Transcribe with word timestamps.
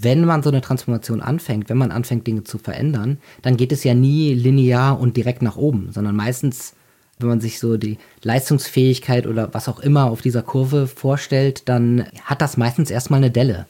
wenn 0.00 0.24
man 0.24 0.42
so 0.42 0.50
eine 0.50 0.60
Transformation 0.60 1.20
anfängt, 1.20 1.68
wenn 1.68 1.78
man 1.78 1.90
anfängt, 1.90 2.26
Dinge 2.26 2.44
zu 2.44 2.58
verändern, 2.58 3.18
dann 3.42 3.56
geht 3.56 3.72
es 3.72 3.84
ja 3.84 3.94
nie 3.94 4.34
linear 4.34 5.00
und 5.00 5.16
direkt 5.16 5.42
nach 5.42 5.56
oben, 5.56 5.90
sondern 5.92 6.16
meistens, 6.16 6.74
wenn 7.18 7.28
man 7.28 7.40
sich 7.40 7.58
so 7.58 7.76
die 7.76 7.98
Leistungsfähigkeit 8.22 9.26
oder 9.26 9.52
was 9.52 9.68
auch 9.68 9.80
immer 9.80 10.10
auf 10.10 10.22
dieser 10.22 10.42
Kurve 10.42 10.86
vorstellt, 10.86 11.68
dann 11.68 12.06
hat 12.24 12.40
das 12.40 12.56
meistens 12.56 12.90
erstmal 12.90 13.18
eine 13.18 13.30
Delle. 13.30 13.66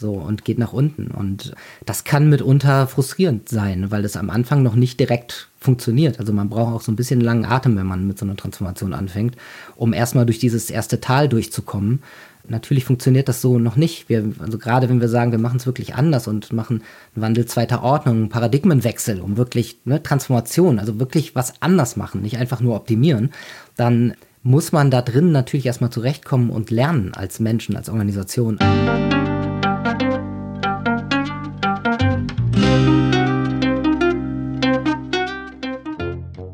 So, 0.00 0.12
und 0.12 0.46
geht 0.46 0.58
nach 0.58 0.72
unten. 0.72 1.08
Und 1.08 1.52
das 1.84 2.04
kann 2.04 2.30
mitunter 2.30 2.86
frustrierend 2.86 3.50
sein, 3.50 3.90
weil 3.90 4.06
es 4.06 4.16
am 4.16 4.30
Anfang 4.30 4.62
noch 4.62 4.74
nicht 4.74 4.98
direkt 4.98 5.50
funktioniert. 5.58 6.18
Also 6.18 6.32
man 6.32 6.48
braucht 6.48 6.74
auch 6.74 6.80
so 6.80 6.90
ein 6.90 6.96
bisschen 6.96 7.20
langen 7.20 7.44
Atem, 7.44 7.76
wenn 7.76 7.86
man 7.86 8.06
mit 8.06 8.18
so 8.18 8.24
einer 8.24 8.34
Transformation 8.34 8.94
anfängt, 8.94 9.36
um 9.76 9.92
erstmal 9.92 10.24
durch 10.24 10.38
dieses 10.38 10.70
erste 10.70 11.02
Tal 11.02 11.28
durchzukommen. 11.28 12.02
Natürlich 12.48 12.84
funktioniert 12.84 13.28
das 13.28 13.40
so 13.40 13.58
noch 13.58 13.76
nicht. 13.76 14.08
Wir, 14.08 14.32
also 14.38 14.58
gerade 14.58 14.88
wenn 14.88 15.00
wir 15.00 15.08
sagen, 15.08 15.32
wir 15.32 15.38
machen 15.38 15.58
es 15.58 15.66
wirklich 15.66 15.94
anders 15.94 16.26
und 16.26 16.52
machen 16.52 16.82
einen 17.14 17.22
Wandel 17.22 17.46
zweiter 17.46 17.82
Ordnung, 17.82 18.16
einen 18.16 18.28
Paradigmenwechsel, 18.28 19.20
um 19.20 19.36
wirklich 19.36 19.78
ne, 19.84 20.02
Transformation, 20.02 20.78
also 20.78 20.98
wirklich 20.98 21.34
was 21.34 21.54
anders 21.60 21.96
machen, 21.96 22.22
nicht 22.22 22.38
einfach 22.38 22.60
nur 22.60 22.76
optimieren, 22.76 23.30
dann 23.76 24.14
muss 24.42 24.72
man 24.72 24.90
da 24.90 25.02
drin 25.02 25.32
natürlich 25.32 25.66
erstmal 25.66 25.90
zurechtkommen 25.90 26.50
und 26.50 26.70
lernen 26.70 27.12
als 27.14 27.40
Menschen, 27.40 27.76
als 27.76 27.88
Organisation. 27.88 28.58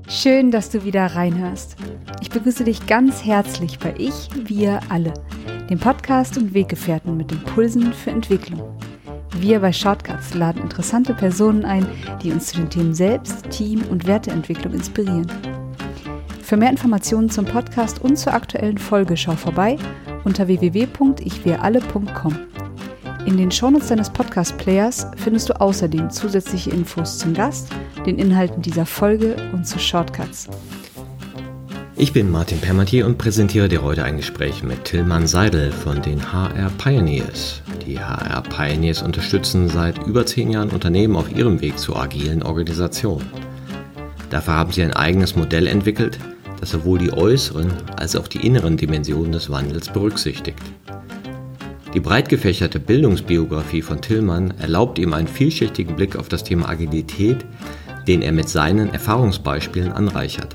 Schön, 0.08 0.50
dass 0.50 0.70
du 0.70 0.84
wieder 0.84 1.06
reinhörst. 1.06 1.76
Ich 2.20 2.30
begrüße 2.30 2.64
dich 2.64 2.86
ganz 2.86 3.24
herzlich 3.24 3.78
bei 3.78 3.94
Ich, 3.96 4.28
Wir 4.48 4.80
alle, 4.88 5.14
dem 5.70 5.78
Podcast 5.78 6.38
und 6.38 6.54
Weggefährten 6.54 7.16
mit 7.16 7.32
Impulsen 7.32 7.92
für 7.92 8.10
Entwicklung. 8.10 8.62
Wir 9.38 9.60
bei 9.60 9.72
Shortcuts 9.72 10.34
laden 10.34 10.62
interessante 10.62 11.12
Personen 11.12 11.64
ein, 11.64 11.86
die 12.22 12.32
uns 12.32 12.46
zu 12.48 12.56
den 12.56 12.70
Themen 12.70 12.94
Selbst, 12.94 13.50
Team 13.50 13.82
und 13.90 14.06
Werteentwicklung 14.06 14.72
inspirieren. 14.72 15.30
Für 16.42 16.56
mehr 16.56 16.70
Informationen 16.70 17.28
zum 17.28 17.44
Podcast 17.44 18.00
und 18.00 18.16
zur 18.16 18.32
aktuellen 18.32 18.78
Folge 18.78 19.16
schau 19.16 19.32
vorbei 19.32 19.76
unter 20.24 20.46
www.ichwiralle.com. 20.46 22.36
In 23.26 23.36
den 23.36 23.50
Shownotes 23.50 23.88
deines 23.88 24.08
Podcast-Players 24.10 25.08
findest 25.16 25.48
du 25.48 25.60
außerdem 25.60 26.10
zusätzliche 26.10 26.70
Infos 26.70 27.18
zum 27.18 27.34
Gast, 27.34 27.70
den 28.06 28.18
Inhalten 28.18 28.62
dieser 28.62 28.86
Folge 28.86 29.34
und 29.52 29.66
zu 29.66 29.80
Shortcuts. 29.80 30.48
Ich 31.98 32.12
bin 32.12 32.30
Martin 32.30 32.60
Permatier 32.60 33.06
und 33.06 33.16
präsentiere 33.16 33.70
dir 33.70 33.82
heute 33.82 34.04
ein 34.04 34.18
Gespräch 34.18 34.62
mit 34.62 34.84
Tillmann 34.84 35.26
Seidel 35.26 35.72
von 35.72 36.02
den 36.02 36.30
HR 36.30 36.68
Pioneers. 36.76 37.62
Die 37.86 37.98
HR 37.98 38.42
Pioneers 38.42 39.00
unterstützen 39.00 39.70
seit 39.70 40.06
über 40.06 40.26
zehn 40.26 40.50
Jahren 40.50 40.68
Unternehmen 40.68 41.16
auf 41.16 41.34
ihrem 41.34 41.62
Weg 41.62 41.78
zur 41.78 41.98
agilen 41.98 42.42
Organisation. 42.42 43.24
Dafür 44.28 44.52
haben 44.52 44.72
sie 44.72 44.82
ein 44.82 44.92
eigenes 44.92 45.36
Modell 45.36 45.66
entwickelt, 45.66 46.18
das 46.60 46.68
sowohl 46.68 46.98
die 46.98 47.14
äußeren 47.14 47.72
als 47.96 48.14
auch 48.14 48.28
die 48.28 48.46
inneren 48.46 48.76
Dimensionen 48.76 49.32
des 49.32 49.48
Wandels 49.48 49.88
berücksichtigt. 49.88 50.58
Die 51.94 52.00
breit 52.00 52.28
gefächerte 52.28 52.78
Bildungsbiografie 52.78 53.80
von 53.80 54.02
Tillmann 54.02 54.52
erlaubt 54.58 54.98
ihm 54.98 55.14
einen 55.14 55.28
vielschichtigen 55.28 55.96
Blick 55.96 56.16
auf 56.16 56.28
das 56.28 56.44
Thema 56.44 56.68
Agilität, 56.68 57.38
den 58.06 58.20
er 58.20 58.32
mit 58.32 58.50
seinen 58.50 58.92
Erfahrungsbeispielen 58.92 59.92
anreichert. 59.92 60.54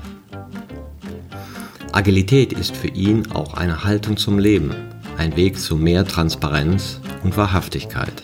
Agilität 1.92 2.52
ist 2.54 2.74
für 2.74 2.88
ihn 2.88 3.30
auch 3.32 3.54
eine 3.54 3.84
Haltung 3.84 4.16
zum 4.16 4.38
Leben, 4.38 4.74
ein 5.18 5.36
Weg 5.36 5.58
zu 5.58 5.76
mehr 5.76 6.06
Transparenz 6.06 7.02
und 7.22 7.36
Wahrhaftigkeit. 7.36 8.22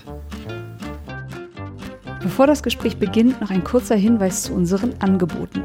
Bevor 2.23 2.47
das 2.47 2.63
Gespräch 2.63 2.97
beginnt, 2.97 3.43
noch 3.43 3.51
ein 3.51 3.63
kurzer 3.63 3.97
Hinweis 3.97 4.45
zu 4.45 4.55
unseren 4.55 4.95
Angeboten. 5.01 5.63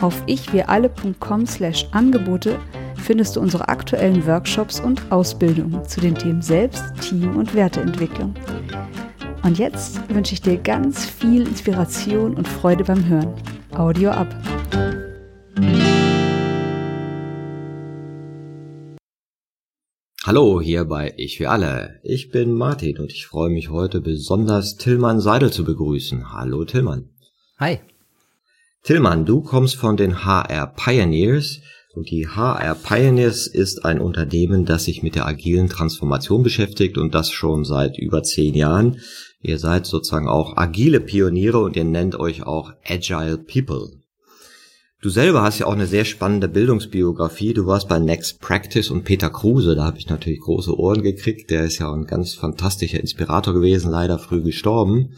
Auf 0.00 0.22
ichwiralle.com/angebote 0.26 2.58
findest 2.96 3.36
du 3.36 3.40
unsere 3.40 3.68
aktuellen 3.68 4.26
Workshops 4.26 4.80
und 4.80 5.12
Ausbildungen 5.12 5.86
zu 5.86 6.00
den 6.00 6.14
Themen 6.14 6.40
Selbst, 6.40 6.82
Team 7.02 7.36
und 7.36 7.54
Werteentwicklung. 7.54 8.32
Und 9.42 9.58
jetzt 9.58 10.00
wünsche 10.08 10.32
ich 10.32 10.40
dir 10.40 10.56
ganz 10.56 11.04
viel 11.04 11.46
Inspiration 11.46 12.32
und 12.34 12.48
Freude 12.48 12.84
beim 12.84 13.06
Hören. 13.06 13.34
Audio 13.74 14.10
ab. 14.10 14.34
Hallo 20.26 20.60
hier 20.60 20.84
bei 20.86 21.14
Ich 21.18 21.36
für 21.36 21.50
alle. 21.50 22.00
Ich 22.02 22.30
bin 22.30 22.52
Martin 22.52 22.98
und 22.98 23.12
ich 23.12 23.28
freue 23.28 23.48
mich 23.48 23.70
heute 23.70 24.00
besonders 24.00 24.76
Tillmann 24.76 25.20
Seidel 25.20 25.52
zu 25.52 25.62
begrüßen. 25.62 26.32
Hallo 26.32 26.64
Tillmann. 26.64 27.10
Hi. 27.60 27.78
Tillmann, 28.82 29.24
du 29.24 29.40
kommst 29.40 29.76
von 29.76 29.96
den 29.96 30.24
HR 30.24 30.66
Pioneers 30.74 31.60
und 31.94 32.10
die 32.10 32.26
HR 32.26 32.74
Pioneers 32.74 33.46
ist 33.46 33.84
ein 33.84 34.00
Unternehmen, 34.00 34.64
das 34.64 34.86
sich 34.86 35.04
mit 35.04 35.14
der 35.14 35.28
agilen 35.28 35.68
Transformation 35.68 36.42
beschäftigt 36.42 36.98
und 36.98 37.14
das 37.14 37.30
schon 37.30 37.64
seit 37.64 37.96
über 37.96 38.24
zehn 38.24 38.54
Jahren. 38.54 39.00
Ihr 39.42 39.60
seid 39.60 39.86
sozusagen 39.86 40.26
auch 40.26 40.56
agile 40.56 40.98
Pioniere 40.98 41.60
und 41.60 41.76
ihr 41.76 41.84
nennt 41.84 42.18
euch 42.18 42.42
auch 42.42 42.72
Agile 42.84 43.38
People. 43.38 44.02
Du 45.06 45.10
selber 45.10 45.42
hast 45.42 45.60
ja 45.60 45.66
auch 45.66 45.72
eine 45.72 45.86
sehr 45.86 46.04
spannende 46.04 46.48
Bildungsbiografie. 46.48 47.54
Du 47.54 47.64
warst 47.68 47.86
bei 47.86 48.00
Next 48.00 48.40
Practice 48.40 48.90
und 48.90 49.04
Peter 49.04 49.30
Kruse, 49.30 49.76
da 49.76 49.84
habe 49.84 49.98
ich 49.98 50.08
natürlich 50.08 50.40
große 50.40 50.76
Ohren 50.76 51.00
gekriegt. 51.04 51.52
Der 51.52 51.62
ist 51.62 51.78
ja 51.78 51.92
ein 51.92 52.08
ganz 52.08 52.34
fantastischer 52.34 52.98
Inspirator 52.98 53.54
gewesen, 53.54 53.92
leider 53.92 54.18
früh 54.18 54.42
gestorben. 54.42 55.10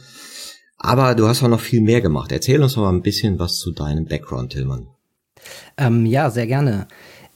Aber 0.77 1.15
du 1.15 1.27
hast 1.27 1.43
auch 1.43 1.49
noch 1.49 1.61
viel 1.61 1.81
mehr 1.81 2.03
gemacht. 2.03 2.33
Erzähl 2.33 2.63
uns 2.63 2.77
mal 2.77 2.91
ein 2.91 3.01
bisschen 3.01 3.39
was 3.39 3.61
zu 3.61 3.73
deinem 3.73 4.05
Background, 4.05 4.53
Tillmann. 4.53 4.89
Ähm, 5.79 6.05
ja, 6.05 6.29
sehr 6.29 6.47
gerne. 6.47 6.87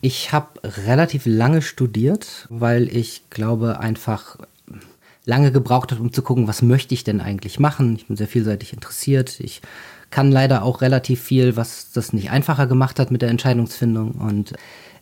Ich 0.03 0.33
habe 0.33 0.61
relativ 0.63 1.23
lange 1.25 1.63
studiert, 1.63 2.49
weil 2.51 2.95
ich 2.95 3.31
glaube 3.31 3.81
einfach 3.81 4.37
lange 5.25 5.53
gebraucht 5.53 5.91
habe, 5.91 6.03
um 6.03 6.13
zu 6.13 6.21
gucken, 6.21 6.49
was 6.49 6.61
möchte 6.61 6.93
ich 6.93 7.03
denn 7.03 7.23
eigentlich 7.23 7.59
machen. 7.59 7.97
Ich 7.97 8.09
bin 8.09 8.17
sehr 8.19 8.29
vielseitig 8.29 8.75
interessiert. 8.75 9.41
Ich 9.41 9.63
kann 10.12 10.31
leider 10.31 10.62
auch 10.62 10.83
relativ 10.83 11.21
viel, 11.21 11.56
was 11.56 11.91
das 11.91 12.12
nicht 12.12 12.31
einfacher 12.31 12.69
gemacht 12.69 13.00
hat 13.00 13.11
mit 13.11 13.23
der 13.23 13.31
Entscheidungsfindung. 13.31 14.12
Und 14.12 14.53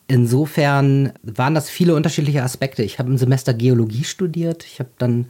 insofern 0.07 1.13
waren 1.23 1.55
das 1.55 1.69
viele 1.69 1.95
unterschiedliche 1.95 2.43
Aspekte. 2.43 2.83
Ich 2.83 2.99
habe 2.99 3.13
ein 3.13 3.19
Semester 3.19 3.53
Geologie 3.53 4.05
studiert. 4.05 4.65
Ich 4.65 4.79
habe 4.79 4.91
dann 4.97 5.27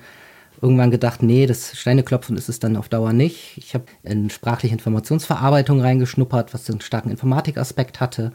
irgendwann 0.63 0.91
gedacht, 0.91 1.23
nee, 1.23 1.47
das 1.47 1.77
Steineklopfen 1.77 2.37
ist 2.37 2.51
es 2.51 2.61
dann 2.61 2.77
auf 2.77 2.89
Dauer 2.91 3.15
nicht. 3.15 3.57
Ich 3.57 3.75
habe 3.75 3.87
in 4.03 4.29
sprachliche 4.31 4.75
Informationsverarbeitung 4.75 5.81
reingeschnuppert, 5.81 6.53
was 6.53 6.69
einen 6.71 6.83
starken 6.83 7.11
Informatikaspekt 7.11 8.01
hatte. 8.01 8.33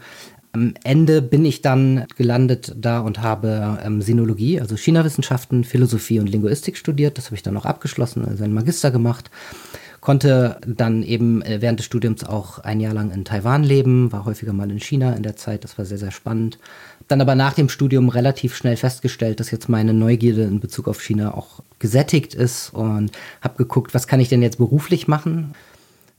Am 0.51 0.73
Ende 0.83 1.21
bin 1.21 1.45
ich 1.45 1.61
dann 1.61 2.05
gelandet 2.17 2.73
da 2.77 2.99
und 2.99 3.21
habe 3.21 3.77
ähm, 3.83 4.01
Sinologie, 4.01 4.59
also 4.59 4.77
China-Wissenschaften, 4.77 5.63
Philosophie 5.63 6.19
und 6.19 6.27
Linguistik 6.27 6.77
studiert. 6.77 7.17
Das 7.17 7.25
habe 7.25 7.35
ich 7.35 7.43
dann 7.43 7.57
auch 7.57 7.65
abgeschlossen, 7.65 8.25
also 8.25 8.43
einen 8.43 8.53
Magister 8.53 8.89
gemacht. 8.89 9.29
Konnte 10.05 10.59
dann 10.67 11.01
eben 11.01 11.41
äh, 11.41 11.61
während 11.61 11.79
des 11.79 11.87
Studiums 11.87 12.23
auch 12.23 12.59
ein 12.59 12.79
Jahr 12.79 12.93
lang 12.93 13.09
in 13.09 13.25
Taiwan 13.25 13.63
leben, 13.63 14.11
war 14.11 14.23
häufiger 14.25 14.53
mal 14.53 14.69
in 14.69 14.79
China 14.79 15.13
in 15.13 15.23
der 15.23 15.35
Zeit, 15.35 15.63
das 15.63 15.79
war 15.79 15.85
sehr, 15.85 15.97
sehr 15.97 16.11
spannend 16.11 16.59
dann 17.07 17.21
aber 17.21 17.35
nach 17.35 17.53
dem 17.53 17.69
Studium 17.69 18.09
relativ 18.09 18.55
schnell 18.55 18.77
festgestellt, 18.77 19.39
dass 19.39 19.51
jetzt 19.51 19.69
meine 19.69 19.93
Neugierde 19.93 20.43
in 20.43 20.59
Bezug 20.59 20.87
auf 20.87 21.01
China 21.01 21.33
auch 21.33 21.61
gesättigt 21.79 22.33
ist 22.33 22.73
und 22.73 23.11
habe 23.41 23.57
geguckt, 23.57 23.93
was 23.93 24.07
kann 24.07 24.19
ich 24.19 24.29
denn 24.29 24.41
jetzt 24.41 24.57
beruflich 24.57 25.07
machen. 25.07 25.53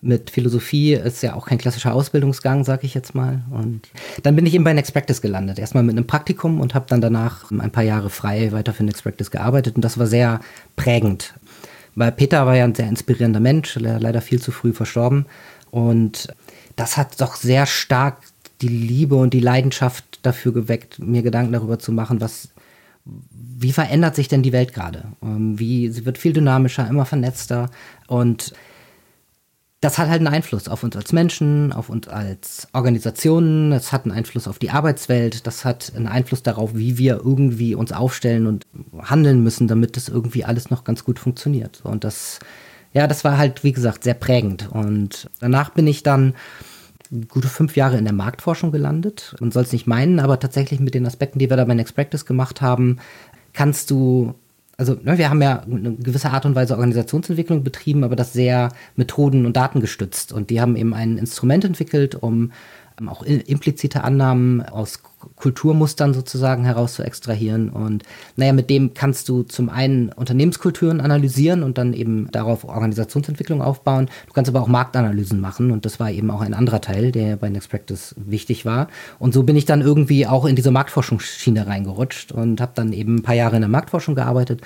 Mit 0.03 0.30
Philosophie 0.30 0.92
ist 0.92 1.22
ja 1.22 1.34
auch 1.34 1.47
kein 1.47 1.58
klassischer 1.58 1.94
Ausbildungsgang, 1.94 2.64
sage 2.64 2.86
ich 2.86 2.94
jetzt 2.94 3.14
mal. 3.14 3.42
Und 3.50 3.88
dann 4.22 4.36
bin 4.36 4.47
ich 4.47 4.54
eben 4.54 4.62
bei 4.62 4.74
Next 4.74 4.92
Practice 4.92 5.22
gelandet. 5.22 5.58
Erstmal 5.58 5.82
mit 5.82 5.97
einem 5.97 6.06
Praktikum 6.06 6.60
und 6.60 6.74
habe 6.74 6.86
dann 6.88 7.00
danach 7.00 7.50
ein 7.50 7.72
paar 7.72 7.82
Jahre 7.82 8.10
frei 8.10 8.53
weiter 8.53 8.72
für 8.72 8.84
Next 8.84 9.03
Practice 9.03 9.30
gearbeitet. 9.30 9.74
Und 9.74 9.82
das 9.82 9.98
war 9.98 10.06
sehr 10.06 10.41
prägend. 10.76 11.34
Weil 11.96 12.12
Peter 12.12 12.47
war 12.47 12.54
ja 12.54 12.65
ein 12.65 12.74
sehr 12.74 12.88
inspirierender 12.88 13.41
Mensch, 13.41 13.74
leider 13.76 14.21
viel 14.21 14.41
zu 14.41 14.53
früh 14.53 14.72
verstorben. 14.72 15.26
Und 15.71 16.28
das 16.76 16.97
hat 16.97 17.21
doch 17.21 17.34
sehr 17.34 17.66
stark 17.66 18.18
die 18.60 18.68
Liebe 18.68 19.16
und 19.16 19.34
die 19.34 19.41
Leidenschaft 19.41 20.21
dafür 20.22 20.53
geweckt, 20.53 20.98
mir 20.98 21.22
Gedanken 21.22 21.53
darüber 21.53 21.78
zu 21.78 21.92
machen, 21.92 22.21
was, 22.21 22.50
wie 23.04 23.72
verändert 23.72 24.15
sich 24.15 24.28
denn 24.28 24.42
die 24.42 24.53
Welt 24.53 24.72
gerade? 24.72 25.04
Ähm, 25.22 25.59
wie, 25.59 25.88
sie 25.88 26.06
wird 26.06 26.18
viel 26.18 26.32
dynamischer, 26.32 26.86
immer 26.88 27.06
vernetzter 27.06 27.71
und 28.06 28.53
das 29.80 29.98
hat 29.98 30.08
halt 30.08 30.20
einen 30.20 30.34
Einfluss 30.34 30.68
auf 30.68 30.82
uns 30.82 30.96
als 30.96 31.12
Menschen, 31.12 31.72
auf 31.72 31.90
uns 31.90 32.08
als 32.08 32.66
Organisationen, 32.72 33.72
es 33.72 33.92
hat 33.92 34.04
einen 34.04 34.12
Einfluss 34.12 34.48
auf 34.48 34.58
die 34.58 34.70
Arbeitswelt, 34.70 35.46
das 35.46 35.64
hat 35.64 35.92
einen 35.94 36.06
Einfluss 36.06 36.42
darauf, 36.42 36.74
wie 36.74 36.96
wir 36.96 37.20
irgendwie 37.22 37.74
uns 37.74 37.92
aufstellen 37.92 38.46
und 38.46 38.64
handeln 38.98 39.42
müssen, 39.42 39.68
damit 39.68 39.96
das 39.96 40.08
irgendwie 40.08 40.44
alles 40.44 40.70
noch 40.70 40.84
ganz 40.84 41.04
gut 41.04 41.18
funktioniert. 41.18 41.82
Und 41.84 42.04
das, 42.04 42.38
ja, 42.94 43.06
das 43.06 43.22
war 43.22 43.36
halt, 43.36 43.64
wie 43.64 43.72
gesagt, 43.72 44.04
sehr 44.04 44.14
prägend. 44.14 44.70
Und 44.70 45.28
danach 45.40 45.70
bin 45.70 45.86
ich 45.86 46.02
dann 46.02 46.34
gute 47.28 47.48
fünf 47.48 47.76
Jahre 47.76 47.98
in 47.98 48.04
der 48.04 48.14
Marktforschung 48.14 48.72
gelandet. 48.72 49.36
Man 49.40 49.52
soll 49.52 49.62
es 49.62 49.72
nicht 49.72 49.86
meinen, 49.86 50.20
aber 50.20 50.40
tatsächlich 50.40 50.80
mit 50.80 50.94
den 50.94 51.06
Aspekten, 51.06 51.38
die 51.38 51.50
wir 51.50 51.56
da 51.56 51.64
bei 51.64 51.74
Next 51.74 51.94
Practice 51.94 52.24
gemacht 52.24 52.62
haben, 52.62 52.96
kannst 53.52 53.90
du 53.90 54.34
also 54.76 54.94
ne, 55.02 55.16
wir 55.18 55.30
haben 55.30 55.42
ja 55.42 55.62
eine 55.62 55.94
gewisse 55.94 56.30
Art 56.30 56.44
und 56.44 56.54
Weise 56.54 56.74
Organisationsentwicklung 56.74 57.64
betrieben, 57.64 58.04
aber 58.04 58.16
das 58.16 58.32
sehr 58.32 58.70
methoden- 58.94 59.46
und 59.46 59.56
datengestützt. 59.56 60.32
Und 60.32 60.50
die 60.50 60.60
haben 60.60 60.76
eben 60.76 60.92
ein 60.92 61.16
Instrument 61.16 61.64
entwickelt, 61.64 62.14
um 62.14 62.52
auch 63.09 63.22
implizite 63.22 64.04
Annahmen 64.04 64.63
aus 64.63 65.01
Kulturmustern 65.34 66.15
sozusagen 66.15 66.65
heraus 66.65 66.95
zu 66.95 67.03
extrahieren. 67.03 67.69
Und 67.69 68.04
naja, 68.37 68.53
mit 68.53 68.71
dem 68.71 68.95
kannst 68.95 69.28
du 69.28 69.43
zum 69.43 69.69
einen 69.69 70.10
Unternehmenskulturen 70.10 71.01
analysieren 71.01 71.63
und 71.63 71.78
dann 71.78 71.93
eben 71.93 72.31
darauf 72.31 72.65
Organisationsentwicklung 72.65 73.60
aufbauen. 73.60 74.09
Du 74.27 74.33
kannst 74.33 74.48
aber 74.48 74.63
auch 74.63 74.69
Marktanalysen 74.69 75.41
machen 75.41 75.72
und 75.72 75.84
das 75.84 76.01
war 76.01 76.10
eben 76.10 76.31
auch 76.31 76.41
ein 76.41 76.54
anderer 76.54 76.81
Teil, 76.81 77.13
der 77.13 77.37
bei 77.37 77.51
Next 77.51 77.71
Practice 77.71 78.15
wichtig 78.19 78.65
war. 78.65 78.89
Und 79.19 79.34
so 79.34 79.43
bin 79.43 79.57
ich 79.57 79.65
dann 79.65 79.81
irgendwie 79.81 80.27
auch 80.27 80.45
in 80.45 80.57
diese 80.57 80.71
Marktforschungsschiene 80.71 81.66
reingerutscht 81.66 82.33
und 82.33 82.60
habe 82.60 82.72
dann 82.75 82.93
eben 82.93 83.16
ein 83.16 83.22
paar 83.22 83.34
Jahre 83.34 83.57
in 83.57 83.63
der 83.63 83.69
Marktforschung 83.69 84.15
gearbeitet, 84.15 84.63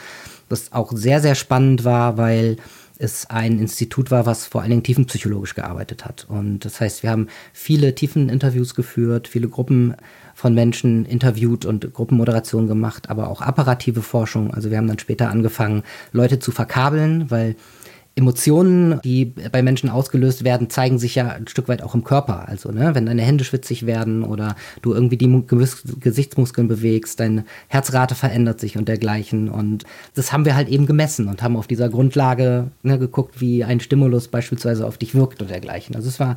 was 0.49 0.73
auch 0.73 0.93
sehr, 0.93 1.21
sehr 1.21 1.35
spannend 1.35 1.85
war, 1.85 2.17
weil 2.17 2.59
es 3.01 3.29
ein 3.31 3.59
Institut 3.59 4.11
war, 4.11 4.27
was 4.27 4.47
vor 4.47 4.61
allen 4.61 4.71
Dingen 4.71 4.83
tiefenpsychologisch 4.83 5.55
gearbeitet 5.55 6.05
hat. 6.05 6.27
Und 6.29 6.65
das 6.65 6.81
heißt, 6.81 7.03
wir 7.03 7.11
haben 7.11 7.29
viele 7.53 7.95
Tiefeninterviews 7.95 8.75
geführt, 8.75 9.27
viele 9.27 9.49
Gruppen 9.49 9.95
von 10.35 10.55
Menschen 10.55 11.07
interviewt 11.07 11.65
und 11.65 11.93
Gruppenmoderation 11.93 12.67
gemacht, 12.67 13.11
aber 13.11 13.29
auch 13.29 13.41
apparative 13.41 14.03
Forschung. 14.03 14.53
Also 14.53 14.71
wir 14.71 14.79
haben 14.79 14.87
dann 14.87 14.99
später 14.99 15.31
angefangen, 15.31 15.83
Leute 16.13 16.39
zu 16.39 16.51
verkabeln, 16.51 17.31
weil 17.31 17.57
Emotionen, 18.21 19.01
die 19.03 19.25
bei 19.25 19.63
Menschen 19.63 19.91
ausgelöst 19.91 20.45
werden, 20.45 20.71
zeigen 20.71 20.99
sich 20.99 21.15
ja 21.15 21.29
ein 21.29 21.49
Stück 21.49 21.69
weit 21.69 21.83
auch 21.83 21.95
im 21.95 22.05
Körper. 22.05 22.49
Also, 22.49 22.71
ne, 22.71 22.95
wenn 22.95 23.07
deine 23.07 23.23
Hände 23.23 23.45
schwitzig 23.45 23.87
werden 23.87 24.23
oder 24.23 24.57
du 24.83 24.93
irgendwie 24.93 25.17
die 25.17 25.45
Gesichtsmuskeln 26.01 26.69
bewegst, 26.69 27.19
deine 27.19 27.45
Herzrate 27.69 28.15
verändert 28.15 28.61
sich 28.61 28.77
und 28.77 28.89
dergleichen. 28.89 29.49
Und 29.49 29.85
das 30.15 30.33
haben 30.33 30.45
wir 30.45 30.55
halt 30.55 30.69
eben 30.69 30.87
gemessen 30.87 31.29
und 31.29 31.43
haben 31.43 31.57
auf 31.57 31.67
dieser 31.67 31.89
Grundlage 31.89 32.71
ne, 32.83 32.99
geguckt, 32.99 33.41
wie 33.41 33.65
ein 33.65 33.81
Stimulus 33.81 34.29
beispielsweise 34.29 34.87
auf 34.87 34.99
dich 34.99 35.15
wirkt 35.15 35.41
und 35.41 35.51
dergleichen. 35.51 35.97
Also 35.97 36.09
es 36.09 36.21
war 36.21 36.37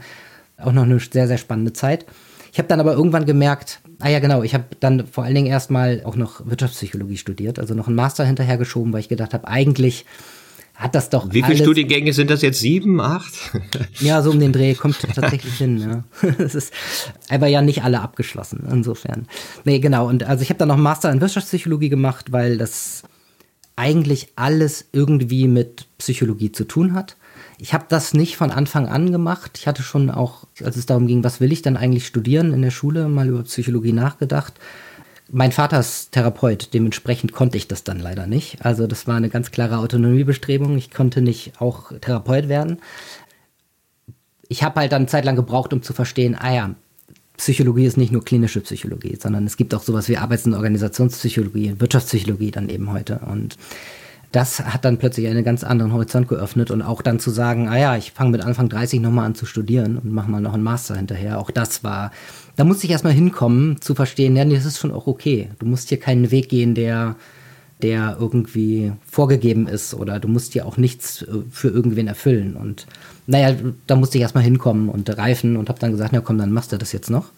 auch 0.57 0.71
noch 0.71 0.83
eine 0.83 0.99
sehr, 0.99 1.27
sehr 1.27 1.37
spannende 1.37 1.73
Zeit. 1.73 2.05
Ich 2.51 2.59
habe 2.59 2.67
dann 2.67 2.79
aber 2.79 2.93
irgendwann 2.93 3.25
gemerkt, 3.25 3.81
ah 3.99 4.09
ja 4.09 4.19
genau, 4.19 4.43
ich 4.43 4.53
habe 4.53 4.65
dann 4.79 5.07
vor 5.07 5.23
allen 5.23 5.33
Dingen 5.33 5.47
erstmal 5.47 6.01
auch 6.05 6.15
noch 6.15 6.45
Wirtschaftspsychologie 6.45 7.17
studiert, 7.17 7.57
also 7.57 7.73
noch 7.73 7.87
einen 7.87 7.95
Master 7.95 8.25
hinterhergeschoben, 8.25 8.93
weil 8.93 8.99
ich 8.99 9.09
gedacht 9.09 9.33
habe, 9.33 9.47
eigentlich 9.47 10.05
hat 10.75 10.95
das 10.95 11.09
doch. 11.09 11.31
Wie 11.31 11.43
viele 11.43 11.57
Studiengänge 11.57 12.13
sind 12.13 12.29
das 12.29 12.41
jetzt? 12.41 12.59
Sieben, 12.59 12.99
acht? 12.99 13.33
ja, 13.99 14.21
so 14.21 14.31
um 14.31 14.39
den 14.39 14.51
Dreh 14.51 14.73
kommt 14.73 14.99
tatsächlich 14.99 15.53
hin. 15.57 15.77
Ja. 16.21 16.31
Das 16.37 16.55
ist 16.55 16.73
aber 17.29 17.47
ja 17.47 17.61
nicht 17.61 17.83
alle 17.83 18.01
abgeschlossen, 18.01 18.67
insofern. 18.71 19.27
Nee, 19.65 19.79
genau. 19.79 20.07
Und 20.07 20.23
also 20.23 20.41
ich 20.41 20.49
habe 20.49 20.57
dann 20.57 20.69
noch 20.69 20.77
Master 20.77 21.11
in 21.11 21.21
Wirtschaftspsychologie 21.21 21.89
gemacht, 21.89 22.31
weil 22.31 22.57
das 22.57 23.03
eigentlich 23.75 24.29
alles 24.35 24.85
irgendwie 24.91 25.47
mit 25.47 25.87
Psychologie 25.99 26.51
zu 26.51 26.63
tun 26.63 26.93
hat. 26.93 27.17
Ich 27.59 27.73
habe 27.73 27.85
das 27.87 28.13
nicht 28.13 28.35
von 28.35 28.51
Anfang 28.51 28.87
an 28.87 29.11
gemacht. 29.11 29.57
Ich 29.59 29.67
hatte 29.67 29.83
schon 29.83 30.09
auch, 30.09 30.45
als 30.63 30.75
es 30.75 30.85
darum 30.85 31.07
ging, 31.07 31.23
was 31.23 31.39
will 31.39 31.51
ich 31.51 31.61
dann 31.61 31.77
eigentlich 31.77 32.05
studieren 32.05 32.53
in 32.53 32.61
der 32.61 32.71
Schule, 32.71 33.07
mal 33.07 33.27
über 33.27 33.43
Psychologie 33.43 33.93
nachgedacht 33.93 34.53
mein 35.29 35.51
Vater 35.51 35.79
ist 35.79 36.11
Therapeut, 36.11 36.73
dementsprechend 36.73 37.31
konnte 37.31 37.57
ich 37.57 37.67
das 37.67 37.83
dann 37.83 37.99
leider 37.99 38.27
nicht. 38.27 38.63
Also 38.65 38.87
das 38.87 39.07
war 39.07 39.15
eine 39.15 39.29
ganz 39.29 39.51
klare 39.51 39.77
Autonomiebestrebung. 39.77 40.77
Ich 40.77 40.91
konnte 40.91 41.21
nicht 41.21 41.59
auch 41.59 41.91
Therapeut 41.99 42.49
werden. 42.49 42.79
Ich 44.47 44.63
habe 44.63 44.81
halt 44.81 44.91
dann 44.91 45.07
Zeit 45.07 45.25
lang 45.25 45.35
gebraucht, 45.35 45.73
um 45.73 45.81
zu 45.81 45.93
verstehen, 45.93 46.35
ah 46.35 46.53
ja, 46.53 46.75
Psychologie 47.37 47.85
ist 47.85 47.97
nicht 47.97 48.11
nur 48.11 48.23
klinische 48.23 48.61
Psychologie, 48.61 49.17
sondern 49.19 49.45
es 49.45 49.57
gibt 49.57 49.73
auch 49.73 49.81
sowas 49.81 50.07
wie 50.07 50.17
Arbeits- 50.17 50.45
und 50.45 50.53
Organisationspsychologie, 50.53 51.79
Wirtschaftspsychologie 51.79 52.51
dann 52.51 52.69
eben 52.69 52.91
heute. 52.91 53.19
Und 53.25 53.57
das 54.33 54.59
hat 54.59 54.83
dann 54.83 54.97
plötzlich 54.97 55.27
einen 55.27 55.43
ganz 55.43 55.63
anderen 55.63 55.93
Horizont 55.93 56.27
geöffnet 56.27 56.71
und 56.71 56.81
auch 56.81 57.03
dann 57.03 57.19
zu 57.19 57.29
sagen, 57.29 57.69
ah 57.69 57.77
ja, 57.77 57.95
ich 57.97 58.13
fange 58.13 58.31
mit 58.31 58.41
Anfang 58.41 58.67
30 58.67 58.99
nochmal 58.99 59.27
an 59.27 59.35
zu 59.35 59.45
studieren 59.45 59.99
und 59.99 60.11
mache 60.11 60.29
mal 60.29 60.41
noch 60.41 60.55
einen 60.55 60.63
Master 60.63 60.95
hinterher. 60.95 61.39
Auch 61.39 61.51
das 61.51 61.83
war, 61.83 62.11
da 62.55 62.63
musste 62.63 62.85
ich 62.85 62.91
erstmal 62.91 63.13
hinkommen, 63.13 63.79
zu 63.79 63.93
verstehen, 63.93 64.35
ja, 64.35 64.43
nee, 64.43 64.55
das 64.55 64.65
ist 64.65 64.79
schon 64.79 64.91
auch 64.91 65.05
okay. 65.05 65.49
Du 65.59 65.67
musst 65.67 65.89
hier 65.89 65.99
keinen 65.99 66.31
Weg 66.31 66.49
gehen, 66.49 66.73
der, 66.73 67.15
der 67.83 68.17
irgendwie 68.19 68.93
vorgegeben 69.05 69.67
ist 69.67 69.93
oder 69.93 70.19
du 70.19 70.27
musst 70.27 70.53
hier 70.53 70.65
auch 70.65 70.77
nichts 70.77 71.21
äh, 71.21 71.27
für 71.51 71.67
irgendwen 71.67 72.07
erfüllen. 72.07 72.55
Und 72.55 72.87
naja, 73.27 73.55
da 73.85 73.95
musste 73.95 74.17
ich 74.17 74.23
erstmal 74.23 74.43
hinkommen 74.43 74.89
und 74.89 75.15
reifen 75.15 75.57
und 75.57 75.69
habe 75.69 75.79
dann 75.79 75.91
gesagt, 75.91 76.11
na 76.11 76.21
komm, 76.21 76.39
dann 76.39 76.51
machst 76.51 76.71
du 76.71 76.79
das 76.79 76.91
jetzt 76.91 77.11
noch. 77.11 77.29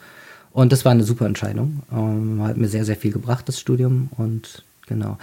Und 0.54 0.72
das 0.72 0.86
war 0.86 0.94
eine 0.94 1.04
super 1.04 1.26
Entscheidung. 1.26 1.82
Ähm, 1.92 2.42
hat 2.42 2.56
mir 2.56 2.70
sehr, 2.70 2.86
sehr 2.86 2.96
viel 2.96 3.12
gebracht, 3.12 3.50
das 3.50 3.60
Studium. 3.60 4.08
Und 4.16 4.64
Genau. 4.88 5.18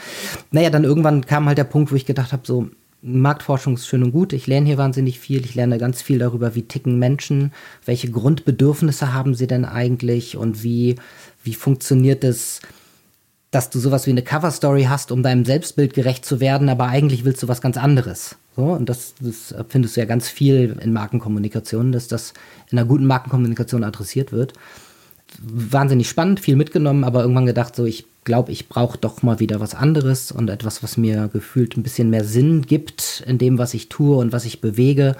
Naja, 0.50 0.70
dann 0.70 0.84
irgendwann 0.84 1.24
kam 1.26 1.46
halt 1.46 1.58
der 1.58 1.64
Punkt, 1.64 1.92
wo 1.92 1.96
ich 1.96 2.06
gedacht 2.06 2.32
habe, 2.32 2.42
so, 2.46 2.68
Marktforschung 3.02 3.74
ist 3.74 3.88
schön 3.88 4.04
und 4.04 4.12
gut. 4.12 4.32
Ich 4.32 4.46
lerne 4.46 4.66
hier 4.66 4.78
wahnsinnig 4.78 5.18
viel. 5.18 5.44
Ich 5.44 5.56
lerne 5.56 5.78
ganz 5.78 6.00
viel 6.00 6.18
darüber, 6.18 6.54
wie 6.54 6.62
ticken 6.62 6.98
Menschen, 6.98 7.52
welche 7.84 8.10
Grundbedürfnisse 8.10 9.12
haben 9.12 9.34
sie 9.34 9.48
denn 9.48 9.64
eigentlich 9.64 10.36
und 10.36 10.62
wie, 10.62 10.96
wie 11.42 11.54
funktioniert 11.54 12.22
es, 12.22 12.60
dass 13.50 13.70
du 13.70 13.80
sowas 13.80 14.06
wie 14.06 14.10
eine 14.10 14.22
Coverstory 14.22 14.84
hast, 14.84 15.12
um 15.12 15.22
deinem 15.22 15.44
Selbstbild 15.44 15.94
gerecht 15.94 16.24
zu 16.24 16.40
werden, 16.40 16.68
aber 16.68 16.86
eigentlich 16.86 17.24
willst 17.24 17.42
du 17.42 17.48
was 17.48 17.60
ganz 17.60 17.76
anderes. 17.76 18.36
So, 18.56 18.62
und 18.62 18.88
das, 18.88 19.14
das 19.20 19.54
findest 19.68 19.96
du 19.96 20.00
ja 20.00 20.06
ganz 20.06 20.28
viel 20.28 20.78
in 20.80 20.92
Markenkommunikation, 20.92 21.92
dass 21.92 22.08
das 22.08 22.32
in 22.70 22.78
einer 22.78 22.86
guten 22.86 23.06
Markenkommunikation 23.06 23.84
adressiert 23.84 24.32
wird. 24.32 24.54
Wahnsinnig 25.42 26.08
spannend, 26.08 26.40
viel 26.40 26.56
mitgenommen, 26.56 27.04
aber 27.04 27.22
irgendwann 27.22 27.46
gedacht, 27.46 27.74
so, 27.76 27.84
ich 27.84 28.06
glaube, 28.24 28.52
ich 28.52 28.68
brauche 28.68 28.98
doch 28.98 29.22
mal 29.22 29.40
wieder 29.40 29.60
was 29.60 29.74
anderes 29.74 30.32
und 30.32 30.48
etwas, 30.48 30.82
was 30.82 30.96
mir 30.96 31.28
gefühlt 31.32 31.76
ein 31.76 31.82
bisschen 31.82 32.10
mehr 32.10 32.24
Sinn 32.24 32.62
gibt 32.62 33.22
in 33.26 33.38
dem, 33.38 33.58
was 33.58 33.74
ich 33.74 33.88
tue 33.88 34.16
und 34.16 34.32
was 34.32 34.44
ich 34.44 34.60
bewege. 34.60 35.16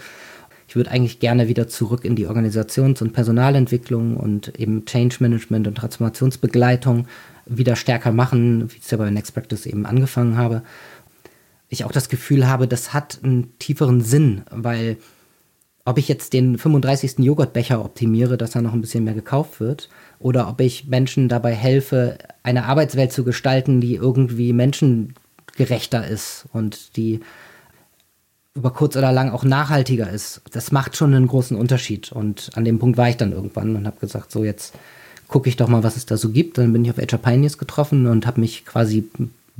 Ich 0.68 0.76
würde 0.76 0.90
eigentlich 0.90 1.18
gerne 1.20 1.48
wieder 1.48 1.68
zurück 1.68 2.04
in 2.04 2.16
die 2.16 2.26
Organisations- 2.26 3.02
und 3.02 3.12
Personalentwicklung 3.12 4.16
und 4.16 4.58
eben 4.58 4.86
Change 4.86 5.16
Management 5.20 5.66
und 5.66 5.74
Transformationsbegleitung 5.76 7.06
wieder 7.46 7.76
stärker 7.76 8.12
machen, 8.12 8.70
wie 8.70 8.76
ich 8.76 8.84
es 8.84 8.90
ja 8.90 8.98
bei 8.98 9.10
Next 9.10 9.34
Practice 9.34 9.66
eben 9.66 9.84
angefangen 9.84 10.36
habe. 10.36 10.62
Ich 11.68 11.84
auch 11.84 11.92
das 11.92 12.08
Gefühl 12.08 12.46
habe, 12.46 12.68
das 12.68 12.94
hat 12.94 13.18
einen 13.22 13.58
tieferen 13.58 14.00
Sinn, 14.00 14.42
weil 14.50 14.96
ob 15.84 15.98
ich 15.98 16.08
jetzt 16.08 16.32
den 16.32 16.58
35. 16.58 17.18
Joghurtbecher 17.18 17.84
optimiere, 17.84 18.38
dass 18.38 18.54
er 18.54 18.62
noch 18.62 18.72
ein 18.72 18.80
bisschen 18.80 19.04
mehr 19.04 19.14
gekauft 19.14 19.58
wird, 19.58 19.88
oder 20.22 20.48
ob 20.48 20.60
ich 20.60 20.86
Menschen 20.86 21.28
dabei 21.28 21.54
helfe, 21.54 22.18
eine 22.42 22.64
Arbeitswelt 22.64 23.12
zu 23.12 23.24
gestalten, 23.24 23.80
die 23.80 23.94
irgendwie 23.94 24.52
menschengerechter 24.52 26.06
ist 26.06 26.46
und 26.52 26.96
die 26.96 27.20
über 28.54 28.70
kurz 28.70 28.96
oder 28.96 29.12
lang 29.12 29.30
auch 29.30 29.44
nachhaltiger 29.44 30.10
ist. 30.10 30.42
Das 30.52 30.72
macht 30.72 30.96
schon 30.96 31.14
einen 31.14 31.26
großen 31.26 31.56
Unterschied. 31.56 32.12
Und 32.12 32.50
an 32.54 32.64
dem 32.64 32.78
Punkt 32.78 32.98
war 32.98 33.08
ich 33.08 33.16
dann 33.16 33.32
irgendwann 33.32 33.76
und 33.76 33.86
habe 33.86 33.98
gesagt, 33.98 34.30
so 34.30 34.44
jetzt 34.44 34.74
gucke 35.28 35.48
ich 35.48 35.56
doch 35.56 35.68
mal, 35.68 35.82
was 35.82 35.96
es 35.96 36.04
da 36.04 36.16
so 36.16 36.28
gibt. 36.28 36.58
Dann 36.58 36.72
bin 36.72 36.84
ich 36.84 36.90
auf 36.90 36.98
HR 36.98 37.18
Pioneers 37.18 37.56
getroffen 37.56 38.06
und 38.06 38.26
habe 38.26 38.40
mich 38.40 38.66
quasi 38.66 39.08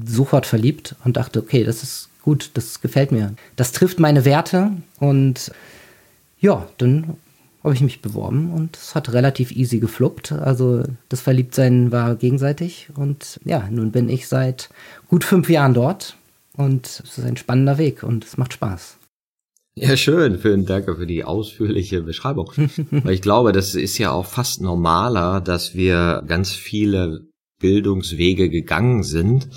sofort 0.04 0.46
verliebt 0.46 0.94
und 1.04 1.16
dachte, 1.16 1.38
okay, 1.40 1.64
das 1.64 1.82
ist 1.82 2.08
gut, 2.22 2.50
das 2.54 2.80
gefällt 2.80 3.12
mir. 3.12 3.34
Das 3.56 3.72
trifft 3.72 3.98
meine 3.98 4.25
Werte 4.25 4.72
und 4.98 5.50
ja, 6.40 6.66
dann 6.78 7.16
habe 7.62 7.75
ich 7.75 7.81
mich 7.81 8.02
beworben 8.02 8.52
und 8.52 8.76
es 8.76 8.95
hat 8.95 9.12
relativ 9.12 9.52
easy 9.52 9.78
gefluppt. 9.78 10.33
Also 10.33 10.83
das 11.09 11.21
Verliebtsein 11.21 11.92
war 11.92 12.16
gegenseitig 12.16 12.88
und 12.95 13.40
ja, 13.45 13.69
nun 13.71 13.92
bin 13.92 14.09
ich 14.09 14.28
seit 14.28 14.71
gut 15.09 15.25
fünf 15.25 15.49
Jahren 15.49 15.75
dort 15.75 16.16
und 16.57 16.87
es 16.87 17.19
ist 17.19 17.25
ein 17.25 17.37
spannender 17.37 17.78
Weg 17.78 18.02
und 18.02 18.25
es 18.25 18.37
macht 18.37 18.52
Spaß. 18.52 18.99
Ja, 19.75 19.97
schön. 19.97 20.38
Vielen 20.38 20.66
Dank 20.66 20.85
für 20.85 21.07
die 21.07 21.25
ausführliche 21.25 22.02
Beschreibung. 22.02 22.52
Weil 22.90 23.14
ich 23.14 23.23
glaube, 23.23 23.52
das 23.52 23.75
ist 23.75 23.97
ja 23.97 24.11
auch 24.11 24.26
fast 24.26 24.61
normaler, 24.61 25.40
dass 25.40 25.75
wir 25.75 26.23
ganz 26.26 26.52
viele 26.52 27.26
Bildungswege 27.59 28.50
gegangen 28.50 29.02
sind 29.02 29.49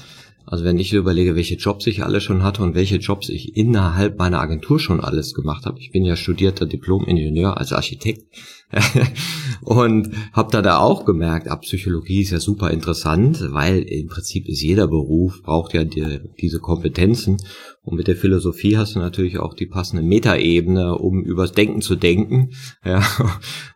also 0.45 0.63
wenn 0.63 0.77
ich 0.77 0.93
überlege, 0.93 1.35
welche 1.35 1.55
Jobs 1.55 1.87
ich 1.87 2.03
alle 2.03 2.21
schon 2.21 2.43
hatte 2.43 2.61
und 2.61 2.75
welche 2.75 2.97
Jobs 2.97 3.29
ich 3.29 3.55
innerhalb 3.57 4.17
meiner 4.19 4.39
Agentur 4.39 4.79
schon 4.79 4.99
alles 4.99 5.33
gemacht 5.33 5.65
habe. 5.65 5.79
Ich 5.79 5.91
bin 5.91 6.05
ja 6.05 6.15
studierter 6.15 6.65
Diplom-Ingenieur 6.65 7.57
als 7.57 7.73
Architekt 7.73 8.25
und 9.61 10.09
habe 10.33 10.51
da 10.51 10.61
da 10.61 10.79
auch 10.79 11.05
gemerkt, 11.05 11.47
ab 11.47 11.61
Psychologie 11.61 12.21
ist 12.21 12.31
ja 12.31 12.39
super 12.39 12.71
interessant, 12.71 13.43
weil 13.51 13.79
im 13.79 14.07
Prinzip 14.07 14.47
ist 14.47 14.61
jeder 14.61 14.87
Beruf 14.87 15.41
braucht 15.41 15.73
ja 15.73 15.83
die, 15.83 16.19
diese 16.39 16.59
Kompetenzen 16.59 17.37
und 17.85 17.97
mit 17.97 18.07
der 18.07 18.15
Philosophie 18.15 18.77
hast 18.77 18.95
du 18.95 18.99
natürlich 18.99 19.37
auch 19.37 19.53
die 19.53 19.67
passende 19.67 20.03
Metaebene, 20.03 20.97
um 20.97 21.23
übers 21.23 21.51
Denken 21.51 21.81
zu 21.81 21.95
denken. 21.95 22.49
Ja, 22.83 23.01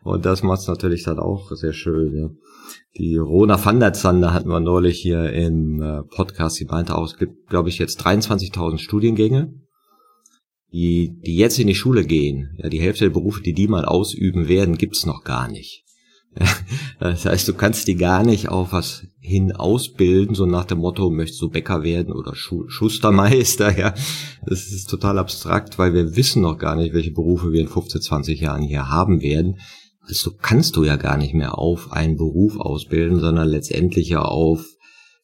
und 0.04 0.24
das 0.24 0.44
macht 0.44 0.66
natürlich 0.68 1.02
dann 1.02 1.18
auch 1.18 1.50
sehr 1.52 1.72
schön. 1.72 2.16
Ja. 2.16 2.30
Die 2.98 3.16
Rona 3.16 3.64
van 3.64 3.80
der 3.80 3.92
Zander 3.92 4.34
hatten 4.34 4.48
wir 4.48 4.60
neulich 4.60 5.00
hier 5.00 5.32
im 5.32 5.80
äh, 5.80 6.02
Podcast. 6.02 6.56
Sie 6.56 6.64
meinte 6.64 6.96
auch, 6.96 7.04
es 7.04 7.16
gibt, 7.16 7.48
glaube 7.48 7.68
ich, 7.68 7.78
jetzt 7.78 8.04
23.000 8.04 8.78
Studiengänge, 8.78 9.54
die, 10.72 11.18
die 11.24 11.36
jetzt 11.36 11.58
in 11.58 11.66
die 11.66 11.74
Schule 11.74 12.04
gehen. 12.04 12.56
Ja, 12.58 12.68
die 12.68 12.80
Hälfte 12.80 13.04
der 13.04 13.12
Berufe, 13.12 13.42
die 13.42 13.52
die 13.52 13.68
mal 13.68 13.84
ausüben 13.84 14.48
werden, 14.48 14.76
gibt's 14.76 15.06
noch 15.06 15.24
gar 15.24 15.48
nicht. 15.48 15.84
Das 16.98 17.24
heißt, 17.24 17.48
du 17.48 17.54
kannst 17.54 17.88
die 17.88 17.96
gar 17.96 18.22
nicht 18.24 18.50
auf 18.50 18.72
was 18.72 19.06
hin 19.20 19.52
ausbilden, 19.52 20.34
so 20.34 20.44
nach 20.44 20.66
dem 20.66 20.78
Motto, 20.78 21.08
möchtest 21.08 21.40
du 21.40 21.48
Bäcker 21.48 21.82
werden 21.82 22.12
oder 22.12 22.34
Schu 22.34 22.68
Schustermeister, 22.68 23.78
ja. 23.78 23.94
Das 24.44 24.70
ist 24.70 24.90
total 24.90 25.18
abstrakt, 25.18 25.78
weil 25.78 25.94
wir 25.94 26.16
wissen 26.16 26.42
noch 26.42 26.58
gar 26.58 26.76
nicht, 26.76 26.92
welche 26.92 27.12
Berufe 27.12 27.52
wir 27.52 27.60
in 27.62 27.68
15, 27.68 28.02
20 28.02 28.40
Jahren 28.40 28.62
hier 28.62 28.88
haben 28.88 29.22
werden. 29.22 29.58
Also 30.06 30.32
kannst 30.40 30.76
du 30.76 30.84
ja 30.84 30.96
gar 30.96 31.16
nicht 31.16 31.34
mehr 31.34 31.58
auf 31.58 31.92
einen 31.92 32.16
Beruf 32.16 32.58
ausbilden, 32.58 33.20
sondern 33.20 33.48
letztendlich 33.48 34.08
ja 34.08 34.22
auf 34.22 34.64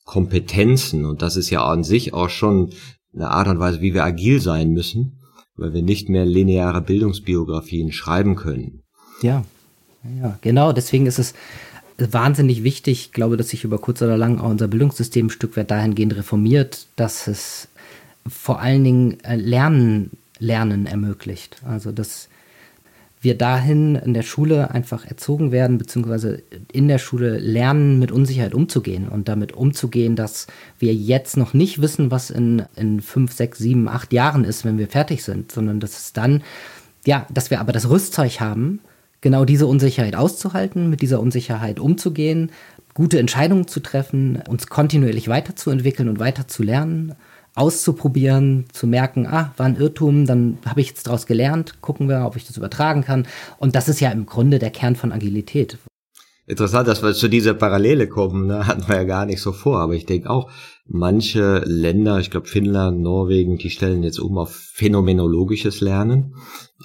Kompetenzen. 0.04 1.04
Und 1.04 1.23
das 1.23 1.37
ist 1.37 1.50
ja 1.50 1.64
an 1.64 1.85
sich 1.85 2.14
auch 2.14 2.30
schon 2.30 2.73
eine 3.14 3.30
Art 3.30 3.49
und 3.49 3.59
Weise, 3.59 3.80
wie 3.80 3.95
wir 3.95 4.04
agil 4.04 4.40
sein 4.40 4.71
müssen, 4.71 5.18
weil 5.56 5.73
wir 5.73 5.83
nicht 5.83 6.09
mehr 6.09 6.25
lineare 6.25 6.83
Bildungsbiografien 6.83 7.92
schreiben 7.92 8.37
können. 8.37 8.83
Ja, 9.23 9.45
ja, 10.21 10.38
genau. 10.42 10.73
Deswegen 10.73 11.06
ist 11.06 11.18
es 11.18 11.35
wahnsinnig 11.99 12.62
wichtig, 12.62 13.12
glaube, 13.12 13.37
dass 13.37 13.49
sich 13.49 13.64
über 13.64 13.78
kurz 13.78 14.02
oder 14.02 14.16
lang 14.16 14.38
auch 14.38 14.50
unser 14.50 14.68
Bildungssystem 14.68 15.26
ein 15.26 15.30
Stück 15.30 15.56
weit 15.56 15.71
dahingehend 15.71 16.14
reformiert, 16.16 16.87
dass 16.97 17.26
es 17.26 17.68
vor 18.28 18.61
allen 18.61 18.85
Dingen 18.85 19.18
äh, 19.25 19.37
Lernen, 19.37 20.11
Lernen 20.38 20.87
ermöglicht. 20.87 21.62
Also, 21.64 21.92
dass 21.92 22.28
wir 23.26 23.37
dahin 23.37 23.97
in 23.97 24.14
der 24.14 24.23
Schule 24.23 24.71
einfach 24.71 25.04
erzogen 25.04 25.50
werden, 25.50 25.78
beziehungsweise 25.78 26.45
in 26.71 26.87
der 26.87 26.99
Schule 26.99 27.38
lernen, 27.38 27.99
mit 27.99 28.12
Unsicherheit 28.12 28.54
umzugehen 28.54 29.09
und 29.09 29.26
damit 29.28 29.52
umzugehen, 29.52 30.14
dass 30.14 30.47
wir 30.78 30.95
jetzt 30.95 31.37
noch 31.37 31.52
nicht 31.52 31.83
wissen, 31.83 32.12
was 32.12 32.30
in, 32.30 32.62
in 32.76 33.00
fünf, 33.00 33.33
sechs, 33.33 33.59
sieben, 33.59 33.88
acht 33.88 34.12
Jahren 34.12 34.45
ist, 34.45 34.64
wenn 34.64 34.78
wir 34.78 34.87
fertig 34.87 35.25
sind, 35.25 35.50
sondern 35.50 35.80
dass 35.80 35.99
es 35.99 36.12
dann, 36.12 36.45
ja, 37.04 37.26
dass 37.35 37.50
wir 37.50 37.59
aber 37.59 37.73
das 37.73 37.90
Rüstzeug 37.90 38.38
haben, 38.38 38.78
genau 39.23 39.45
diese 39.45 39.66
Unsicherheit 39.66 40.14
auszuhalten, 40.14 40.88
mit 40.88 41.02
dieser 41.02 41.18
Unsicherheit 41.18 41.80
umzugehen, 41.80 42.52
gute 42.95 43.18
Entscheidungen 43.18 43.66
zu 43.66 43.80
treffen, 43.80 44.40
uns 44.49 44.68
kontinuierlich 44.68 45.26
weiterzuentwickeln 45.26 46.09
und 46.09 46.21
weiterzulernen, 46.21 47.16
auszuprobieren, 47.57 48.67
zu 48.73 48.87
merken, 48.87 49.27
ah, 49.27 49.53
war 49.57 49.67
ein 49.67 49.77
Irrtum, 49.77 50.27
dann 50.27 50.59
habe 50.67 50.81
ich 50.81 50.89
jetzt 50.89 51.07
daraus 51.07 51.27
gelernt, 51.27 51.81
gucken 51.81 52.09
wir, 52.09 52.25
ob 52.27 52.37
ich 52.37 52.47
das 52.47 52.57
übertragen 52.57 53.03
kann. 53.03 53.27
Und 53.59 53.75
das 53.75 53.89
ist 53.89 54.01
ja 54.01 54.11
im 54.11 54.27
Grunde 54.27 54.59
der 54.59 54.71
Kern 54.71 54.95
von 54.95 55.11
Agilität. 55.11 55.79
Interessant, 56.49 56.87
dass 56.87 57.03
wir 57.03 57.13
zu 57.13 57.27
dieser 57.27 57.55
Parallele 57.55 58.07
kommen, 58.07 58.47
ne? 58.47 58.69
hatten 58.69 58.87
wir 58.87 58.95
ja 58.95 59.05
gar 59.05 59.27
nicht 59.27 59.41
so 59.41 59.51
vor, 59.51 59.81
aber 59.81 59.95
ich 59.95 60.07
denke 60.07 60.31
auch, 60.31 60.49
manche 60.87 61.65
Länder, 61.65 62.21
ich 62.21 62.31
glaube 62.31 62.47
Finnland, 62.47 63.01
Norwegen, 63.01 63.57
die 63.57 63.71
stellen 63.71 64.05
jetzt 64.05 64.21
um 64.21 64.39
auf 64.39 64.55
phänomenologisches 64.55 65.81
Lernen. 65.81 66.37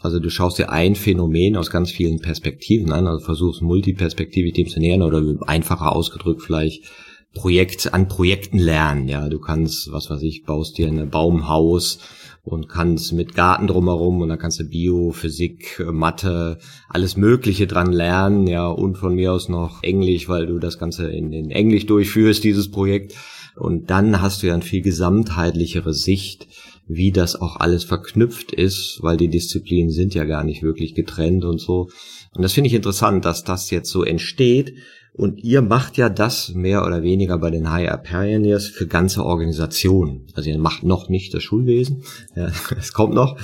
Also 0.02 0.20
du 0.20 0.32
schaust 0.32 0.58
dir 0.58 0.72
ein 0.72 0.96
Phänomen 0.96 1.58
aus 1.58 1.70
ganz 1.70 1.92
vielen 1.92 2.22
Perspektiven 2.22 2.92
an, 2.92 3.06
also 3.06 3.24
versuchst 3.24 3.62
multiperspektivisch 3.62 4.54
dem 4.54 4.68
zu 4.68 4.80
nähern 4.80 5.04
oder 5.04 5.22
einfacher 5.46 5.96
ausgedrückt 5.96 6.42
vielleicht 6.42 6.86
Projekt 7.34 7.94
an 7.94 8.08
Projekten 8.08 8.58
lernen. 8.58 9.08
Ja, 9.08 9.30
du 9.30 9.40
kannst, 9.40 9.92
was 9.92 10.10
weiß 10.10 10.22
ich, 10.24 10.44
baust 10.44 10.78
dir 10.78 10.88
ein 10.88 11.10
Baumhaus 11.10 12.00
und 12.44 12.68
kannst 12.68 13.14
mit 13.14 13.36
Garten 13.36 13.68
drumherum 13.68 14.22
und 14.22 14.30
dann 14.30 14.40
kannst 14.40 14.60
du 14.60 14.64
Bio, 14.66 15.12
Physik, 15.12 15.84
Mathe, 15.92 16.58
alles 16.90 17.16
Mögliche 17.16 17.68
dran 17.68 17.92
lernen, 17.92 18.48
ja, 18.48 18.68
und 18.68 18.98
von 18.98 19.16
mir 19.16 19.32
aus 19.32 19.48
noch 19.48 19.84
Englisch, 19.84 20.28
weil 20.28 20.48
du 20.48 20.60
das 20.60 20.80
Ganze 20.80 21.10
in, 21.10 21.32
in 21.32 21.52
Englisch 21.52 21.86
durchführst, 21.86 22.44
dieses 22.44 22.72
Projekt. 22.72 23.16
Und 23.56 23.90
dann 23.90 24.22
hast 24.22 24.42
du 24.42 24.48
ja 24.48 24.54
eine 24.54 24.64
viel 24.64 24.82
gesamtheitlichere 24.82 25.94
Sicht 25.94 26.48
wie 26.94 27.12
das 27.12 27.36
auch 27.36 27.58
alles 27.58 27.84
verknüpft 27.84 28.52
ist, 28.52 29.00
weil 29.02 29.18
die 29.18 29.30
Disziplinen 29.30 29.92
sind 29.92 30.14
ja 30.14 30.26
gar 30.26 30.44
nicht 30.44 30.62
wirklich 30.62 30.94
getrennt 30.94 31.46
und 31.46 31.60
so. 31.60 31.90
Und 32.34 32.42
das 32.42 32.54
finde 32.54 32.68
ich 32.68 32.74
interessant, 32.74 33.26
dass 33.26 33.44
das 33.44 33.70
jetzt 33.72 33.90
so 33.90 34.04
entsteht. 34.04 34.74
Und 35.14 35.44
ihr 35.44 35.62
macht 35.62 35.98
ja 35.98 36.10
das 36.10 36.54
mehr 36.54 36.86
oder 36.86 37.04
weniger 37.04 37.38
bei 37.38 37.52
den 37.52 37.70
HR 37.70 37.98
Pioneers 37.98 38.68
für 38.68 38.88
ganze 38.88 39.26
Organisationen. 39.26 40.28
Also 40.36 40.50
ihr 40.50 40.58
macht 40.58 40.84
noch 40.84 41.10
nicht 41.10 41.34
das 41.34 41.44
Schulwesen, 41.44 42.04
es 42.78 42.94
kommt 42.94 43.14
noch. 43.14 43.38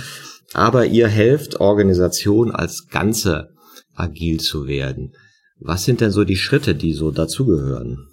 Aber 0.53 0.85
ihr 0.85 1.07
helft 1.07 1.59
Organisationen 1.59 2.51
als 2.51 2.87
Ganze 2.87 3.49
agil 3.93 4.39
zu 4.39 4.65
werden. 4.65 5.13
Was 5.59 5.83
sind 5.83 6.01
denn 6.01 6.11
so 6.11 6.23
die 6.23 6.37
Schritte, 6.37 6.73
die 6.73 6.93
so 6.93 7.11
dazugehören? 7.11 8.07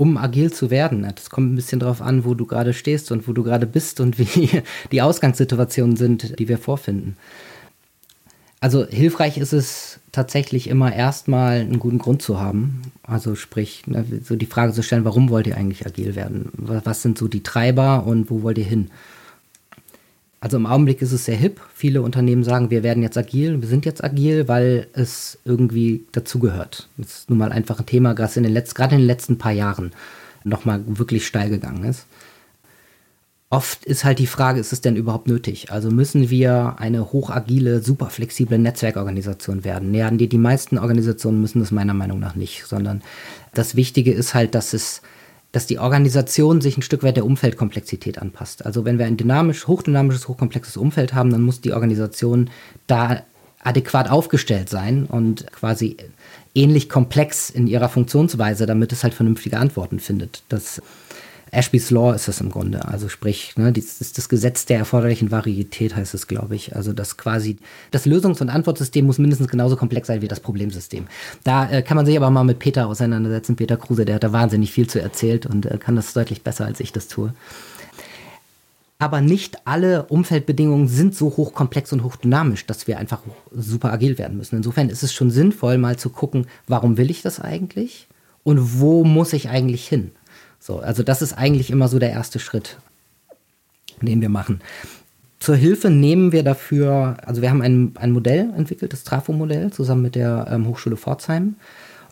um 0.00 0.16
agil 0.16 0.50
zu 0.50 0.70
werden. 0.70 1.06
Das 1.14 1.28
kommt 1.28 1.52
ein 1.52 1.56
bisschen 1.56 1.78
darauf 1.78 2.00
an, 2.00 2.24
wo 2.24 2.32
du 2.32 2.46
gerade 2.46 2.72
stehst 2.72 3.12
und 3.12 3.28
wo 3.28 3.34
du 3.34 3.42
gerade 3.42 3.66
bist 3.66 4.00
und 4.00 4.18
wie 4.18 4.62
die 4.92 5.02
Ausgangssituationen 5.02 5.96
sind, 5.96 6.38
die 6.38 6.48
wir 6.48 6.56
vorfinden. 6.56 7.18
Also 8.60 8.86
hilfreich 8.86 9.36
ist 9.36 9.52
es 9.52 9.99
tatsächlich 10.12 10.68
immer 10.68 10.92
erstmal 10.92 11.60
einen 11.60 11.78
guten 11.78 11.98
Grund 11.98 12.22
zu 12.22 12.40
haben. 12.40 12.82
Also 13.02 13.34
sprich, 13.34 13.86
ne, 13.86 14.04
so 14.24 14.36
die 14.36 14.46
Frage 14.46 14.72
zu 14.72 14.82
stellen, 14.82 15.04
warum 15.04 15.30
wollt 15.30 15.46
ihr 15.46 15.56
eigentlich 15.56 15.86
agil 15.86 16.16
werden? 16.16 16.50
Was 16.56 17.02
sind 17.02 17.18
so 17.18 17.28
die 17.28 17.42
Treiber 17.42 18.06
und 18.06 18.30
wo 18.30 18.42
wollt 18.42 18.58
ihr 18.58 18.64
hin? 18.64 18.90
Also 20.40 20.56
im 20.56 20.66
Augenblick 20.66 21.02
ist 21.02 21.12
es 21.12 21.26
sehr 21.26 21.36
hip. 21.36 21.60
Viele 21.74 22.00
Unternehmen 22.00 22.44
sagen, 22.44 22.70
wir 22.70 22.82
werden 22.82 23.02
jetzt 23.02 23.18
agil, 23.18 23.60
wir 23.60 23.68
sind 23.68 23.84
jetzt 23.84 24.02
agil, 24.02 24.48
weil 24.48 24.86
es 24.94 25.38
irgendwie 25.44 26.06
dazugehört. 26.12 26.88
Das 26.96 27.10
ist 27.10 27.30
nun 27.30 27.38
mal 27.38 27.52
einfach 27.52 27.78
ein 27.78 27.86
Thema, 27.86 28.14
gerade 28.14 28.32
in 28.36 28.44
den, 28.44 28.56
Letz-, 28.56 28.74
gerade 28.74 28.94
in 28.94 29.02
den 29.02 29.06
letzten 29.06 29.36
paar 29.36 29.52
Jahren 29.52 29.92
nochmal 30.42 30.82
wirklich 30.86 31.26
steil 31.26 31.50
gegangen 31.50 31.84
ist. 31.84 32.06
Oft 33.52 33.84
ist 33.84 34.04
halt 34.04 34.20
die 34.20 34.28
Frage, 34.28 34.60
ist 34.60 34.72
es 34.72 34.80
denn 34.80 34.94
überhaupt 34.94 35.26
nötig? 35.26 35.72
Also 35.72 35.90
müssen 35.90 36.30
wir 36.30 36.76
eine 36.78 37.12
hochagile, 37.12 37.82
super 37.82 38.08
flexible 38.08 38.58
Netzwerkorganisation 38.58 39.64
werden? 39.64 39.90
Nee, 39.90 40.08
die, 40.12 40.28
die 40.28 40.38
meisten 40.38 40.78
Organisationen 40.78 41.40
müssen 41.40 41.58
das 41.58 41.72
meiner 41.72 41.92
Meinung 41.92 42.20
nach 42.20 42.36
nicht, 42.36 42.64
sondern 42.66 43.02
das 43.52 43.74
Wichtige 43.74 44.12
ist 44.12 44.34
halt, 44.34 44.54
dass 44.54 44.72
es 44.72 45.02
dass 45.52 45.66
die 45.66 45.80
Organisation 45.80 46.60
sich 46.60 46.76
ein 46.76 46.82
Stück 46.82 47.02
weit 47.02 47.16
der 47.16 47.26
Umfeldkomplexität 47.26 48.18
anpasst. 48.18 48.64
Also 48.64 48.84
wenn 48.84 48.98
wir 48.98 49.06
ein 49.06 49.16
dynamisch, 49.16 49.66
hochdynamisches, 49.66 50.28
hochkomplexes 50.28 50.76
Umfeld 50.76 51.12
haben, 51.12 51.30
dann 51.30 51.42
muss 51.42 51.60
die 51.60 51.72
Organisation 51.72 52.50
da 52.86 53.24
adäquat 53.58 54.10
aufgestellt 54.10 54.68
sein 54.68 55.06
und 55.06 55.50
quasi 55.52 55.96
ähnlich 56.54 56.88
komplex 56.88 57.50
in 57.50 57.66
ihrer 57.66 57.88
Funktionsweise, 57.88 58.66
damit 58.66 58.92
es 58.92 59.02
halt 59.02 59.14
vernünftige 59.14 59.58
Antworten 59.58 59.98
findet. 59.98 60.42
Das 60.48 60.80
Ashby's 61.52 61.90
Law 61.90 62.12
ist 62.14 62.28
das 62.28 62.40
im 62.40 62.50
Grunde. 62.50 62.86
Also 62.86 63.08
sprich, 63.08 63.56
ne, 63.56 63.72
das 63.72 64.00
ist 64.00 64.18
das 64.18 64.28
Gesetz 64.28 64.66
der 64.66 64.78
erforderlichen 64.78 65.30
Varietät, 65.30 65.96
heißt 65.96 66.14
es, 66.14 66.26
glaube 66.26 66.54
ich. 66.54 66.76
Also 66.76 66.92
das 66.92 67.16
quasi, 67.16 67.58
das 67.90 68.06
Lösungs- 68.06 68.40
und 68.40 68.50
Antwortsystem 68.50 69.04
muss 69.04 69.18
mindestens 69.18 69.48
genauso 69.48 69.76
komplex 69.76 70.06
sein 70.06 70.22
wie 70.22 70.28
das 70.28 70.40
Problemsystem. 70.40 71.06
Da 71.42 71.68
äh, 71.70 71.82
kann 71.82 71.96
man 71.96 72.06
sich 72.06 72.16
aber 72.16 72.30
mal 72.30 72.44
mit 72.44 72.58
Peter 72.58 72.86
auseinandersetzen. 72.86 73.56
Peter 73.56 73.76
Kruse, 73.76 74.04
der 74.04 74.16
hat 74.16 74.24
da 74.24 74.32
wahnsinnig 74.32 74.70
viel 74.70 74.88
zu 74.88 75.00
erzählt 75.00 75.46
und 75.46 75.66
äh, 75.66 75.78
kann 75.78 75.96
das 75.96 76.12
deutlich 76.12 76.42
besser, 76.42 76.66
als 76.66 76.80
ich 76.80 76.92
das 76.92 77.08
tue. 77.08 77.34
Aber 79.00 79.22
nicht 79.22 79.66
alle 79.66 80.04
Umfeldbedingungen 80.04 80.86
sind 80.86 81.14
so 81.14 81.34
hochkomplex 81.36 81.92
und 81.94 82.04
hochdynamisch, 82.04 82.66
dass 82.66 82.86
wir 82.86 82.98
einfach 82.98 83.20
super 83.50 83.90
agil 83.92 84.18
werden 84.18 84.36
müssen. 84.36 84.56
Insofern 84.56 84.90
ist 84.90 85.02
es 85.02 85.14
schon 85.14 85.30
sinnvoll, 85.30 85.78
mal 85.78 85.96
zu 85.96 86.10
gucken, 86.10 86.46
warum 86.68 86.98
will 86.98 87.10
ich 87.10 87.22
das 87.22 87.40
eigentlich 87.40 88.08
und 88.44 88.78
wo 88.78 89.02
muss 89.04 89.32
ich 89.32 89.48
eigentlich 89.48 89.88
hin? 89.88 90.12
So, 90.60 90.78
also 90.78 91.02
das 91.02 91.22
ist 91.22 91.32
eigentlich 91.32 91.70
immer 91.70 91.88
so 91.88 91.98
der 91.98 92.10
erste 92.10 92.38
Schritt, 92.38 92.76
den 94.02 94.20
wir 94.20 94.28
machen. 94.28 94.60
Zur 95.40 95.56
Hilfe 95.56 95.88
nehmen 95.88 96.32
wir 96.32 96.42
dafür, 96.42 97.16
also 97.24 97.40
wir 97.40 97.48
haben 97.48 97.62
ein, 97.62 97.92
ein 97.94 98.12
Modell 98.12 98.52
entwickelt, 98.54 98.92
das 98.92 99.04
Trafo-Modell, 99.04 99.72
zusammen 99.72 100.02
mit 100.02 100.14
der 100.14 100.46
ähm, 100.50 100.68
Hochschule 100.68 100.98
Pforzheim. 100.98 101.56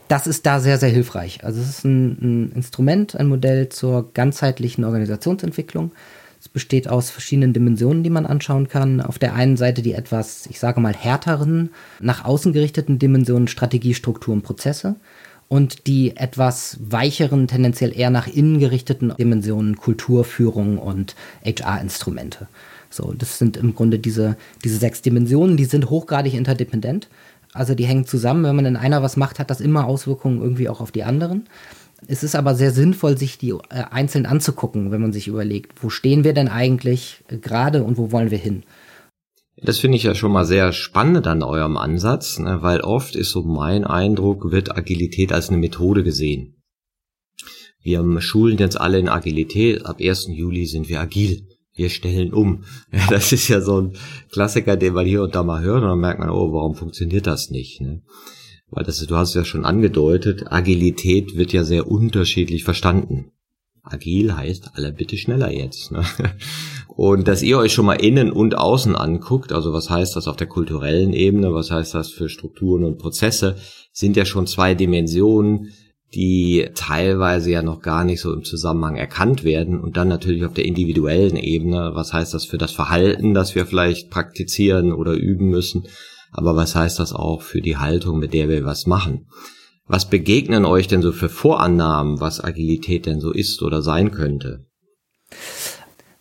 Das 0.09 0.26
ist 0.26 0.47
da 0.47 0.61
sehr, 0.61 0.78
sehr 0.78 0.88
hilfreich. 0.88 1.45
Also 1.45 1.61
es 1.61 1.69
ist 1.69 1.85
ein, 1.85 2.17
ein 2.23 2.52
Instrument, 2.52 3.14
ein 3.14 3.28
Modell 3.28 3.69
zur 3.69 4.14
ganzheitlichen 4.14 4.85
Organisationsentwicklung. 4.85 5.93
Es 6.40 6.49
besteht 6.49 6.88
aus 6.88 7.11
verschiedenen 7.11 7.52
Dimensionen, 7.52 8.02
die 8.02 8.09
man 8.09 8.25
anschauen 8.25 8.69
kann. 8.69 9.02
Auf 9.02 9.19
der 9.19 9.35
einen 9.35 9.59
Seite 9.59 9.83
die 9.83 9.93
etwas, 9.93 10.47
ich 10.47 10.59
sage 10.59 10.81
mal, 10.81 10.95
härteren, 10.95 11.71
nach 12.00 12.25
außen 12.25 12.55
gerichteten 12.55 12.99
Dimensionen 12.99 13.49
Strategie, 13.49 13.93
Struktur 13.93 14.33
und 14.33 14.43
Prozesse 14.43 14.97
und 15.49 15.87
die 15.87 16.17
etwas 16.17 16.78
weicheren, 16.81 17.49
tendenziell 17.49 17.99
eher 17.99 18.11
nach 18.11 18.26
innen 18.26 18.59
gerichteten 18.59 19.12
Dimensionen 19.19 19.76
Kultur, 19.76 20.25
Führung 20.25 20.78
und 20.78 21.17
HR-Instrumente. 21.45 22.49
So, 22.90 23.12
das 23.12 23.38
sind 23.38 23.57
im 23.57 23.75
Grunde 23.75 23.99
diese, 23.99 24.37
diese 24.64 24.78
sechs 24.78 25.02
Dimensionen, 25.02 25.57
die 25.57 25.64
sind 25.64 25.90
hochgradig 25.90 26.35
interdependent. 26.35 27.09
Also 27.52 27.75
die 27.75 27.87
hängen 27.87 28.07
zusammen. 28.07 28.45
Wenn 28.45 28.57
man 28.57 28.67
in 28.67 28.76
einer 28.76 29.02
was 29.02 29.17
macht, 29.17 29.38
hat 29.38 29.50
das 29.50 29.61
immer 29.61 29.87
Auswirkungen 29.87 30.40
irgendwie 30.40 30.69
auch 30.69 30.81
auf 30.81 30.93
die 30.93 31.05
anderen. 31.05 31.49
Es 32.07 32.23
ist 32.23 32.37
aber 32.37 32.55
sehr 32.55 32.71
sinnvoll, 32.71 33.19
sich 33.19 33.38
die 33.38 33.50
äh, 33.50 33.85
einzeln 33.90 34.26
anzugucken, 34.26 34.90
wenn 34.90 35.00
man 35.00 35.12
sich 35.12 35.28
überlegt, 35.28 35.83
wo 35.83 35.90
stehen 35.90 36.25
wir 36.25 36.33
denn 36.33 36.49
eigentlich 36.49 37.25
gerade 37.28 37.83
und 37.83 37.97
wo 37.97 38.12
wollen 38.12 38.31
wir 38.31 38.38
hin. 38.38 38.62
Das 39.62 39.79
finde 39.79 39.97
ich 39.97 40.05
ja 40.05 40.15
schon 40.15 40.33
mal 40.33 40.45
sehr 40.45 40.73
spannend 40.73 41.27
an 41.27 41.43
eurem 41.43 41.77
Ansatz, 41.77 42.38
ne, 42.38 42.62
weil 42.62 42.81
oft 42.81 43.17
ist 43.17 43.31
so 43.31 43.43
mein 43.43 43.85
Eindruck, 43.85 44.53
wird 44.53 44.77
Agilität 44.77 45.33
als 45.33 45.49
eine 45.49 45.59
Methode 45.59 46.05
gesehen. 46.05 46.62
Wir 47.83 48.21
schulen 48.21 48.59
jetzt 48.59 48.81
alle 48.81 48.99
in 48.99 49.09
Agilität, 49.09 49.87
ab 49.87 49.99
1. 50.00 50.29
Juli 50.29 50.67
sind 50.67 50.88
wir 50.88 51.00
agil. 51.00 51.47
wir 51.75 51.91
stellen 51.91 52.33
um. 52.33 52.65
Ja, 52.93 53.07
das 53.09 53.33
ist 53.33 53.49
ja 53.49 53.61
so 53.61 53.81
ein 53.81 53.93
Klassiker, 54.31 54.77
den 54.77 54.95
man 54.95 55.07
hier 55.07 55.23
und 55.23 55.35
da 55.35 55.43
mal 55.43 55.62
hört 55.62 55.83
und 55.83 55.88
dann 55.88 56.00
merkt 56.00 56.21
man, 56.21 56.31
oh, 56.31 56.53
warum 56.53 56.75
funktioniert 56.75 57.27
das 57.27 57.50
nicht? 57.50 57.81
Ne? 57.81 58.03
Weil 58.71 58.85
das, 58.85 58.99
du 58.99 59.17
hast 59.17 59.35
ja 59.35 59.45
schon 59.45 59.65
angedeutet, 59.65 60.53
Agilität 60.53 61.37
wird 61.37 61.53
ja 61.53 61.65
sehr 61.65 61.88
unterschiedlich 61.88 62.65
verstanden. 62.65 63.33
Agil 63.83 64.37
heißt, 64.37 64.73
alle 64.75 64.93
bitte 64.93 65.17
schneller 65.17 65.50
jetzt. 65.50 65.91
Ne? 65.91 66.05
Und 66.99 67.28
dass 67.28 67.43
ihr 67.43 67.59
euch 67.59 67.73
schon 67.73 67.87
mal 67.87 68.02
innen 68.02 68.33
und 68.33 68.59
außen 68.59 68.97
anguckt, 68.97 69.52
also 69.52 69.73
was 69.73 69.88
heißt 69.88 70.17
das 70.17 70.26
auf 70.26 70.35
der 70.35 70.49
kulturellen 70.49 71.12
Ebene, 71.12 71.55
was 71.55 71.71
heißt 71.71 71.95
das 71.95 72.11
für 72.11 72.28
Strukturen 72.28 72.83
und 72.83 72.99
Prozesse, 72.99 73.55
sind 73.93 74.17
ja 74.17 74.25
schon 74.25 74.49
zwei 74.49 74.75
Dimensionen, 74.75 75.69
die 76.12 76.69
teilweise 76.75 77.52
ja 77.52 77.62
noch 77.62 77.83
gar 77.83 78.02
nicht 78.02 78.21
so 78.21 78.33
im 78.33 78.43
Zusammenhang 78.43 78.97
erkannt 78.97 79.45
werden. 79.45 79.78
Und 79.78 79.97
dann 79.97 80.09
natürlich 80.09 80.45
auf 80.45 80.55
der 80.55 80.64
individuellen 80.64 81.37
Ebene, 81.37 81.93
was 81.95 82.12
heißt 82.12 82.35
das 82.35 82.47
für 82.47 82.59
das 82.59 82.73
Verhalten, 82.73 83.33
das 83.33 83.55
wir 83.55 83.64
vielleicht 83.64 84.11
praktizieren 84.11 84.93
oder 84.93 85.12
üben 85.12 85.50
müssen, 85.50 85.85
aber 86.33 86.57
was 86.57 86.75
heißt 86.75 86.99
das 86.99 87.12
auch 87.12 87.43
für 87.43 87.61
die 87.61 87.76
Haltung, 87.76 88.19
mit 88.19 88.35
der 88.35 88.49
wir 88.49 88.64
was 88.64 88.88
machen. 88.88 89.28
Was 89.87 90.11
begegnen 90.11 90.64
euch 90.64 90.88
denn 90.88 91.02
so 91.02 91.12
für 91.12 91.28
Vorannahmen, 91.28 92.19
was 92.19 92.43
Agilität 92.43 93.07
denn 93.07 93.21
so 93.21 93.31
ist 93.31 93.62
oder 93.62 93.83
sein 93.83 94.11
könnte? 94.11 94.68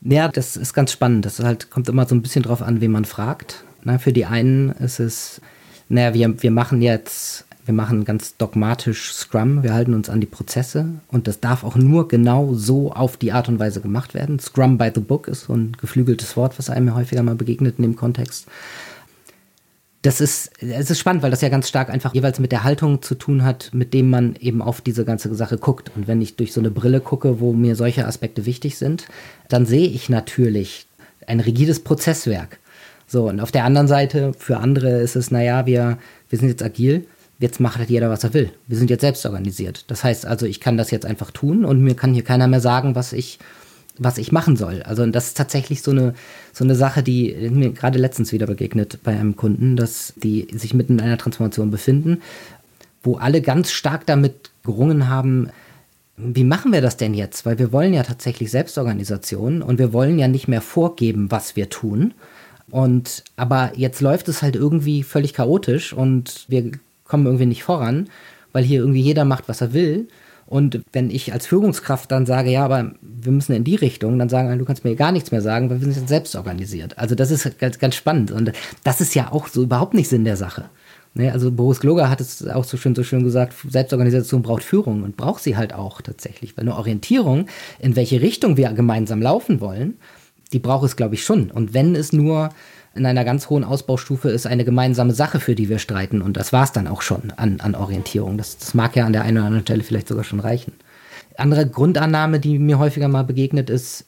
Ja, 0.01 0.27
das 0.27 0.58
ist 0.58 0.74
ganz 0.74 0.92
spannend. 0.92 1.25
Das 1.25 1.39
halt, 1.39 1.70
kommt 1.70 1.89
immer 1.89 2.08
so 2.08 2.16
ein 2.16 2.22
bisschen 2.22 2.44
drauf 2.44 2.62
an, 2.62 2.82
wen 2.82 2.92
man 2.92 3.06
fragt. 3.06 3.63
Na, 3.84 3.98
für 3.98 4.13
die 4.13 4.25
einen 4.25 4.70
ist 4.72 5.00
es, 5.00 5.42
naja, 5.89 6.13
wir, 6.13 6.42
wir 6.42 6.51
machen 6.51 6.82
jetzt, 6.82 7.46
wir 7.66 7.74
machen 7.74 8.06
ganz 8.06 8.38
dogmatisch 8.38 9.13
Scrum, 9.13 9.63
wir 9.63 9.74
halten 9.74 9.94
uns 9.94 10.10
an 10.10 10.20
die 10.20 10.27
Prozesse 10.27 10.88
und 11.10 11.27
das 11.27 11.39
darf 11.39 11.63
auch 11.63 11.75
nur 11.75 12.08
genau 12.08 12.54
so 12.54 12.92
auf 12.92 13.18
die 13.18 13.32
Art 13.32 13.50
und 13.50 13.60
Weise 13.60 13.82
gemacht 13.82 14.13
werden. 14.13 14.39
Scrum 14.39 14.77
by 14.77 14.92
the 14.94 15.01
Book 15.01 15.27
ist 15.27 15.46
so 15.46 15.54
ein 15.54 15.74
geflügeltes 15.80 16.36
Wort, 16.38 16.58
was 16.58 16.70
einem 16.70 16.96
häufiger 16.96 17.24
mal 17.24 17.36
begegnet 17.36 17.75
in 17.77 17.84
dem 17.84 17.96
Kontext 17.96 18.48
das 20.04 20.22
ist, 20.22 20.51
es 20.62 20.89
ist 20.89 21.00
spannend, 21.00 21.24
weil 21.24 21.32
das 21.32 21.42
ja 21.42 21.50
ganz 21.50 21.68
stark 21.68 21.89
einfach 21.89 22.13
jeweils 22.13 22.39
mit 22.39 22.51
der 22.51 22.63
Haltung 22.63 23.01
zu 23.01 23.16
tun 23.16 23.44
hat, 23.44 23.72
mit 23.74 23.94
dem 23.94 24.10
man 24.10 24.36
eben 24.39 24.62
auf 24.62 24.82
diese 24.82 25.06
ganze 25.06 25.34
Sache 25.34 25.58
guckt. 25.58 25.92
Und 25.96 26.08
wenn 26.08 26.22
ich 26.22 26.36
durch 26.36 26.54
so 26.54 26.62
eine 26.62 26.72
Brille 26.72 27.01
gucke, 27.01 27.39
wo 27.39 27.54
mir 27.54 27.75
solche 27.75 28.06
Aspekte 28.06 28.46
wichtig 28.46 28.77
sind, 28.77 29.08
dann 29.50 29.66
sehe 29.66 29.88
ich 29.88 30.10
natürlich 30.10 30.86
ein 31.25 31.39
rigides 31.39 31.80
Prozesswerk. 31.82 32.60
So, 33.08 33.27
und 33.30 33.39
auf 33.39 33.51
der 33.51 33.63
anderen 33.63 33.88
Seite, 33.88 34.34
für 34.38 34.58
andere 34.58 35.00
ist 35.00 35.16
es, 35.16 35.32
naja, 35.32 35.66
wir, 35.66 35.98
wir 36.30 36.39
sind 36.39 36.50
jetzt 36.50 36.63
agil, 36.63 37.08
jetzt 37.39 37.60
macht 37.60 37.77
halt 37.77 37.89
jeder, 37.89 38.10
was 38.10 38.24
er 38.24 38.34
will. 38.34 38.51
Wir 38.68 38.77
sind 38.77 38.89
jetzt 38.89 39.01
selbst 39.01 39.25
organisiert. 39.25 39.86
Das 39.88 40.04
heißt 40.04 40.25
also, 40.25 40.46
ich 40.46 40.60
kann 40.60 40.77
das 40.77 40.92
jetzt 40.92 41.06
einfach 41.06 41.32
tun 41.32 41.66
und 41.66 41.82
mir 41.82 41.96
kann 41.96 42.13
hier 42.13 42.24
keiner 42.24 42.48
mehr 42.48 42.62
sagen, 42.62 42.96
was 42.96 43.13
ich 43.13 43.39
was 44.00 44.18
ich 44.18 44.32
machen 44.32 44.56
soll. 44.56 44.84
Also 44.84 45.06
das 45.08 45.27
ist 45.27 45.38
tatsächlich 45.38 45.82
so 45.82 45.92
eine, 45.92 46.13
so 46.54 46.63
eine 46.63 46.75
Sache, 46.75 47.04
die 47.04 47.50
mir 47.51 47.72
gerade 47.72 48.00
letztens 48.00 48.32
wieder 48.32 48.48
begegnet 48.48 49.00
bei 49.04 49.12
einem 49.12 49.36
Kunden, 49.36 49.75
dass 49.75 50.13
die 50.16 50.48
sich 50.54 50.74
mitten 50.74 51.00
in 51.00 51.06
einer 51.06 51.18
Transformation 51.18 51.72
befinden, 51.72 52.22
wo 53.04 53.16
alle 53.16 53.42
ganz 53.42 53.72
stark 53.72 54.06
damit 54.06 54.51
gerungen 54.63 55.08
haben, 55.08 55.50
wie 56.18 56.44
machen 56.44 56.74
wir 56.74 56.82
das 56.82 56.98
denn 56.98 57.13
jetzt? 57.13 57.46
Weil 57.46 57.60
wir 57.60 57.72
wollen 57.72 57.94
ja 57.94 58.04
tatsächlich 58.04 58.50
Selbstorganisation 58.50 59.62
und 59.62 59.77
wir 59.77 59.94
wollen 59.94 60.18
ja 60.18 60.27
nicht 60.27 60.48
mehr 60.48 60.62
vorgeben, 60.62 61.30
was 61.30 61.56
wir 61.56 61.70
tun. 61.70 62.13
Und 62.70 63.24
aber 63.36 63.72
jetzt 63.75 64.01
läuft 64.01 64.27
es 64.27 64.42
halt 64.42 64.56
irgendwie 64.56 65.04
völlig 65.04 65.34
chaotisch 65.34 65.94
und 65.94 66.46
wir 66.48 66.72
kommen 67.06 67.25
irgendwie 67.25 67.46
nicht 67.46 67.63
voran, 67.63 68.10
weil 68.51 68.63
hier 68.63 68.80
irgendwie 68.80 69.01
jeder 69.01 69.25
macht, 69.25 69.48
was 69.48 69.62
er 69.62 69.74
will. 69.74 70.08
Und 70.48 70.82
wenn 70.94 71.12
ich 71.12 71.34
als 71.34 71.46
Führungskraft 71.46 72.12
dann 72.12 72.25
sage, 72.25 72.50
ja, 72.50 72.63
aber 72.63 72.94
wir 73.01 73.32
müssen 73.32 73.54
in 73.54 73.66
die 73.66 73.75
Richtung, 73.75 74.18
dann 74.18 74.30
sagen, 74.30 74.58
du 74.58 74.66
kannst 74.66 74.86
mir 74.86 74.96
gar 74.96 75.12
nichts 75.12 75.32
mehr 75.32 75.42
sagen, 75.42 75.70
weil 75.70 75.82
wir 75.82 75.92
sind 75.92 76.08
selbst 76.08 76.36
organisiert. 76.36 76.98
Also 76.98 77.16
das 77.16 77.32
ist 77.32 77.60
ganz, 77.60 77.80
ganz 77.80 77.96
spannend. 77.96 78.32
Und 78.32 78.54
das 78.84 79.01
ist 79.01 79.13
ja 79.13 79.32
auch 79.32 79.48
so 79.48 79.63
überhaupt 79.63 79.94
nicht 79.94 80.08
Sinn 80.08 80.24
der 80.24 80.38
Sache. 80.38 80.70
Ne? 81.13 81.32
Also 81.34 81.51
Boris 81.51 81.82
Gloger 81.82 82.10
hat 82.10 82.22
es 82.22 82.48
auch 82.48 82.63
so 82.63 82.77
schön, 82.77 82.96
so 82.96 83.04
schön 83.04 83.24
gesagt, 83.24 83.54
Selbstorganisation 83.70 84.42
braucht 84.42 84.63
Führung 84.63 85.04
und 85.04 85.18
braucht 85.18 85.44
sie 85.44 85.58
halt 85.58 85.74
auch 85.74 86.01
tatsächlich. 86.01 86.56
Weil 86.56 86.63
eine 86.63 86.77
Orientierung, 86.77 87.48
in 87.80 87.98
welche 87.98 88.22
Richtung 88.22 88.56
wir 88.56 88.72
gemeinsam 88.72 89.22
laufen 89.22 89.60
wollen, 89.60 89.96
die 90.50 90.60
braucht 90.60 90.86
es, 90.86 90.96
glaube 90.96 91.16
ich, 91.16 91.24
schon. 91.24 91.51
Und 91.51 91.74
wenn 91.74 91.96
es 91.96 92.13
nur 92.13 92.50
in 92.96 93.06
einer 93.06 93.24
ganz 93.24 93.50
hohen 93.50 93.63
Ausbaustufe 93.63 94.30
ist 94.30 94.48
eine 94.48 94.65
gemeinsame 94.65 95.13
Sache, 95.13 95.39
für 95.39 95.56
die 95.56 95.69
wir 95.69 95.80
streiten. 95.80 96.21
Und 96.21 96.36
das 96.36 96.52
war 96.52 96.63
es 96.63 96.71
dann 96.71 96.88
auch 96.88 97.02
schon 97.02 97.32
an, 97.38 97.60
an 97.60 97.76
Orientierung. 97.76 98.38
Das, 98.38 98.58
das 98.58 98.74
mag 98.74 98.95
ja 98.95 99.06
an 99.06 99.13
der 99.13 99.21
einen 99.21 99.38
oder 99.38 99.45
anderen 99.45 99.65
Stelle 99.65 99.84
vielleicht 99.84 100.08
sogar 100.08 100.24
schon 100.24 100.39
reichen. 100.39 100.74
Andere 101.38 101.67
Grundannahme, 101.67 102.39
die 102.39 102.58
mir 102.58 102.80
häufiger 102.80 103.08
mal 103.08 103.24
begegnet, 103.24 103.69
ist, 103.69 104.06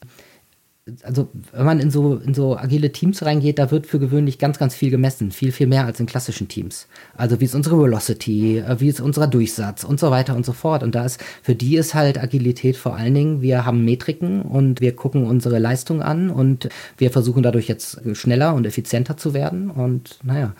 also 1.02 1.28
wenn 1.52 1.66
man 1.66 1.80
in 1.80 1.90
so, 1.90 2.16
in 2.16 2.34
so 2.34 2.56
agile 2.56 2.90
Teams 2.92 3.22
reingeht, 3.24 3.58
da 3.58 3.70
wird 3.70 3.86
für 3.86 3.98
gewöhnlich 3.98 4.38
ganz, 4.38 4.58
ganz 4.58 4.74
viel 4.74 4.90
gemessen. 4.90 5.30
Viel, 5.30 5.52
viel 5.52 5.66
mehr 5.66 5.84
als 5.84 6.00
in 6.00 6.06
klassischen 6.06 6.48
Teams. 6.48 6.88
Also 7.16 7.40
wie 7.40 7.44
ist 7.44 7.54
unsere 7.54 7.80
Velocity, 7.80 8.58
äh, 8.58 8.80
wie 8.80 8.88
ist 8.88 9.00
unser 9.00 9.26
Durchsatz 9.26 9.84
und 9.84 10.00
so 10.00 10.10
weiter 10.10 10.34
und 10.34 10.46
so 10.46 10.52
fort. 10.52 10.82
Und 10.82 10.94
da 10.94 11.04
ist, 11.04 11.20
für 11.42 11.54
die 11.54 11.76
ist 11.76 11.94
halt 11.94 12.18
Agilität 12.18 12.76
vor 12.76 12.96
allen 12.96 13.14
Dingen, 13.14 13.42
wir 13.42 13.66
haben 13.66 13.84
Metriken 13.84 14.42
und 14.42 14.80
wir 14.80 14.96
gucken 14.96 15.24
unsere 15.24 15.58
Leistung 15.58 16.02
an 16.02 16.30
und 16.30 16.68
wir 16.96 17.10
versuchen 17.10 17.42
dadurch 17.42 17.68
jetzt 17.68 18.00
schneller 18.14 18.54
und 18.54 18.66
effizienter 18.66 19.16
zu 19.16 19.34
werden. 19.34 19.70
Und 19.70 20.18
naja. 20.22 20.54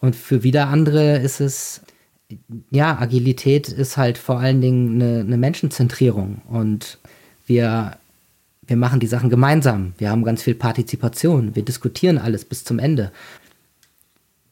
Und 0.00 0.14
für 0.14 0.42
wieder 0.42 0.68
andere 0.68 1.18
ist 1.18 1.40
es, 1.40 1.80
ja, 2.70 2.98
Agilität 2.98 3.68
ist 3.68 3.96
halt 3.96 4.18
vor 4.18 4.38
allen 4.38 4.60
Dingen 4.60 5.02
eine, 5.02 5.20
eine 5.20 5.36
Menschenzentrierung. 5.36 6.42
Und 6.48 6.98
wir 7.46 7.97
wir 8.68 8.76
machen 8.76 9.00
die 9.00 9.06
Sachen 9.06 9.30
gemeinsam. 9.30 9.94
Wir 9.98 10.10
haben 10.10 10.22
ganz 10.22 10.42
viel 10.42 10.54
Partizipation. 10.54 11.56
Wir 11.56 11.64
diskutieren 11.64 12.18
alles 12.18 12.44
bis 12.44 12.64
zum 12.64 12.78
Ende. 12.78 13.10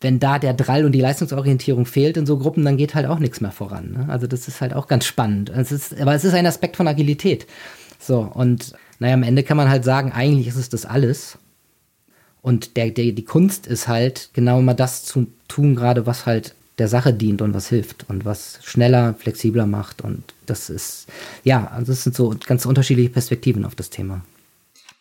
Wenn 0.01 0.19
da 0.19 0.39
der 0.39 0.55
Drall 0.55 0.85
und 0.85 0.93
die 0.93 1.01
Leistungsorientierung 1.01 1.87
fehlt 1.87 2.17
in 2.17 2.27
so 2.27 2.39
Gruppen, 2.39 2.65
dann 2.65 2.79
geht 2.79 2.95
halt 2.95 3.07
auch 3.07 3.19
nichts 3.19 3.41
mehr 3.41 3.53
voran. 3.53 3.93
Ne? 3.93 4.07
Also 4.09 4.27
das 4.27 4.49
ist 4.49 4.61
halt 4.61 4.75
auch 4.75 4.89
ganz 4.89 5.05
spannend. 5.05 5.51
Es 5.51 5.71
ist, 5.71 5.99
aber 6.01 6.15
es 6.15 6.25
ist 6.25 6.35
ein 6.35 6.47
Aspekt 6.47 6.77
von 6.77 6.89
Agilität. 6.89 7.47
So, 7.99 8.21
und 8.21 8.73
naja, 8.99 9.15
am 9.15 9.23
Ende 9.23 9.43
kann 9.43 9.57
man 9.57 9.69
halt 9.69 9.85
sagen, 9.85 10.13
eigentlich 10.13 10.49
ist 10.49 10.57
es 10.57 10.71
das 10.71 10.87
alles. 10.87 11.39
Und 12.41 12.77
der, 12.77 12.91
der, 12.91 13.13
die 13.13 13.25
Kunst 13.25 13.67
ist 13.67 13.87
halt 13.87 14.31
genau 14.33 14.63
mal 14.63 14.75
das 14.75 15.05
zu 15.05 15.27
tun, 15.49 15.75
gerade 15.75 16.07
was 16.07 16.25
halt 16.25 16.55
der 16.79 16.89
Sache 16.89 17.13
dient 17.13 17.43
und 17.43 17.55
was 17.55 17.69
hilft 17.69 18.05
und 18.09 18.25
was 18.25 18.59
schneller, 18.63 19.15
flexibler 19.15 19.67
macht. 19.67 20.03
Und 20.03 20.23
das 20.45 20.71
ist, 20.71 21.07
ja, 21.45 21.67
also 21.69 21.93
das 21.93 22.05
sind 22.05 22.15
so 22.15 22.35
ganz 22.47 22.67
unterschiedliche 22.67 23.11
Perspektiven 23.11 23.65
auf 23.65 23.75
das 23.75 23.91
Thema. 23.91 24.23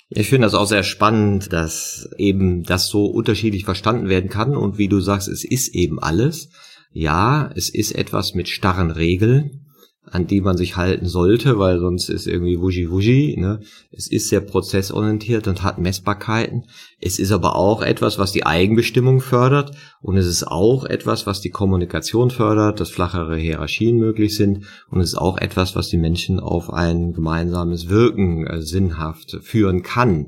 Ich 0.09 0.29
finde 0.29 0.45
das 0.45 0.53
auch 0.53 0.67
sehr 0.67 0.83
spannend, 0.83 1.51
dass 1.51 2.09
eben 2.17 2.63
das 2.63 2.87
so 2.87 3.05
unterschiedlich 3.05 3.65
verstanden 3.65 4.07
werden 4.07 4.29
kann 4.29 4.55
und 4.55 4.77
wie 4.77 4.87
du 4.87 4.99
sagst, 4.99 5.27
es 5.27 5.43
ist 5.43 5.73
eben 5.73 5.99
alles. 5.99 6.49
Ja, 6.93 7.49
es 7.55 7.69
ist 7.69 7.91
etwas 7.93 8.35
mit 8.35 8.47
starren 8.47 8.91
Regeln, 8.91 9.64
an 10.11 10.27
die 10.27 10.41
man 10.41 10.57
sich 10.57 10.75
halten 10.75 11.07
sollte, 11.07 11.57
weil 11.57 11.79
sonst 11.79 12.09
ist 12.09 12.27
irgendwie 12.27 12.59
wuji 12.59 12.89
wuji. 12.89 13.35
Ne? 13.37 13.59
Es 13.91 14.07
ist 14.07 14.29
sehr 14.29 14.41
prozessorientiert 14.41 15.47
und 15.47 15.63
hat 15.63 15.79
Messbarkeiten. 15.79 16.65
Es 16.99 17.19
ist 17.19 17.31
aber 17.31 17.55
auch 17.55 17.81
etwas, 17.81 18.19
was 18.19 18.31
die 18.31 18.45
Eigenbestimmung 18.45 19.19
fördert 19.19 19.71
und 20.01 20.17
es 20.17 20.27
ist 20.27 20.47
auch 20.47 20.85
etwas, 20.85 21.25
was 21.25 21.41
die 21.41 21.49
Kommunikation 21.49 22.29
fördert, 22.29 22.79
dass 22.79 22.89
flachere 22.89 23.37
Hierarchien 23.37 23.97
möglich 23.97 24.35
sind 24.35 24.65
und 24.89 25.01
es 25.01 25.09
ist 25.09 25.17
auch 25.17 25.37
etwas, 25.37 25.75
was 25.75 25.89
die 25.89 25.97
Menschen 25.97 26.39
auf 26.39 26.71
ein 26.71 27.13
gemeinsames 27.13 27.89
Wirken 27.89 28.45
äh, 28.47 28.61
sinnhaft 28.61 29.39
führen 29.41 29.81
kann. 29.81 30.27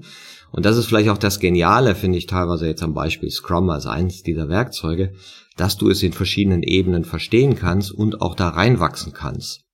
Und 0.51 0.65
das 0.65 0.77
ist 0.77 0.85
vielleicht 0.85 1.09
auch 1.09 1.17
das 1.17 1.39
Geniale, 1.39 1.93
finde 1.93 2.17
ich 2.17 2.25
teilweise 2.25 2.67
jetzt 2.67 2.81
am 2.81 2.93
Beispiel 2.93 3.29
Scrum 3.29 3.69
als 3.69 3.85
eins 3.85 4.23
dieser 4.23 4.49
Werkzeuge, 4.49 5.13
dass 5.57 5.77
du 5.77 5.89
es 5.89 6.01
in 6.03 6.13
verschiedenen 6.13 6.63
Ebenen 6.63 7.03
verstehen 7.03 7.55
kannst 7.55 7.91
und 7.91 8.21
auch 8.21 8.35
da 8.35 8.49
reinwachsen 8.49 9.13
kannst. 9.13 9.66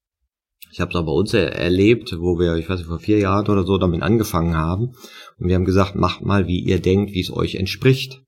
Ich 0.73 0.81
habe 0.81 0.89
es 0.89 0.95
auch 0.95 1.05
bei 1.05 1.11
uns 1.11 1.35
erlebt, 1.35 2.15
wo 2.17 2.39
wir, 2.39 2.55
ich 2.55 2.67
weiß 2.67 2.79
nicht, 2.79 2.87
vor 2.87 2.97
vier 2.97 3.19
Jahren 3.19 3.47
oder 3.47 3.63
so 3.63 3.77
damit 3.77 4.01
angefangen 4.01 4.57
haben. 4.57 4.93
Und 5.37 5.47
wir 5.47 5.53
haben 5.53 5.65
gesagt, 5.65 5.93
macht 5.93 6.25
mal, 6.25 6.47
wie 6.47 6.61
ihr 6.61 6.81
denkt, 6.81 7.13
wie 7.13 7.21
es 7.21 7.31
euch 7.31 7.55
entspricht. 7.55 8.23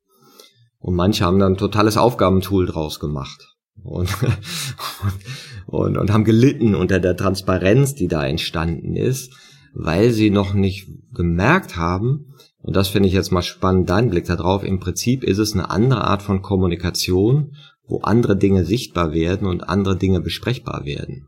Und 0.77 0.93
manche 0.93 1.25
haben 1.25 1.39
dann 1.39 1.53
ein 1.53 1.57
totales 1.57 1.97
Aufgabentool 1.97 2.67
draus 2.67 2.99
gemacht. 2.99 3.55
Und, 3.81 4.09
und, 5.65 5.97
und 5.97 6.13
haben 6.13 6.23
gelitten 6.23 6.75
unter 6.75 6.99
der 6.99 7.17
Transparenz, 7.17 7.95
die 7.95 8.07
da 8.07 8.23
entstanden 8.23 8.95
ist, 8.95 9.33
weil 9.73 10.11
sie 10.11 10.29
noch 10.29 10.53
nicht 10.53 10.87
gemerkt 11.15 11.77
haben, 11.77 12.35
und 12.59 12.75
das 12.75 12.89
finde 12.89 13.07
ich 13.09 13.15
jetzt 13.15 13.31
mal 13.31 13.41
spannend, 13.41 13.89
dein 13.89 14.11
Blick 14.11 14.25
darauf, 14.25 14.63
im 14.63 14.79
Prinzip 14.79 15.23
ist 15.23 15.39
es 15.39 15.53
eine 15.53 15.71
andere 15.71 16.03
Art 16.03 16.21
von 16.21 16.43
Kommunikation, 16.43 17.55
wo 17.87 18.01
andere 18.01 18.37
Dinge 18.37 18.65
sichtbar 18.65 19.13
werden 19.13 19.47
und 19.47 19.67
andere 19.67 19.97
Dinge 19.97 20.21
besprechbar 20.21 20.85
werden. 20.85 21.27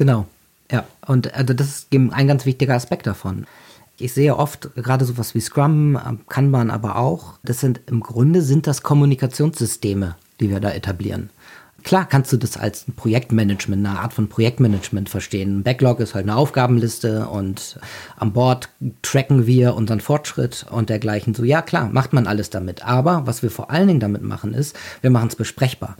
Genau, 0.00 0.24
ja. 0.72 0.86
Und 1.06 1.34
also 1.34 1.52
das 1.52 1.68
ist 1.68 1.92
ein 1.92 2.26
ganz 2.26 2.46
wichtiger 2.46 2.72
Aspekt 2.72 3.06
davon. 3.06 3.44
Ich 3.98 4.14
sehe 4.14 4.34
oft 4.34 4.74
gerade 4.74 5.04
sowas 5.04 5.34
wie 5.34 5.42
Scrum, 5.42 5.98
kann 6.26 6.50
man 6.50 6.70
aber 6.70 6.96
auch. 6.96 7.34
Das 7.42 7.60
sind 7.60 7.82
im 7.84 8.00
Grunde 8.00 8.40
sind 8.40 8.66
das 8.66 8.82
Kommunikationssysteme, 8.82 10.16
die 10.40 10.48
wir 10.48 10.58
da 10.58 10.70
etablieren. 10.70 11.28
Klar 11.82 12.06
kannst 12.06 12.32
du 12.32 12.38
das 12.38 12.56
als 12.56 12.88
ein 12.88 12.94
Projektmanagement, 12.94 13.86
eine 13.86 13.98
Art 13.98 14.14
von 14.14 14.30
Projektmanagement 14.30 15.10
verstehen. 15.10 15.64
Backlog 15.64 16.00
ist 16.00 16.14
halt 16.14 16.24
eine 16.24 16.36
Aufgabenliste 16.36 17.28
und 17.28 17.78
an 18.16 18.32
Bord 18.32 18.70
tracken 19.02 19.46
wir 19.46 19.74
unseren 19.74 20.00
Fortschritt 20.00 20.64
und 20.70 20.88
dergleichen. 20.88 21.34
So, 21.34 21.44
ja 21.44 21.60
klar, 21.60 21.90
macht 21.92 22.14
man 22.14 22.26
alles 22.26 22.48
damit. 22.48 22.86
Aber 22.86 23.26
was 23.26 23.42
wir 23.42 23.50
vor 23.50 23.70
allen 23.70 23.88
Dingen 23.88 24.00
damit 24.00 24.22
machen, 24.22 24.54
ist, 24.54 24.74
wir 25.02 25.10
machen 25.10 25.28
es 25.28 25.36
besprechbar. 25.36 25.98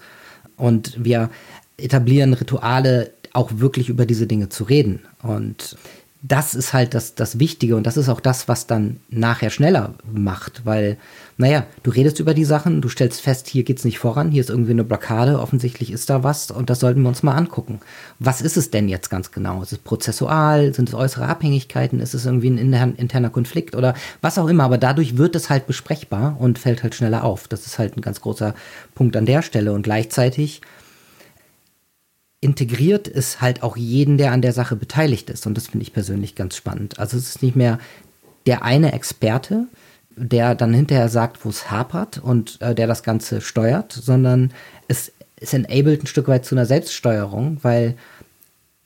Und 0.56 1.04
wir 1.04 1.28
etablieren 1.76 2.32
Rituale, 2.34 3.12
auch 3.32 3.50
wirklich 3.54 3.88
über 3.88 4.06
diese 4.06 4.26
Dinge 4.26 4.48
zu 4.48 4.64
reden. 4.64 5.00
Und 5.22 5.76
das 6.22 6.54
ist 6.54 6.74
halt 6.74 6.92
das, 6.92 7.14
das 7.14 7.38
Wichtige 7.38 7.76
und 7.76 7.86
das 7.86 7.96
ist 7.96 8.10
auch 8.10 8.20
das, 8.20 8.46
was 8.46 8.66
dann 8.66 9.00
nachher 9.08 9.48
schneller 9.48 9.94
macht, 10.12 10.66
weil, 10.66 10.98
naja, 11.38 11.64
du 11.82 11.90
redest 11.90 12.20
über 12.20 12.34
die 12.34 12.44
Sachen, 12.44 12.82
du 12.82 12.90
stellst 12.90 13.22
fest, 13.22 13.48
hier 13.48 13.62
geht's 13.62 13.86
nicht 13.86 13.98
voran, 13.98 14.30
hier 14.30 14.42
ist 14.42 14.50
irgendwie 14.50 14.72
eine 14.72 14.84
Blockade, 14.84 15.40
offensichtlich 15.40 15.90
ist 15.90 16.10
da 16.10 16.22
was 16.22 16.50
und 16.50 16.68
das 16.68 16.80
sollten 16.80 17.00
wir 17.00 17.08
uns 17.08 17.22
mal 17.22 17.36
angucken. 17.36 17.80
Was 18.18 18.42
ist 18.42 18.58
es 18.58 18.70
denn 18.70 18.90
jetzt 18.90 19.08
ganz 19.08 19.32
genau? 19.32 19.62
Ist 19.62 19.72
es 19.72 19.78
prozessual? 19.78 20.74
Sind 20.74 20.90
es 20.90 20.94
äußere 20.94 21.26
Abhängigkeiten? 21.26 22.00
Ist 22.00 22.12
es 22.12 22.26
irgendwie 22.26 22.50
ein 22.50 22.94
interner 22.96 23.30
Konflikt 23.30 23.74
oder 23.74 23.94
was 24.20 24.36
auch 24.36 24.48
immer? 24.48 24.64
Aber 24.64 24.76
dadurch 24.76 25.16
wird 25.16 25.34
es 25.36 25.48
halt 25.48 25.66
besprechbar 25.66 26.36
und 26.38 26.58
fällt 26.58 26.82
halt 26.82 26.94
schneller 26.94 27.24
auf. 27.24 27.48
Das 27.48 27.64
ist 27.64 27.78
halt 27.78 27.96
ein 27.96 28.02
ganz 28.02 28.20
großer 28.20 28.54
Punkt 28.94 29.16
an 29.16 29.24
der 29.24 29.40
Stelle 29.40 29.72
und 29.72 29.82
gleichzeitig 29.84 30.60
integriert 32.40 33.06
es 33.06 33.40
halt 33.40 33.62
auch 33.62 33.76
jeden, 33.76 34.16
der 34.16 34.32
an 34.32 34.42
der 34.42 34.52
Sache 34.52 34.76
beteiligt 34.76 35.28
ist. 35.30 35.46
Und 35.46 35.56
das 35.56 35.68
finde 35.68 35.82
ich 35.82 35.92
persönlich 35.92 36.34
ganz 36.34 36.56
spannend. 36.56 36.98
Also 36.98 37.16
es 37.16 37.28
ist 37.28 37.42
nicht 37.42 37.56
mehr 37.56 37.78
der 38.46 38.62
eine 38.64 38.92
Experte, 38.92 39.66
der 40.16 40.54
dann 40.54 40.72
hinterher 40.72 41.08
sagt, 41.08 41.44
wo 41.44 41.50
es 41.50 41.70
hapert 41.70 42.18
und 42.18 42.60
äh, 42.60 42.74
der 42.74 42.86
das 42.86 43.02
Ganze 43.02 43.40
steuert, 43.40 43.92
sondern 43.92 44.52
es, 44.88 45.12
es 45.36 45.52
enabled 45.52 46.02
ein 46.02 46.06
Stück 46.06 46.28
weit 46.28 46.44
zu 46.44 46.54
einer 46.54 46.66
Selbststeuerung, 46.66 47.58
weil 47.62 47.96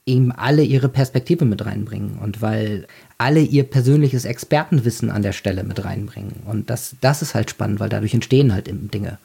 eben 0.06 0.32
alle 0.32 0.62
ihre 0.62 0.88
Perspektive 0.88 1.44
mit 1.44 1.64
reinbringen 1.64 2.18
und 2.18 2.42
weil 2.42 2.86
alle 3.16 3.40
ihr 3.40 3.64
persönliches 3.64 4.24
Expertenwissen 4.24 5.10
an 5.10 5.22
der 5.22 5.32
Stelle 5.32 5.64
mit 5.64 5.84
reinbringen. 5.84 6.42
Und 6.44 6.68
das, 6.68 6.96
das 7.00 7.22
ist 7.22 7.34
halt 7.34 7.50
spannend, 7.50 7.80
weil 7.80 7.88
dadurch 7.88 8.12
entstehen 8.12 8.52
halt 8.52 8.68
eben 8.68 8.90
Dinge. 8.90 9.18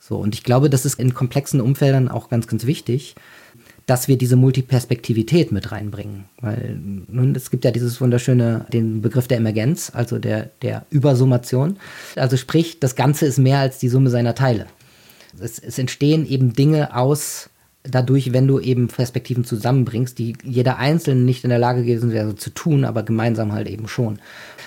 So, 0.00 0.16
und 0.16 0.34
ich 0.34 0.44
glaube, 0.44 0.70
das 0.70 0.86
ist 0.86 0.98
in 0.98 1.12
komplexen 1.12 1.60
Umfeldern 1.60 2.08
auch 2.08 2.30
ganz, 2.30 2.46
ganz 2.46 2.64
wichtig, 2.64 3.16
dass 3.88 4.06
wir 4.06 4.18
diese 4.18 4.36
Multiperspektivität 4.36 5.50
mit 5.50 5.72
reinbringen. 5.72 6.26
Weil 6.42 6.78
nun, 7.08 7.34
es 7.34 7.50
gibt 7.50 7.64
ja 7.64 7.70
dieses 7.70 8.02
wunderschöne, 8.02 8.66
den 8.70 9.00
Begriff 9.00 9.28
der 9.28 9.38
Emergenz, 9.38 9.90
also 9.94 10.18
der, 10.18 10.50
der 10.60 10.84
Übersummation. 10.90 11.78
Also 12.14 12.36
sprich, 12.36 12.80
das 12.80 12.96
Ganze 12.96 13.24
ist 13.24 13.38
mehr 13.38 13.60
als 13.60 13.78
die 13.78 13.88
Summe 13.88 14.10
seiner 14.10 14.34
Teile. 14.34 14.66
Es, 15.40 15.58
es 15.58 15.78
entstehen 15.78 16.28
eben 16.28 16.52
Dinge 16.52 16.94
aus 16.94 17.48
dadurch, 17.82 18.34
wenn 18.34 18.46
du 18.46 18.60
eben 18.60 18.88
Perspektiven 18.88 19.44
zusammenbringst, 19.44 20.18
die 20.18 20.36
jeder 20.44 20.76
Einzelne 20.76 21.22
nicht 21.22 21.44
in 21.44 21.50
der 21.50 21.58
Lage 21.58 21.82
gewesen 21.82 22.12
wäre 22.12 22.36
zu 22.36 22.50
tun, 22.50 22.84
aber 22.84 23.04
gemeinsam 23.04 23.52
halt 23.52 23.68
eben 23.68 23.88
schon. 23.88 24.18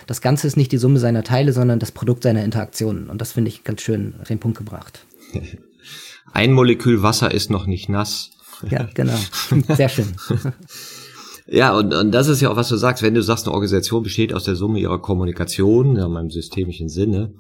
Das 0.08 0.22
Ganze 0.22 0.48
ist 0.48 0.58
nicht 0.58 0.72
die 0.72 0.80
Summe 0.80 0.98
seiner 0.98 1.24
Teile, 1.24 1.54
sondern 1.54 1.78
das 1.78 1.92
Produkt 1.92 2.24
seiner 2.24 2.44
Interaktionen. 2.44 3.08
Und 3.08 3.22
das 3.22 3.34
finde 3.34 3.50
ich 3.50 3.64
ganz 3.64 3.82
schön 3.82 4.16
auf 4.20 4.28
den 4.28 4.40
Punkt 4.40 4.58
gebracht. 4.58 5.06
Ein 6.34 6.54
Molekül 6.54 7.04
Wasser 7.04 7.32
ist 7.32 7.52
noch 7.52 7.68
nicht 7.68 7.88
nass. 7.88 8.32
Ja, 8.70 8.88
genau. 8.94 9.18
Sehr 9.76 9.90
schön. 9.90 10.08
Ja, 11.48 11.78
und, 11.78 11.94
und 11.94 12.12
das 12.12 12.30
ist 12.30 12.40
ja 12.40 12.50
auch, 12.50 12.56
was 12.56 12.70
du 12.70 12.78
sagst, 12.78 13.04
wenn 13.04 13.14
du 13.14 13.22
sagst, 13.22 13.46
eine 13.46 13.54
Organisation 13.54 14.04
besteht 14.04 14.34
aus 14.34 14.46
der 14.46 14.56
Summe 14.56 14.80
ihrer 14.80 15.02
Kommunikation, 15.02 15.98
ja, 15.98 16.06
in 16.06 16.12
meinem 16.12 16.30
systemischen 16.30 16.88
Sinne, 16.88 17.34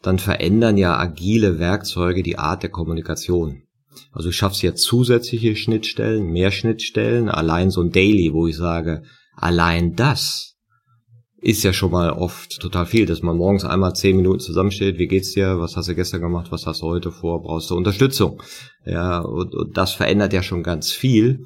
dann 0.00 0.18
verändern 0.18 0.78
ja 0.78 0.96
agile 0.96 1.58
Werkzeuge 1.58 2.22
die 2.22 2.38
Art 2.38 2.62
der 2.62 2.70
Kommunikation. 2.70 3.64
Also 4.12 4.28
du 4.28 4.32
schaffst 4.32 4.62
jetzt 4.62 4.84
zusätzliche 4.84 5.54
Schnittstellen, 5.54 6.30
mehr 6.30 6.50
Schnittstellen, 6.50 7.28
allein 7.28 7.70
so 7.70 7.82
ein 7.82 7.90
Daily, 7.90 8.32
wo 8.32 8.46
ich 8.46 8.56
sage, 8.56 9.02
allein 9.34 9.96
das 9.96 10.56
ist 11.40 11.62
ja 11.62 11.72
schon 11.72 11.92
mal 11.92 12.10
oft 12.10 12.60
total 12.60 12.86
viel, 12.86 13.06
dass 13.06 13.22
man 13.22 13.36
morgens 13.36 13.64
einmal 13.64 13.94
zehn 13.94 14.16
Minuten 14.16 14.40
zusammensteht, 14.40 14.98
wie 14.98 15.06
geht's 15.06 15.32
dir, 15.32 15.58
was 15.60 15.76
hast 15.76 15.88
du 15.88 15.94
gestern 15.94 16.20
gemacht, 16.20 16.50
was 16.50 16.66
hast 16.66 16.82
du 16.82 16.86
heute 16.86 17.12
vor, 17.12 17.42
brauchst 17.42 17.70
du 17.70 17.76
Unterstützung. 17.76 18.42
Ja, 18.84 19.20
und, 19.20 19.54
und 19.54 19.76
das 19.76 19.92
verändert 19.92 20.32
ja 20.32 20.42
schon 20.42 20.62
ganz 20.62 20.90
viel. 20.90 21.44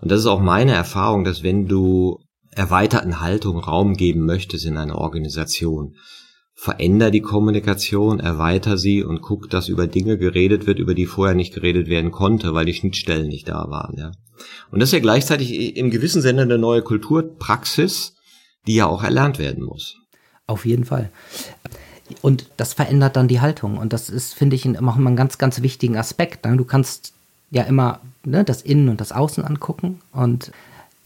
Und 0.00 0.10
das 0.10 0.20
ist 0.20 0.26
auch 0.26 0.40
meine 0.40 0.72
Erfahrung, 0.72 1.24
dass 1.24 1.42
wenn 1.42 1.66
du 1.66 2.18
erweiterten 2.50 3.20
Haltung 3.20 3.58
Raum 3.58 3.94
geben 3.94 4.26
möchtest 4.26 4.66
in 4.66 4.76
einer 4.76 4.98
Organisation, 4.98 5.94
veränder 6.54 7.10
die 7.10 7.20
Kommunikation, 7.20 8.18
erweiter 8.18 8.78
sie 8.78 9.04
und 9.04 9.20
guck, 9.20 9.50
dass 9.50 9.68
über 9.68 9.86
Dinge 9.86 10.16
geredet 10.16 10.66
wird, 10.66 10.78
über 10.78 10.94
die 10.94 11.06
vorher 11.06 11.34
nicht 11.34 11.54
geredet 11.54 11.88
werden 11.88 12.10
konnte, 12.10 12.54
weil 12.54 12.64
die 12.64 12.74
Schnittstellen 12.74 13.28
nicht 13.28 13.48
da 13.48 13.66
waren, 13.68 13.96
ja. 13.98 14.12
Und 14.70 14.80
das 14.80 14.90
ist 14.90 14.94
ja 14.94 15.00
gleichzeitig 15.00 15.76
im 15.76 15.90
gewissen 15.90 16.22
Sinne 16.22 16.42
eine 16.42 16.58
neue 16.58 16.82
Kulturpraxis, 16.82 18.15
die 18.66 18.76
ja 18.76 18.86
auch 18.86 19.02
erlernt 19.02 19.38
werden 19.38 19.64
muss. 19.64 19.98
Auf 20.46 20.64
jeden 20.64 20.84
Fall. 20.84 21.10
Und 22.22 22.46
das 22.56 22.72
verändert 22.72 23.16
dann 23.16 23.28
die 23.28 23.40
Haltung. 23.40 23.78
Und 23.78 23.92
das 23.92 24.10
ist, 24.10 24.34
finde 24.34 24.56
ich, 24.56 24.64
immer 24.64 24.94
einen 24.94 25.16
ganz, 25.16 25.38
ganz 25.38 25.62
wichtigen 25.62 25.96
Aspekt. 25.96 26.44
Ne? 26.44 26.56
Du 26.56 26.64
kannst 26.64 27.12
ja 27.50 27.62
immer 27.64 28.00
ne, 28.24 28.44
das 28.44 28.62
Innen 28.62 28.88
und 28.88 29.00
das 29.00 29.12
Außen 29.12 29.44
angucken. 29.44 30.00
Und 30.12 30.52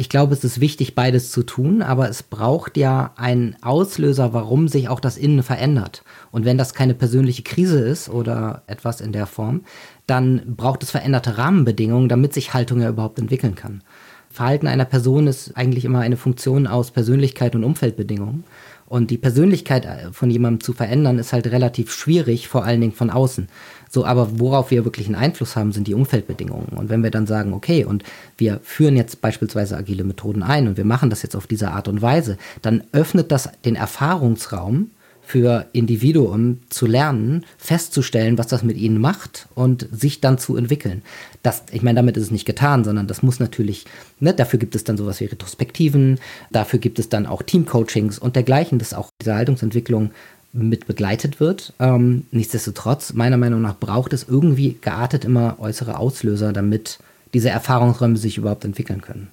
ich 0.00 0.08
glaube, 0.08 0.32
es 0.32 0.44
ist 0.44 0.60
wichtig, 0.60 0.94
beides 0.94 1.30
zu 1.30 1.42
tun, 1.42 1.82
aber 1.82 2.08
es 2.08 2.22
braucht 2.22 2.78
ja 2.78 3.12
einen 3.16 3.54
Auslöser, 3.60 4.32
warum 4.32 4.66
sich 4.66 4.88
auch 4.88 5.00
das 5.00 5.18
Innen 5.18 5.42
verändert. 5.42 6.04
Und 6.30 6.46
wenn 6.46 6.56
das 6.56 6.72
keine 6.72 6.94
persönliche 6.94 7.42
Krise 7.42 7.80
ist 7.80 8.08
oder 8.08 8.62
etwas 8.66 9.02
in 9.02 9.12
der 9.12 9.26
Form, 9.26 9.62
dann 10.06 10.56
braucht 10.56 10.82
es 10.82 10.90
veränderte 10.90 11.36
Rahmenbedingungen, 11.36 12.08
damit 12.08 12.32
sich 12.32 12.54
Haltung 12.54 12.80
ja 12.80 12.88
überhaupt 12.88 13.18
entwickeln 13.18 13.54
kann. 13.54 13.82
Verhalten 14.32 14.68
einer 14.68 14.84
Person 14.84 15.26
ist 15.26 15.56
eigentlich 15.56 15.84
immer 15.84 16.00
eine 16.00 16.16
Funktion 16.16 16.68
aus 16.68 16.92
Persönlichkeit 16.92 17.56
und 17.56 17.64
Umfeldbedingungen. 17.64 18.44
Und 18.86 19.10
die 19.10 19.18
Persönlichkeit 19.18 19.84
äh, 19.84 20.12
von 20.12 20.30
jemandem 20.30 20.60
zu 20.60 20.72
verändern, 20.72 21.18
ist 21.18 21.32
halt 21.32 21.46
relativ 21.48 21.92
schwierig, 21.92 22.48
vor 22.48 22.64
allen 22.64 22.80
Dingen 22.80 22.92
von 22.92 23.10
außen. 23.10 23.48
So, 23.88 24.04
aber 24.04 24.40
worauf 24.40 24.70
wir 24.70 24.84
wirklich 24.84 25.06
einen 25.06 25.16
Einfluss 25.16 25.56
haben, 25.56 25.72
sind 25.72 25.86
die 25.86 25.94
Umfeldbedingungen. 25.94 26.76
Und 26.76 26.88
wenn 26.90 27.02
wir 27.02 27.10
dann 27.10 27.26
sagen, 27.26 27.52
okay, 27.52 27.84
und 27.84 28.04
wir 28.36 28.60
führen 28.62 28.96
jetzt 28.96 29.20
beispielsweise 29.20 29.76
agile 29.76 30.04
Methoden 30.04 30.42
ein 30.42 30.68
und 30.68 30.76
wir 30.76 30.84
machen 30.84 31.10
das 31.10 31.22
jetzt 31.22 31.36
auf 31.36 31.46
diese 31.46 31.70
Art 31.70 31.86
und 31.86 32.02
Weise, 32.02 32.36
dann 32.62 32.84
öffnet 32.92 33.30
das 33.30 33.48
den 33.64 33.76
Erfahrungsraum 33.76 34.90
für 35.30 35.66
Individuum 35.72 36.58
zu 36.70 36.86
lernen, 36.86 37.44
festzustellen, 37.56 38.36
was 38.36 38.48
das 38.48 38.64
mit 38.64 38.76
ihnen 38.76 39.00
macht 39.00 39.46
und 39.54 39.86
sich 39.92 40.20
dann 40.20 40.38
zu 40.38 40.56
entwickeln. 40.56 41.02
Das, 41.44 41.62
ich 41.70 41.82
meine, 41.82 41.98
damit 41.98 42.16
ist 42.16 42.24
es 42.24 42.30
nicht 42.32 42.46
getan, 42.46 42.82
sondern 42.82 43.06
das 43.06 43.22
muss 43.22 43.38
natürlich, 43.38 43.84
ne, 44.18 44.34
dafür 44.34 44.58
gibt 44.58 44.74
es 44.74 44.82
dann 44.82 44.96
sowas 44.96 45.20
wie 45.20 45.26
Retrospektiven, 45.26 46.18
dafür 46.50 46.80
gibt 46.80 46.98
es 46.98 47.10
dann 47.10 47.26
auch 47.26 47.42
Teamcoachings 47.42 48.18
und 48.18 48.34
dergleichen, 48.34 48.80
dass 48.80 48.92
auch 48.92 49.10
diese 49.22 49.36
Haltungsentwicklung 49.36 50.10
mit 50.52 50.88
begleitet 50.88 51.38
wird. 51.38 51.74
Ähm, 51.78 52.24
nichtsdestotrotz, 52.32 53.12
meiner 53.12 53.36
Meinung 53.36 53.62
nach, 53.62 53.78
braucht 53.78 54.12
es 54.12 54.26
irgendwie 54.28 54.78
geartet 54.80 55.24
immer 55.24 55.60
äußere 55.60 55.96
Auslöser, 55.96 56.52
damit 56.52 56.98
diese 57.34 57.50
Erfahrungsräume 57.50 58.16
sich 58.16 58.36
überhaupt 58.36 58.64
entwickeln 58.64 59.00
können 59.00 59.28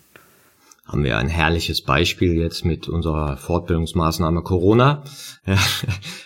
haben 0.88 1.04
wir 1.04 1.18
ein 1.18 1.28
herrliches 1.28 1.82
Beispiel 1.82 2.36
jetzt 2.36 2.64
mit 2.64 2.88
unserer 2.88 3.38
Fortbildungsmaßnahme 3.38 4.42
Corona. 4.42 5.04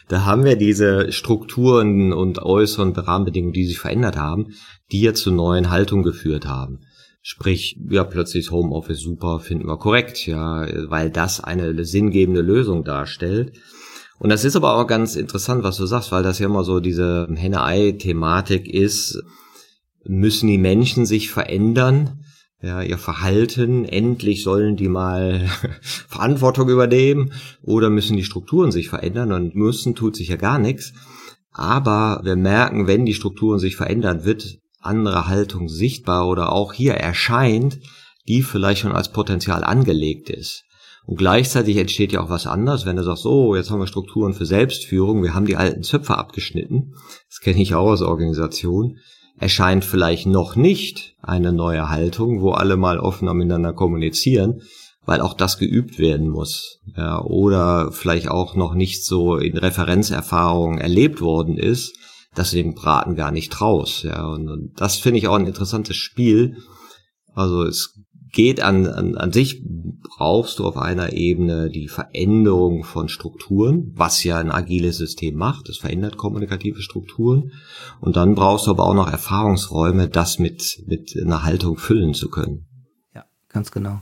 Da 0.08 0.26
haben 0.26 0.43
wir 0.43 0.58
diese 0.58 1.13
Strukturen 1.13 2.12
und 2.12 2.39
äußeren 2.39 2.91
Rahmenbedingungen, 2.93 3.54
die 3.54 3.65
sich 3.65 3.80
verändert 3.80 4.17
haben, 4.17 4.47
die 4.91 5.00
ja 5.00 5.13
zu 5.13 5.32
neuen 5.32 5.69
Haltungen 5.69 6.04
geführt 6.04 6.45
haben. 6.45 6.82
Sprich, 7.21 7.78
ja, 7.89 8.04
plötzlich 8.04 8.52
Homeoffice 8.52 9.00
super, 9.00 9.39
finden 9.39 9.67
wir 9.67 9.78
korrekt, 9.78 10.28
ja, 10.28 10.67
weil 10.89 11.12
das 11.12 11.39
eine 11.39 11.86
sinngebende 11.86 12.41
Lösung 12.41 12.84
darstellt. 12.84 13.54
Und 14.19 14.32
das 14.32 14.43
ist 14.43 14.58
aber 14.58 14.76
auch 14.76 14.86
ganz 14.86 15.15
interessant, 15.15 15.63
was 15.63 15.78
du 15.78 15.86
sagst, 15.86 16.12
weil 16.12 16.24
das 16.24 16.39
ja 16.39 16.47
immer 16.47 16.65
so 16.65 16.82
diese 16.82 17.28
Henne-Ei-Thematik 17.34 18.67
ist. 18.67 19.24
Müssen 20.04 20.47
die 20.47 20.58
Menschen 20.58 21.06
sich 21.06 21.32
verändern? 21.32 22.26
Ja, 22.62 22.82
ihr 22.82 22.97
Verhalten, 22.97 23.86
endlich 23.86 24.43
sollen 24.43 24.76
die 24.76 24.88
mal 24.88 25.47
Verantwortung 25.82 26.69
übernehmen 26.69 27.34
oder 27.62 27.89
müssen 27.89 28.17
die 28.17 28.24
Strukturen 28.24 28.71
sich 28.71 28.89
verändern 28.89 29.32
und 29.32 29.56
müssen 29.56 29.95
tut 29.95 30.15
sich 30.15 30.28
ja 30.28 30.36
gar 30.36 30.60
nichts. 30.60 30.93
Aber 31.52 32.21
wir 32.24 32.36
merken, 32.36 32.88
wenn 32.88 33.06
die 33.06 33.13
Strukturen 33.13 33.60
sich 33.60 33.76
verändern, 33.76 34.24
wird 34.24 34.60
andere 34.80 35.28
Haltung 35.28 35.69
sichtbar 35.69 36.28
oder 36.28 36.52
auch 36.52 36.74
hier 36.74 36.93
erscheint, 36.93 37.80
die 38.28 38.41
vielleicht 38.43 38.82
schon 38.82 38.93
als 38.93 39.12
Potenzial 39.12 39.63
angelegt 39.63 40.30
ist. 40.30 40.63
Und 41.06 41.17
gleichzeitig 41.17 41.78
entsteht 41.78 42.12
ja 42.12 42.21
auch 42.21 42.30
was 42.30 42.45
anderes, 42.45 42.86
wenn 42.86 42.95
du 42.95 43.04
sagst, 43.04 43.24
so, 43.24 43.56
jetzt 43.56 43.71
haben 43.71 43.80
wir 43.80 43.88
Strukturen 43.88 44.34
für 44.34 44.45
Selbstführung, 44.45 45.24
wir 45.24 45.34
haben 45.34 45.47
die 45.47 45.58
alten 45.58 45.82
Zöpfe 45.82 46.17
abgeschnitten. 46.17 46.93
Das 47.28 47.39
kenne 47.39 47.62
ich 47.62 47.74
auch 47.74 47.89
aus 47.89 48.04
Organisation 48.04 49.00
erscheint 49.41 49.84
vielleicht 49.84 50.27
noch 50.27 50.56
nicht 50.56 51.15
eine 51.23 51.51
neue 51.51 51.89
Haltung, 51.89 52.41
wo 52.41 52.51
alle 52.51 52.77
mal 52.77 52.99
offener 52.99 53.34
miteinander 53.34 53.73
kommunizieren, 53.73 54.62
weil 55.04 55.19
auch 55.19 55.34
das 55.34 55.58
geübt 55.58 55.97
werden 55.97 56.30
muss. 56.30 56.80
Ja, 56.95 57.19
oder 57.23 57.91
vielleicht 57.91 58.30
auch 58.30 58.56
noch 58.56 58.75
nicht 58.75 59.04
so 59.04 59.38
in 59.38 59.58
Referenzerfahrung 59.58 60.77
erlebt 60.77 61.21
worden 61.21 61.58
ist, 61.58 61.97
dass 62.36 62.51
du 62.51 62.58
dem 62.58 62.75
Braten 62.75 63.15
gar 63.15 63.32
nicht 63.32 63.51
traust. 63.51 64.04
Ja, 64.04 64.27
und, 64.27 64.47
und 64.47 64.80
das 64.80 64.97
finde 64.97 65.17
ich 65.17 65.27
auch 65.27 65.36
ein 65.36 65.47
interessantes 65.47 65.95
Spiel. 65.97 66.58
Also 67.34 67.63
es 67.63 67.99
geht 68.32 68.62
an, 68.62 68.88
an, 68.88 69.17
an 69.17 69.32
sich 69.32 69.62
brauchst 69.63 70.60
du 70.60 70.65
auf 70.65 70.78
einer 70.78 71.13
Ebene 71.13 71.70
die 71.70 71.88
Veränderung 71.88 72.84
von 72.84 73.10
Strukturen, 73.10 73.91
was 73.96 74.24
ja 74.24 74.38
ein 74.38 74.52
agiles 74.52 74.98
System 74.98 75.36
macht. 75.36 75.70
Es 75.70 75.78
verändert 75.78 76.17
kommunikative 76.17 76.82
Strukturen. 76.82 77.52
Und 78.00 78.15
dann 78.15 78.36
brauchst 78.36 78.67
du 78.67 78.72
aber 78.72 78.86
auch 78.86 78.94
noch 78.94 79.12
Erfahrungsräume, 79.12 80.08
das 80.08 80.39
mit, 80.39 80.84
mit 80.88 81.15
einer 81.22 81.44
Haltung 81.44 81.78
füllen 81.78 82.13
zu 82.13 82.30
können. 82.30 82.65
Ja, 83.13 83.26
ganz 83.50 83.72
genau. 83.72 84.02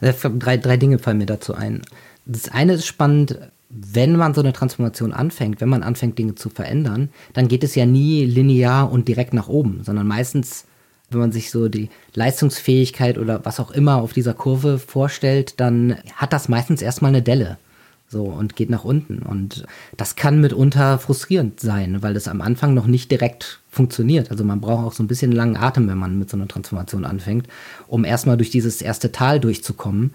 Äh, 0.00 0.12
drei, 0.38 0.56
drei 0.56 0.76
Dinge 0.76 0.98
fallen 0.98 1.18
mir 1.18 1.26
dazu 1.26 1.54
ein. 1.54 1.82
Das 2.26 2.48
eine 2.48 2.74
ist 2.74 2.86
spannend, 2.86 3.38
wenn 3.70 4.16
man 4.16 4.34
so 4.34 4.40
eine 4.40 4.52
Transformation 4.52 5.12
anfängt, 5.12 5.60
wenn 5.60 5.68
man 5.68 5.84
anfängt, 5.84 6.18
Dinge 6.18 6.34
zu 6.34 6.50
verändern, 6.50 7.10
dann 7.32 7.46
geht 7.46 7.62
es 7.62 7.76
ja 7.76 7.86
nie 7.86 8.24
linear 8.24 8.90
und 8.90 9.06
direkt 9.06 9.32
nach 9.32 9.48
oben, 9.48 9.84
sondern 9.84 10.08
meistens 10.08 10.66
wenn 11.10 11.20
man 11.20 11.32
sich 11.32 11.50
so 11.50 11.68
die 11.68 11.90
Leistungsfähigkeit 12.14 13.18
oder 13.18 13.44
was 13.44 13.60
auch 13.60 13.72
immer 13.72 13.96
auf 13.96 14.12
dieser 14.12 14.34
Kurve 14.34 14.78
vorstellt, 14.78 15.60
dann 15.60 15.96
hat 16.14 16.32
das 16.32 16.48
meistens 16.48 16.82
erstmal 16.82 17.10
eine 17.10 17.22
Delle. 17.22 17.58
So, 18.12 18.24
und 18.24 18.56
geht 18.56 18.70
nach 18.70 18.84
unten. 18.84 19.20
Und 19.20 19.64
das 19.96 20.16
kann 20.16 20.40
mitunter 20.40 20.98
frustrierend 20.98 21.60
sein, 21.60 22.02
weil 22.02 22.16
es 22.16 22.26
am 22.26 22.40
Anfang 22.40 22.74
noch 22.74 22.86
nicht 22.86 23.10
direkt 23.10 23.60
funktioniert. 23.70 24.32
Also 24.32 24.42
man 24.42 24.60
braucht 24.60 24.84
auch 24.84 24.92
so 24.92 25.04
ein 25.04 25.06
bisschen 25.06 25.30
langen 25.30 25.56
Atem, 25.56 25.86
wenn 25.86 25.96
man 25.96 26.18
mit 26.18 26.28
so 26.28 26.36
einer 26.36 26.48
Transformation 26.48 27.04
anfängt, 27.04 27.46
um 27.86 28.04
erstmal 28.04 28.36
durch 28.36 28.50
dieses 28.50 28.82
erste 28.82 29.12
Tal 29.12 29.38
durchzukommen 29.38 30.10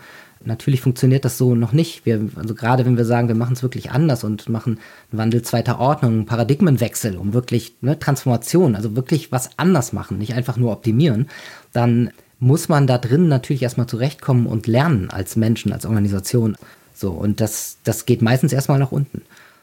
natürlich 0.46 0.82
funktioniert 0.82 1.26
das 1.26 1.38
so 1.38 1.56
noch 1.56 1.74
nicht. 1.74 2.06
Wir, 2.06 2.30
also 2.36 2.56
gerade 2.56 2.86
wenn 2.86 2.98
wir 2.98 3.06
sagen, 3.06 3.28
wir 3.28 3.36
machen 3.36 3.54
es 3.54 3.64
wirklich 3.64 3.92
anders 3.92 4.24
und 4.24 4.50
machen 4.50 4.80
einen 5.12 5.20
Wandel 5.20 5.42
zweiter 5.42 5.80
Ordnung, 5.80 6.12
einen 6.12 6.26
Paradigmenwechsel, 6.26 7.18
um 7.18 7.34
wirklich 7.34 7.76
ne, 7.82 7.98
Transformation, 8.00 8.76
also 8.76 8.96
wirklich 8.96 9.32
was 9.32 9.58
anders 9.58 9.94
machen, 9.94 10.18
nicht 10.18 10.34
einfach 10.34 10.58
nur 10.58 10.72
optimieren, 10.72 11.28
dann 11.74 12.12
muss 12.40 12.70
man 12.70 12.86
da 12.86 12.98
drin 12.98 13.28
natürlich 13.28 13.64
erstmal 13.64 13.88
zurechtkommen 13.88 14.46
und 14.46 14.68
lernen 14.68 15.10
als 15.10 15.36
Menschen, 15.36 15.72
als 15.72 15.86
Organisation. 15.86 16.58
So, 16.96 17.12
und 17.12 17.42
das, 17.42 17.78
das 17.84 18.06
geht 18.06 18.22
meistens 18.22 18.54
erstmal 18.54 18.80
nach 18.80 18.92
unten. 18.92 19.22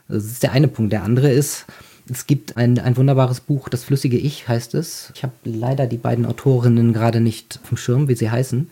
Das 0.08 0.24
ist 0.24 0.42
der 0.42 0.52
eine 0.52 0.68
Punkt. 0.68 0.92
Der 0.92 1.02
andere 1.02 1.30
ist, 1.30 1.64
es 2.08 2.26
gibt 2.26 2.56
ein, 2.56 2.78
ein 2.78 2.96
wunderbares 2.96 3.40
Buch, 3.40 3.68
Das 3.68 3.84
flüssige 3.84 4.18
Ich 4.18 4.46
heißt 4.46 4.74
es. 4.74 5.12
Ich 5.14 5.22
habe 5.22 5.32
leider 5.44 5.86
die 5.86 5.96
beiden 5.96 6.26
Autorinnen 6.26 6.92
gerade 6.92 7.20
nicht 7.20 7.58
vom 7.64 7.76
Schirm, 7.78 8.08
wie 8.08 8.14
sie 8.14 8.30
heißen 8.30 8.68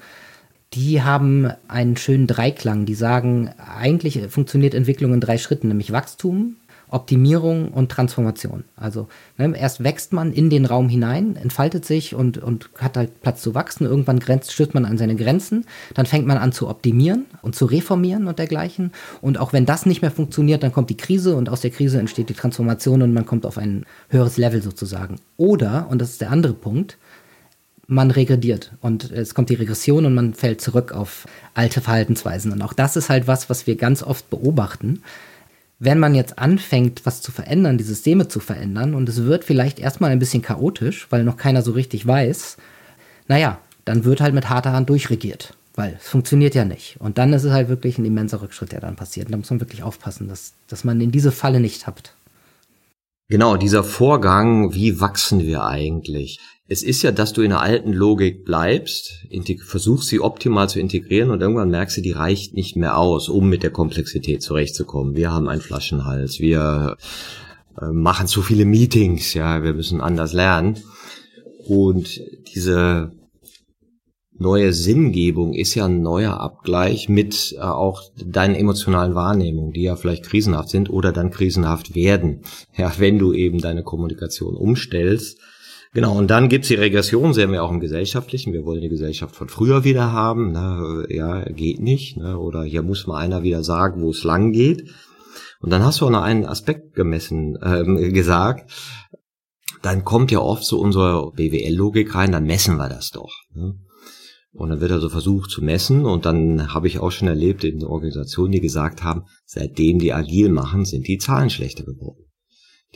die 0.75 1.03
haben 1.03 1.51
einen 1.69 1.97
schönen 1.97 2.27
Dreiklang. 2.27 2.87
Die 2.87 2.95
sagen, 2.95 3.51
eigentlich 3.59 4.21
funktioniert 4.29 4.75
Entwicklung 4.75 5.15
in 5.15 5.21
drei 5.21 5.39
Schritten, 5.39 5.69
nämlich 5.69 5.93
Wachstum, 5.93 6.57
Optimierung 6.91 7.69
und 7.69 7.91
Transformation. 7.91 8.65
Also 8.77 9.09
ne, 9.39 9.57
erst 9.57 9.85
wächst 9.85 10.13
man 10.13 10.33
in 10.33 10.51
den 10.51 10.67
Raum 10.67 10.89
hinein, 10.89 11.37
entfaltet 11.37 11.85
sich 11.85 12.15
und, 12.15 12.39
und 12.39 12.69
hat 12.77 12.97
halt 12.97 13.21
Platz 13.23 13.43
zu 13.43 13.55
wachsen. 13.55 13.85
Irgendwann 13.85 14.19
grenzt, 14.19 14.53
stößt 14.53 14.75
man 14.75 14.85
an 14.85 14.99
seine 14.99 15.17
Grenzen. 15.17 15.67
Dann 15.95 16.07
fängt 16.07 16.27
man 16.27 16.39
an 16.39 16.53
zu 16.53 16.69
optimieren 16.69 17.27
und 17.43 17.55
zu 17.55 17.67
reformieren 17.67 18.27
und 18.27 18.39
dergleichen. 18.39 18.93
Und 19.21 19.39
auch 19.39 19.53
wenn 19.53 19.67
das 19.67 19.87
nicht 19.87 20.03
mehr 20.03 20.11
funktioniert, 20.11 20.63
dann 20.63 20.73
kommt 20.73 20.91
die 20.91 20.97
Krise 20.97 21.37
und 21.37 21.49
aus 21.49 21.61
der 21.61 21.71
Krise 21.71 21.99
entsteht 21.99 22.29
die 22.29 22.35
Transformation 22.35 23.03
und 23.03 23.13
man 23.13 23.27
kommt 23.27 23.47
auf 23.47 23.57
ein 23.57 23.87
höheres 24.09 24.37
Level 24.37 24.63
sozusagen. 24.63 25.17
Oder, 25.37 25.87
und 25.91 26.01
das 26.01 26.11
ist 26.11 26.21
der 26.21 26.31
andere 26.31 26.55
Punkt, 26.55 26.99
man 27.91 28.13
regrediert 28.13 28.73
und 28.81 29.11
es 29.11 29.35
kommt 29.35 29.51
die 29.51 29.57
Regression 29.57 30.07
und 30.07 30.15
man 30.15 30.33
fällt 30.35 30.61
zurück 30.61 30.93
auf 30.93 31.27
alte 31.55 31.81
Verhaltensweisen. 31.81 32.53
Und 32.53 32.63
auch 32.63 32.73
das 32.73 32.97
ist 32.97 33.11
halt 33.11 33.27
was, 33.27 33.51
was 33.51 33.67
wir 33.67 33.77
ganz 33.77 34.03
oft 34.05 34.31
beobachten. 34.31 35.03
Wenn 35.83 35.99
man 35.99 36.15
jetzt 36.15 36.39
anfängt, 36.39 37.07
was 37.07 37.23
zu 37.23 37.33
verändern, 37.33 37.79
die 37.79 37.85
Systeme 37.85 38.29
zu 38.29 38.39
verändern, 38.39 38.95
und 38.95 39.09
es 39.09 39.25
wird 39.25 39.45
vielleicht 39.45 39.81
erstmal 39.81 40.11
ein 40.11 40.19
bisschen 40.19 40.43
chaotisch, 40.43 41.07
weil 41.09 41.25
noch 41.25 41.39
keiner 41.39 41.63
so 41.63 41.73
richtig 41.73 42.07
weiß, 42.07 42.59
naja, 43.29 43.59
dann 43.87 44.05
wird 44.05 44.21
halt 44.21 44.35
mit 44.35 44.51
harter 44.51 44.73
Hand 44.73 44.91
durchregiert, 44.91 45.55
weil 45.75 45.97
es 45.99 46.09
funktioniert 46.09 46.55
ja 46.55 46.67
nicht. 46.67 46.97
Und 47.01 47.17
dann 47.17 47.33
ist 47.33 47.45
es 47.45 47.53
halt 47.53 47.71
wirklich 47.71 47.97
ein 47.97 48.05
immenser 48.05 48.43
Rückschritt, 48.43 48.73
der 48.73 48.81
dann 48.81 48.95
passiert. 48.95 49.27
Und 49.27 49.33
da 49.33 49.39
muss 49.39 49.49
man 49.49 49.61
wirklich 49.61 49.83
aufpassen, 49.83 50.29
dass, 50.29 50.53
dass 50.69 50.85
man 50.85 51.01
in 51.01 51.13
diese 51.13 51.33
Falle 51.33 51.61
nicht 51.61 51.83
tappt. 51.83 52.15
Genau, 53.29 53.57
dieser 53.57 53.83
Vorgang, 53.83 54.75
wie 54.75 55.01
wachsen 55.01 55.41
wir 55.41 55.65
eigentlich? 55.65 56.41
Es 56.73 56.85
ist 56.85 57.03
ja, 57.03 57.11
dass 57.11 57.33
du 57.33 57.43
in 57.43 57.51
der 57.51 57.63
alten 57.63 57.93
Logik 57.93 58.45
bleibst, 58.45 59.27
versuchst 59.67 60.09
sie 60.09 60.21
optimal 60.21 60.69
zu 60.69 60.79
integrieren 60.79 61.31
und 61.31 61.41
irgendwann 61.41 61.71
merkst 61.71 61.97
du, 61.97 62.01
die 62.01 62.13
reicht 62.13 62.55
nicht 62.55 62.77
mehr 62.77 62.97
aus, 62.97 63.29
um 63.29 63.49
mit 63.49 63.65
der 63.65 63.73
Komplexität 63.73 64.41
zurechtzukommen. 64.41 65.17
Wir 65.17 65.33
haben 65.33 65.49
einen 65.49 65.63
Flaschenhals, 65.63 66.39
wir 66.39 66.97
äh, 67.77 67.87
machen 67.87 68.29
zu 68.29 68.43
viele 68.43 68.67
Meetings, 68.67 69.35
ja, 69.35 69.65
wir 69.65 69.75
müssen 69.75 70.01
anders 70.01 70.33
lernen. 70.33 70.79
Und 71.67 72.21
diese 72.55 73.11
neue 74.39 74.73
Sinngebung 74.73 75.55
ist 75.55 75.75
ja 75.75 75.87
ein 75.87 76.03
neuer 76.03 76.39
Abgleich 76.39 77.09
mit 77.09 77.53
äh, 77.59 77.63
auch 77.63 78.01
deinen 78.17 78.55
emotionalen 78.55 79.17
Wahrnehmungen, 79.17 79.73
die 79.73 79.83
ja 79.83 79.97
vielleicht 79.97 80.25
krisenhaft 80.25 80.69
sind 80.69 80.89
oder 80.89 81.11
dann 81.11 81.33
krisenhaft 81.33 81.97
werden. 81.97 82.43
Ja, 82.77 82.93
wenn 82.99 83.19
du 83.19 83.33
eben 83.33 83.59
deine 83.59 83.83
Kommunikation 83.83 84.55
umstellst. 84.55 85.41
Genau, 85.93 86.17
und 86.17 86.31
dann 86.31 86.49
gibt's 86.49 86.69
die 86.69 86.75
Regression, 86.75 87.35
sehen 87.35 87.51
wir 87.51 87.65
auch 87.65 87.73
im 87.73 87.81
Gesellschaftlichen. 87.81 88.53
Wir 88.53 88.65
wollen 88.65 88.81
die 88.81 88.89
Gesellschaft 88.89 89.35
von 89.35 89.49
früher 89.49 89.83
wieder 89.83 90.13
haben. 90.13 90.53
Ne? 90.53 91.07
Ja, 91.09 91.43
geht 91.51 91.81
nicht. 91.81 92.17
Ne? 92.17 92.39
Oder 92.39 92.63
hier 92.63 92.83
muss 92.83 93.09
mal 93.09 93.19
einer 93.19 93.43
wieder 93.43 93.65
sagen, 93.65 94.01
wo 94.03 94.11
es 94.11 94.23
lang 94.23 94.53
geht. 94.53 94.89
Und 95.61 95.71
dann 95.71 95.85
hast 95.85 96.01
du 96.01 96.07
auch 96.07 96.11
noch 96.11 96.23
einen 96.23 96.47
Aspekt 96.47 96.95
gemessen, 96.95 97.59
ähm, 97.63 97.97
gesagt. 98.15 98.71
Dann 99.83 100.05
kommt 100.05 100.31
ja 100.31 100.39
oft 100.41 100.65
so 100.65 100.79
unsere 100.79 101.33
BWL-Logik 101.33 102.15
rein, 102.15 102.33
dann 102.33 102.45
messen 102.45 102.77
wir 102.77 102.89
das 102.89 103.11
doch. 103.11 103.33
Ne? 103.55 103.75
Und 104.53 104.71
dann 104.71 104.81
wird 104.81 104.93
also 104.93 105.09
versucht 105.09 105.51
zu 105.51 105.63
messen 105.63 106.05
und 106.05 106.27
dann 106.27 106.75
habe 106.75 106.87
ich 106.87 106.99
auch 106.99 107.11
schon 107.11 107.29
erlebt 107.29 107.65
in 107.65 107.85
Organisationen, 107.85 108.53
die 108.53 108.61
gesagt 108.61 109.03
haben, 109.03 109.23
seitdem 109.45 109.99
die 109.99 110.13
agil 110.13 110.51
machen, 110.51 110.85
sind 110.85 111.07
die 111.07 111.19
Zahlen 111.19 111.51
schlechter 111.51 111.85
geworden. 111.85 112.25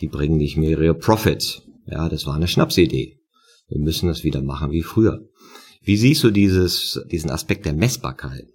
Die 0.00 0.08
bringen 0.08 0.36
nicht 0.36 0.56
mehr 0.56 0.70
ihre 0.70 0.94
Profits. 0.94 1.62
Ja, 1.86 2.08
das 2.08 2.26
war 2.26 2.34
eine 2.34 2.48
Schnapsidee. 2.48 3.18
Wir 3.68 3.78
müssen 3.78 4.08
das 4.08 4.24
wieder 4.24 4.42
machen 4.42 4.70
wie 4.70 4.82
früher. 4.82 5.22
Wie 5.82 5.96
siehst 5.96 6.24
du 6.24 6.30
dieses, 6.30 7.04
diesen 7.10 7.30
Aspekt 7.30 7.66
der 7.66 7.74
Messbarkeit? 7.74 8.46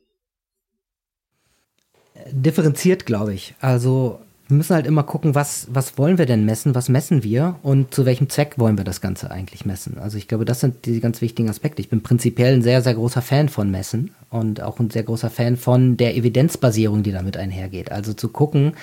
Differenziert, 2.31 3.05
glaube 3.05 3.33
ich. 3.33 3.55
Also 3.59 4.19
wir 4.49 4.57
müssen 4.57 4.73
halt 4.73 4.87
immer 4.87 5.03
gucken, 5.03 5.35
was, 5.35 5.67
was 5.71 5.99
wollen 5.99 6.17
wir 6.17 6.25
denn 6.25 6.43
messen, 6.43 6.73
was 6.73 6.89
messen 6.89 7.23
wir 7.23 7.59
und 7.61 7.93
zu 7.93 8.07
welchem 8.07 8.29
Zweck 8.29 8.57
wollen 8.57 8.77
wir 8.77 8.83
das 8.83 8.99
Ganze 8.99 9.29
eigentlich 9.29 9.63
messen. 9.63 9.99
Also 9.99 10.17
ich 10.17 10.27
glaube, 10.27 10.43
das 10.43 10.59
sind 10.59 10.87
die 10.87 10.99
ganz 10.99 11.21
wichtigen 11.21 11.49
Aspekte. 11.49 11.83
Ich 11.83 11.89
bin 11.89 12.01
prinzipiell 12.01 12.55
ein 12.55 12.63
sehr, 12.63 12.81
sehr 12.81 12.95
großer 12.95 13.21
Fan 13.21 13.47
von 13.47 13.69
Messen 13.69 14.15
und 14.31 14.61
auch 14.61 14.79
ein 14.79 14.89
sehr 14.89 15.03
großer 15.03 15.29
Fan 15.29 15.55
von 15.55 15.97
der 15.97 16.17
Evidenzbasierung, 16.17 17.03
die 17.03 17.11
damit 17.11 17.37
einhergeht. 17.37 17.91
Also 17.91 18.13
zu 18.13 18.29
gucken, 18.29 18.73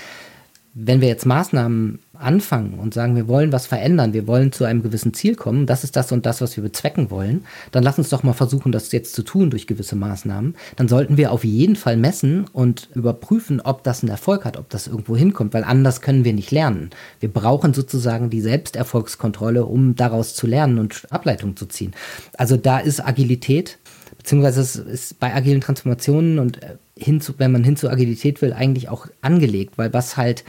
wenn 0.79 1.01
wir 1.01 1.09
jetzt 1.09 1.25
Maßnahmen 1.25 2.01
anfangen 2.13 2.75
und 2.79 2.93
sagen, 2.93 3.17
wir 3.17 3.29
wollen 3.29 3.51
was 3.51 3.67
verändern, 3.67 4.13
wir 4.13 4.27
wollen 4.27 4.53
zu 4.53 4.65
einem 4.65 4.83
gewissen 4.83 5.15
Ziel 5.15 5.35
kommen, 5.35 5.65
das 5.65 5.85
ist 5.85 5.97
das 5.97 6.13
und 6.13 6.27
das, 6.27 6.43
was 6.43 6.55
wir 6.57 6.63
bezwecken 6.63 7.11
wollen, 7.11 7.47
dann 7.73 7.83
lass 7.83 7.97
uns 7.97 8.11
doch 8.11 8.23
mal 8.23 8.35
versuchen, 8.35 8.73
das 8.73 8.93
jetzt 8.93 9.15
zu 9.15 9.23
tun 9.23 9.49
durch 9.49 9.67
gewisse 9.67 9.97
Maßnahmen. 9.97 10.55
Dann 10.77 10.89
sollten 10.89 11.17
wir 11.17 11.33
auf 11.33 11.45
jeden 11.45 11.77
Fall 11.77 11.97
messen 11.97 12.45
und 12.53 12.91
überprüfen, 12.95 13.63
ob 13.63 13.85
das 13.85 14.03
einen 14.03 14.11
Erfolg 14.11 14.45
hat, 14.45 14.59
ob 14.59 14.69
das 14.69 14.87
irgendwo 14.87 15.17
hinkommt, 15.17 15.55
weil 15.55 15.65
anders 15.65 16.03
können 16.03 16.27
wir 16.27 16.35
nicht 16.35 16.51
lernen. 16.51 16.91
Wir 17.21 17.33
brauchen 17.33 17.73
sozusagen 17.73 18.29
die 18.29 18.43
Selbsterfolgskontrolle, 18.43 19.65
um 19.65 19.97
daraus 19.97 20.35
zu 20.35 20.47
lernen 20.47 20.79
und 20.79 21.11
Ableitungen 21.11 21.57
zu 21.57 21.65
ziehen. 21.65 21.95
Also 22.37 22.59
da 22.59 22.81
ist 22.81 23.01
Agilität 23.01 23.79
beziehungsweise 24.19 24.61
es 24.61 24.77
ist 24.77 25.21
bei 25.21 25.33
agilen 25.35 25.61
Transformationen 25.61 26.41
und 26.41 26.63
äh, 26.63 26.77
hin 26.97 27.21
zu, 27.21 27.35
wenn 27.39 27.53
man 27.53 27.63
hin 27.63 27.77
zur 27.77 27.93
Agilität 27.93 28.43
will, 28.43 28.53
eigentlich 28.53 28.89
auch 28.89 29.07
angelegt, 29.21 29.79
weil 29.79 29.93
was 29.93 30.17
halt 30.17 30.45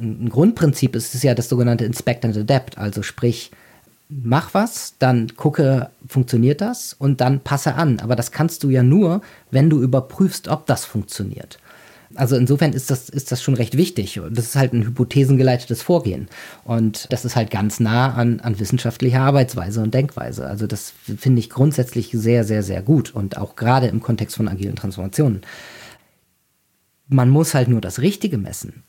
ein 0.00 0.28
Grundprinzip 0.28 0.96
ist, 0.96 1.14
ist 1.14 1.24
ja 1.24 1.34
das 1.34 1.48
sogenannte 1.48 1.84
Inspect 1.84 2.24
and 2.24 2.36
Adapt. 2.36 2.78
Also 2.78 3.02
sprich, 3.02 3.50
mach 4.08 4.54
was, 4.54 4.94
dann 4.98 5.34
gucke, 5.36 5.90
funktioniert 6.06 6.60
das 6.60 6.94
und 6.98 7.20
dann 7.20 7.40
passe 7.40 7.74
an. 7.74 8.00
Aber 8.00 8.16
das 8.16 8.32
kannst 8.32 8.62
du 8.62 8.70
ja 8.70 8.82
nur, 8.82 9.22
wenn 9.50 9.70
du 9.70 9.80
überprüfst, 9.80 10.48
ob 10.48 10.66
das 10.66 10.84
funktioniert. 10.84 11.58
Also 12.16 12.34
insofern 12.36 12.72
ist 12.72 12.90
das, 12.90 13.08
ist 13.08 13.30
das 13.30 13.40
schon 13.40 13.54
recht 13.54 13.76
wichtig. 13.76 14.20
Das 14.30 14.46
ist 14.46 14.56
halt 14.56 14.72
ein 14.72 14.84
hypothesengeleitetes 14.84 15.82
Vorgehen. 15.82 16.28
Und 16.64 17.06
das 17.12 17.24
ist 17.24 17.36
halt 17.36 17.52
ganz 17.52 17.78
nah 17.78 18.14
an, 18.14 18.40
an 18.40 18.58
wissenschaftlicher 18.58 19.20
Arbeitsweise 19.20 19.80
und 19.80 19.94
Denkweise. 19.94 20.46
Also 20.46 20.66
das 20.66 20.92
finde 21.18 21.38
ich 21.38 21.50
grundsätzlich 21.50 22.10
sehr, 22.12 22.42
sehr, 22.42 22.64
sehr 22.64 22.82
gut. 22.82 23.14
Und 23.14 23.38
auch 23.38 23.54
gerade 23.54 23.86
im 23.86 24.00
Kontext 24.00 24.36
von 24.36 24.48
agilen 24.48 24.74
Transformationen. 24.74 25.42
Man 27.06 27.30
muss 27.30 27.54
halt 27.54 27.68
nur 27.68 27.80
das 27.80 28.00
Richtige 28.00 28.38
messen. 28.38 28.82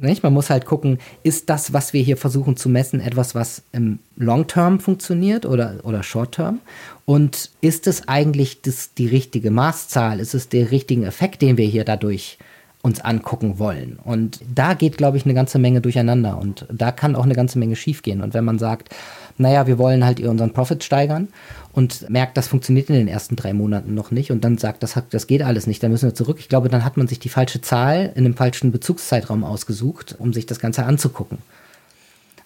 Nicht? 0.00 0.22
Man 0.22 0.32
muss 0.32 0.50
halt 0.50 0.64
gucken, 0.64 0.98
ist 1.22 1.50
das, 1.50 1.72
was 1.72 1.92
wir 1.92 2.02
hier 2.02 2.16
versuchen 2.16 2.56
zu 2.56 2.68
messen, 2.68 3.00
etwas, 3.00 3.34
was 3.34 3.62
im 3.72 3.98
Long-Term 4.16 4.80
funktioniert 4.80 5.44
oder, 5.44 5.80
oder 5.82 6.02
Short-Term? 6.02 6.60
Und 7.04 7.50
ist 7.60 7.86
es 7.86 8.08
eigentlich 8.08 8.62
das, 8.62 8.94
die 8.94 9.06
richtige 9.06 9.50
Maßzahl? 9.50 10.20
Ist 10.20 10.34
es 10.34 10.48
der 10.48 10.70
richtige 10.70 11.04
Effekt, 11.04 11.42
den 11.42 11.58
wir 11.58 11.66
hier 11.66 11.84
dadurch 11.84 12.38
uns 12.82 13.00
angucken 13.00 13.58
wollen. 13.58 13.98
Und 14.02 14.40
da 14.54 14.74
geht, 14.74 14.96
glaube 14.96 15.18
ich, 15.18 15.24
eine 15.24 15.34
ganze 15.34 15.58
Menge 15.58 15.80
durcheinander 15.82 16.38
und 16.38 16.66
da 16.72 16.92
kann 16.92 17.14
auch 17.14 17.24
eine 17.24 17.34
ganze 17.34 17.58
Menge 17.58 17.76
schiefgehen. 17.76 18.22
Und 18.22 18.32
wenn 18.32 18.44
man 18.44 18.58
sagt, 18.58 18.94
naja, 19.40 19.66
wir 19.66 19.78
wollen 19.78 20.04
halt 20.04 20.20
unseren 20.20 20.52
Profit 20.52 20.84
steigern 20.84 21.28
und 21.72 22.08
merkt, 22.10 22.36
das 22.36 22.48
funktioniert 22.48 22.90
in 22.90 22.96
den 22.96 23.08
ersten 23.08 23.36
drei 23.36 23.52
Monaten 23.52 23.94
noch 23.94 24.10
nicht 24.10 24.30
und 24.30 24.44
dann 24.44 24.58
sagt, 24.58 24.82
das, 24.82 25.00
das 25.10 25.26
geht 25.26 25.42
alles 25.42 25.66
nicht, 25.66 25.82
dann 25.82 25.90
müssen 25.90 26.08
wir 26.08 26.14
zurück. 26.14 26.36
Ich 26.40 26.48
glaube, 26.48 26.68
dann 26.68 26.84
hat 26.84 26.96
man 26.96 27.08
sich 27.08 27.18
die 27.18 27.28
falsche 27.28 27.60
Zahl 27.60 28.12
in 28.14 28.24
dem 28.24 28.36
falschen 28.36 28.70
Bezugszeitraum 28.70 29.42
ausgesucht, 29.44 30.16
um 30.18 30.32
sich 30.32 30.46
das 30.46 30.60
Ganze 30.60 30.84
anzugucken. 30.84 31.38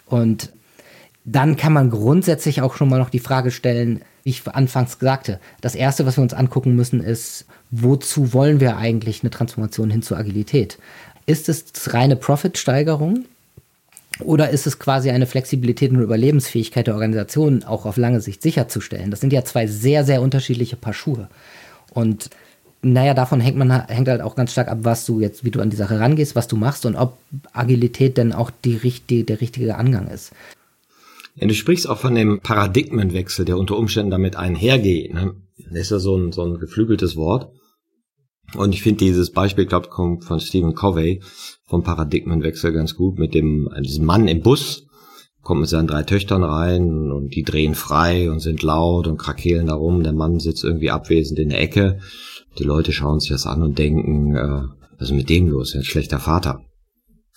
Und 0.06 0.50
dann 1.24 1.56
kann 1.56 1.72
man 1.72 1.90
grundsätzlich 1.90 2.60
auch 2.62 2.76
schon 2.76 2.88
mal 2.88 2.98
noch 2.98 3.10
die 3.10 3.18
Frage 3.18 3.50
stellen, 3.50 4.02
wie 4.22 4.30
ich 4.30 4.46
anfangs 4.46 4.98
sagte, 5.00 5.40
das 5.60 5.74
Erste, 5.74 6.06
was 6.06 6.16
wir 6.16 6.22
uns 6.22 6.34
angucken 6.34 6.76
müssen, 6.76 7.00
ist, 7.02 7.46
wozu 7.70 8.32
wollen 8.32 8.60
wir 8.60 8.76
eigentlich 8.76 9.22
eine 9.22 9.30
Transformation 9.30 9.90
hin 9.90 10.02
zur 10.02 10.18
Agilität? 10.18 10.78
Ist 11.26 11.48
es 11.48 11.64
reine 11.92 12.16
Profitsteigerung 12.16 13.24
oder 14.20 14.50
ist 14.50 14.66
es 14.66 14.78
quasi 14.78 15.10
eine 15.10 15.26
Flexibilität 15.26 15.90
und 15.90 16.00
Überlebensfähigkeit 16.00 16.86
der 16.86 16.94
Organisation 16.94 17.64
auch 17.64 17.84
auf 17.84 17.96
lange 17.96 18.20
Sicht 18.20 18.42
sicherzustellen? 18.42 19.10
Das 19.10 19.20
sind 19.20 19.32
ja 19.32 19.44
zwei 19.44 19.66
sehr, 19.66 20.04
sehr 20.04 20.22
unterschiedliche 20.22 20.76
Paar 20.76 20.94
Schuhe. 20.94 21.28
Und 21.92 22.30
naja, 22.82 23.14
davon 23.14 23.40
hängt 23.40 23.56
man 23.56 23.70
hängt 23.88 24.08
halt 24.08 24.20
auch 24.20 24.36
ganz 24.36 24.52
stark 24.52 24.68
ab, 24.68 24.78
was 24.82 25.06
du 25.06 25.20
jetzt, 25.20 25.44
wie 25.44 25.50
du 25.50 25.60
an 25.60 25.70
die 25.70 25.76
Sache 25.76 25.98
rangehst, 25.98 26.36
was 26.36 26.48
du 26.48 26.56
machst 26.56 26.86
und 26.86 26.96
ob 26.96 27.16
Agilität 27.52 28.16
denn 28.18 28.32
auch 28.32 28.50
die, 28.64 28.78
die, 29.08 29.24
der 29.24 29.40
richtige 29.40 29.76
Angang 29.76 30.08
ist. 30.08 30.32
Ja, 31.36 31.48
du 31.48 31.54
sprichst 31.54 31.88
auch 31.88 31.98
von 31.98 32.14
dem 32.14 32.40
Paradigmenwechsel, 32.40 33.44
der 33.44 33.58
unter 33.58 33.76
Umständen 33.76 34.10
damit 34.10 34.36
einhergeht. 34.36 35.14
Ne? 35.14 35.34
Das 35.58 35.80
ist 35.80 35.90
ja 35.90 35.98
so 35.98 36.16
ein, 36.16 36.30
so 36.32 36.44
ein 36.44 36.58
geflügeltes 36.58 37.16
Wort. 37.16 37.50
Und 38.56 38.74
ich 38.74 38.82
finde 38.82 39.04
dieses 39.04 39.32
Beispiel, 39.32 39.66
glaube 39.66 39.88
kommt 39.88 40.24
von 40.24 40.40
Stephen 40.40 40.74
Covey 40.74 41.22
vom 41.66 41.82
Paradigmenwechsel 41.82 42.72
ganz 42.72 42.94
gut 42.94 43.18
mit 43.18 43.34
dem 43.34 43.68
diesem 43.82 44.04
Mann 44.04 44.28
im 44.28 44.42
Bus 44.42 44.84
kommt 45.44 45.60
mit 45.60 45.68
seinen 45.68 45.86
drei 45.86 46.02
Töchtern 46.02 46.42
rein 46.42 47.12
und 47.12 47.34
die 47.34 47.42
drehen 47.42 47.74
frei 47.74 48.30
und 48.30 48.40
sind 48.40 48.62
laut 48.62 49.06
und 49.06 49.18
krakeelen 49.18 49.66
darum. 49.66 50.02
Der 50.02 50.14
Mann 50.14 50.40
sitzt 50.40 50.64
irgendwie 50.64 50.90
abwesend 50.90 51.38
in 51.38 51.50
der 51.50 51.60
Ecke. 51.60 51.98
Die 52.58 52.64
Leute 52.64 52.92
schauen 52.92 53.20
sich 53.20 53.30
das 53.30 53.46
an 53.46 53.62
und 53.62 53.78
denken, 53.78 54.34
äh, 54.34 54.62
was 54.98 55.10
ist 55.10 55.14
mit 55.14 55.28
dem 55.28 55.48
los? 55.48 55.74
Er 55.74 55.80
ist 55.80 55.86
ein 55.86 55.90
schlechter 55.90 56.18
Vater. 56.18 56.62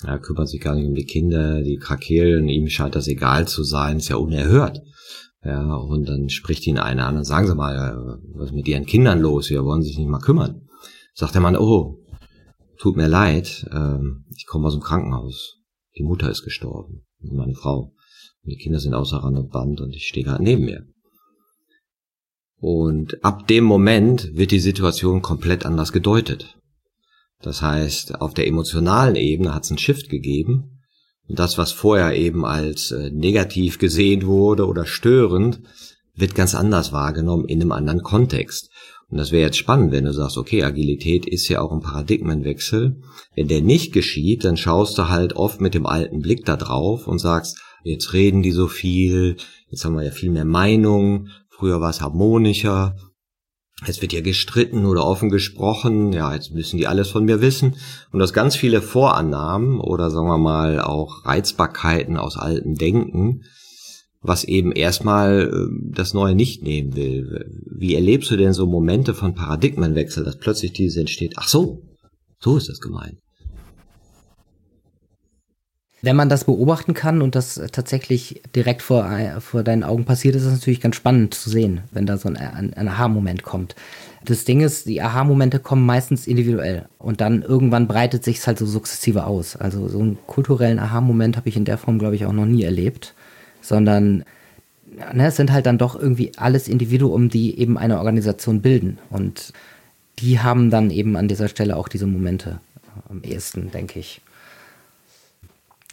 Er 0.04 0.20
kümmert 0.20 0.48
sich 0.48 0.62
gar 0.62 0.76
nicht 0.76 0.88
um 0.88 0.96
die 0.96 1.06
Kinder, 1.06 1.62
die 1.62 1.78
krakeelen, 1.78 2.48
ihm 2.48 2.68
scheint 2.70 2.96
das 2.96 3.08
egal 3.08 3.48
zu 3.48 3.64
sein, 3.64 3.98
ist 3.98 4.10
ja 4.10 4.16
unerhört. 4.16 4.82
Ja, 5.44 5.76
und 5.76 6.08
dann 6.08 6.30
spricht 6.30 6.66
ihn 6.68 6.78
einer 6.78 7.08
an 7.08 7.18
und 7.18 7.24
sagen 7.24 7.48
Sie 7.48 7.56
mal, 7.56 7.76
äh, 7.76 8.38
was 8.38 8.50
ist 8.50 8.56
mit 8.56 8.68
Ihren 8.68 8.86
Kindern 8.86 9.20
los? 9.20 9.50
Wir 9.50 9.64
wollen 9.64 9.84
sich 9.84 9.98
nicht 9.98 10.10
mal 10.10 10.20
kümmern. 10.20 10.67
Sagt 11.20 11.34
der 11.34 11.42
Mann, 11.42 11.58
oh, 11.58 11.98
tut 12.78 12.96
mir 12.96 13.08
leid, 13.08 13.68
ähm, 13.74 14.26
ich 14.36 14.46
komme 14.46 14.68
aus 14.68 14.74
dem 14.74 14.84
Krankenhaus. 14.84 15.56
Die 15.98 16.04
Mutter 16.04 16.30
ist 16.30 16.44
gestorben, 16.44 17.08
meine 17.22 17.56
Frau. 17.56 17.96
Und 18.44 18.52
die 18.52 18.58
Kinder 18.58 18.80
sind 18.80 18.94
außer 18.94 19.18
Rand 19.18 19.36
und 19.36 19.50
Band 19.50 19.82
und 19.82 19.96
ich 19.96 20.06
stehe 20.06 20.24
gerade 20.24 20.44
neben 20.44 20.66
mir. 20.66 20.86
Und 22.60 23.24
ab 23.26 23.48
dem 23.48 23.64
Moment 23.64 24.36
wird 24.36 24.52
die 24.52 24.60
Situation 24.60 25.24
komplett 25.24 25.66
anders 25.66 25.92
gedeutet. 25.92 26.56
Das 27.42 27.64
heißt, 27.64 28.22
auf 28.22 28.36
der 28.36 28.46
emotionalen 28.46 29.16
Ebene 29.16 29.56
hat 29.56 29.64
es 29.64 29.72
einen 29.72 29.80
Shift 29.80 30.10
gegeben. 30.10 30.84
Und 31.28 31.40
das, 31.40 31.58
was 31.58 31.72
vorher 31.72 32.16
eben 32.16 32.46
als 32.46 32.92
äh, 32.92 33.10
negativ 33.10 33.80
gesehen 33.80 34.28
wurde 34.28 34.68
oder 34.68 34.86
störend, 34.86 35.62
wird 36.14 36.36
ganz 36.36 36.54
anders 36.54 36.92
wahrgenommen 36.92 37.46
in 37.46 37.60
einem 37.60 37.72
anderen 37.72 38.04
Kontext. 38.04 38.70
Und 39.10 39.18
das 39.18 39.32
wäre 39.32 39.46
jetzt 39.46 39.58
spannend, 39.58 39.92
wenn 39.92 40.04
du 40.04 40.14
sagst, 40.14 40.38
okay, 40.38 40.64
Agilität 40.64 41.26
ist 41.26 41.48
ja 41.48 41.62
auch 41.62 41.72
ein 41.72 41.80
Paradigmenwechsel. 41.80 43.02
Wenn 43.36 43.48
der 43.48 43.62
nicht 43.62 43.94
geschieht, 43.94 44.44
dann 44.44 44.58
schaust 44.58 44.98
du 44.98 45.08
halt 45.08 45.36
oft 45.36 45.62
mit 45.62 45.74
dem 45.74 45.86
alten 45.86 46.22
Blick 46.22 46.44
da 46.46 46.58
drauf 46.58 47.08
und 47.08 47.20
sagst, 47.20 47.58
jetzt 47.84 48.12
reden 48.12 48.42
die 48.42 48.52
so 48.52 48.68
viel, 48.68 49.38
jetzt 49.70 49.86
haben 49.86 49.96
wir 49.96 50.04
ja 50.04 50.12
viel 50.12 50.30
mehr 50.30 50.46
Meinung, 50.46 51.30
früher 51.50 51.80
war 51.80 51.90
es 51.90 52.02
harmonischer, 52.02 52.96
es 53.86 54.02
wird 54.02 54.12
ja 54.12 54.22
gestritten 54.22 54.86
oder 54.86 55.06
offen 55.06 55.30
gesprochen, 55.30 56.12
ja, 56.12 56.34
jetzt 56.34 56.52
müssen 56.52 56.78
die 56.78 56.88
alles 56.88 57.10
von 57.10 57.26
mir 57.26 57.42
wissen. 57.42 57.76
Und 58.12 58.20
das 58.20 58.34
ganz 58.34 58.56
viele 58.56 58.82
Vorannahmen 58.82 59.80
oder 59.80 60.10
sagen 60.10 60.28
wir 60.28 60.40
mal 60.40 60.82
auch 60.82 61.26
Reizbarkeiten 61.26 62.18
aus 62.18 62.38
altem 62.38 62.76
Denken, 62.76 63.44
was 64.28 64.44
eben 64.44 64.72
erstmal 64.72 65.50
äh, 65.52 65.92
das 65.94 66.14
Neue 66.14 66.36
nicht 66.36 66.62
nehmen 66.62 66.96
will. 66.96 67.46
Wie 67.66 67.96
erlebst 67.96 68.30
du 68.30 68.38
denn 68.38 68.54
so 68.54 68.68
Momente 68.68 69.14
von 69.14 69.34
Paradigmenwechsel, 69.34 70.24
dass 70.24 70.38
plötzlich 70.38 70.74
dieses 70.74 70.98
entsteht, 70.98 71.34
ach 71.38 71.48
so, 71.48 71.82
so 72.40 72.58
ist 72.58 72.70
das 72.70 72.80
gemeint? 72.80 73.18
Wenn 76.04 76.16
man 76.16 76.30
das 76.30 76.44
beobachten 76.44 76.94
kann 76.94 77.24
und 77.24 77.34
das 77.34 77.60
tatsächlich 77.72 78.44
direkt 78.56 78.84
vor, 78.84 79.10
äh, 79.10 79.42
vor 79.42 79.64
deinen 79.64 79.84
Augen 79.84 80.06
passiert, 80.06 80.36
ist 80.36 80.44
es 80.44 80.54
natürlich 80.54 80.80
ganz 80.80 80.96
spannend 80.96 81.34
zu 81.34 81.50
sehen, 81.50 81.82
wenn 81.92 82.06
da 82.06 82.18
so 82.18 82.30
ein, 82.30 82.38
ein 82.38 82.88
Aha-Moment 82.88 83.42
kommt. 83.42 83.76
Das 84.24 84.46
Ding 84.46 84.62
ist, 84.62 84.86
die 84.86 85.02
Aha-Momente 85.02 85.60
kommen 85.60 85.86
meistens 85.86 86.28
individuell 86.28 86.86
und 87.00 87.20
dann 87.22 87.42
irgendwann 87.42 87.88
breitet 87.88 88.24
sich 88.24 88.38
es 88.38 88.48
halt 88.48 88.60
so 88.60 88.66
sukzessive 88.66 89.26
aus. 89.26 89.56
Also 89.56 89.88
so 89.88 90.00
einen 90.00 90.18
kulturellen 90.28 90.80
Aha-Moment 90.80 91.36
habe 91.36 91.50
ich 91.50 91.58
in 91.58 91.66
der 91.66 91.80
Form, 91.80 91.98
glaube 91.98 92.16
ich, 92.16 92.26
auch 92.26 92.34
noch 92.34 92.46
nie 92.46 92.64
erlebt, 92.64 93.16
sondern 93.68 94.24
ne, 95.14 95.28
es 95.28 95.36
sind 95.36 95.52
halt 95.52 95.66
dann 95.66 95.78
doch 95.78 96.00
irgendwie 96.00 96.32
alles 96.38 96.68
Individuen, 96.68 97.30
die 97.30 97.60
eben 97.60 97.78
eine 97.78 97.98
Organisation 97.98 98.62
bilden 98.62 98.98
und 99.10 99.54
die 100.20 100.40
haben 100.40 100.70
dann 100.70 100.90
eben 100.90 101.16
an 101.16 101.28
dieser 101.28 101.48
Stelle 101.48 101.76
auch 101.76 101.88
diese 101.88 102.08
Momente 102.08 102.60
am 103.10 103.22
ehesten, 103.24 103.72
denke 103.72 104.00
ich. 104.00 104.22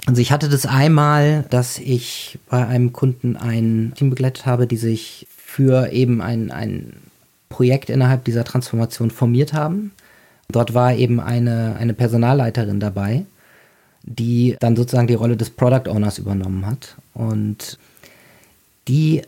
Also 0.07 0.21
ich 0.21 0.33
hatte 0.33 0.49
das 0.49 0.67
einmal, 0.67 1.45
dass 1.51 1.79
ich 1.79 2.39
bei 2.49 2.67
einem 2.67 2.93
Kunden 2.93 3.37
ein 3.37 3.93
Team 3.97 4.11
begleitet 4.11 4.45
habe, 4.45 4.67
die 4.67 4.77
sich 4.77 5.27
für 5.37 5.93
eben 5.93 6.21
ein, 6.21 6.51
ein 6.51 6.95
Projekt 7.49 7.89
innerhalb 7.89 8.25
dieser 8.25 8.45
Transformation 8.45 9.11
formiert 9.11 9.53
haben. 9.53 9.93
Dort 10.51 10.75
war 10.75 10.95
eben 10.95 11.21
eine, 11.21 11.77
eine 11.79 11.95
Personalleiterin 11.95 12.81
dabei, 12.81 13.25
die 14.07 14.57
dann 14.61 14.77
sozusagen 14.77 15.07
die 15.07 15.15
Rolle 15.15 15.37
des 15.37 15.51
Product 15.51 15.89
Owners 15.89 16.19
übernommen 16.19 16.67
hat. 16.67 16.97
Und 17.15 17.79
die 18.87 19.23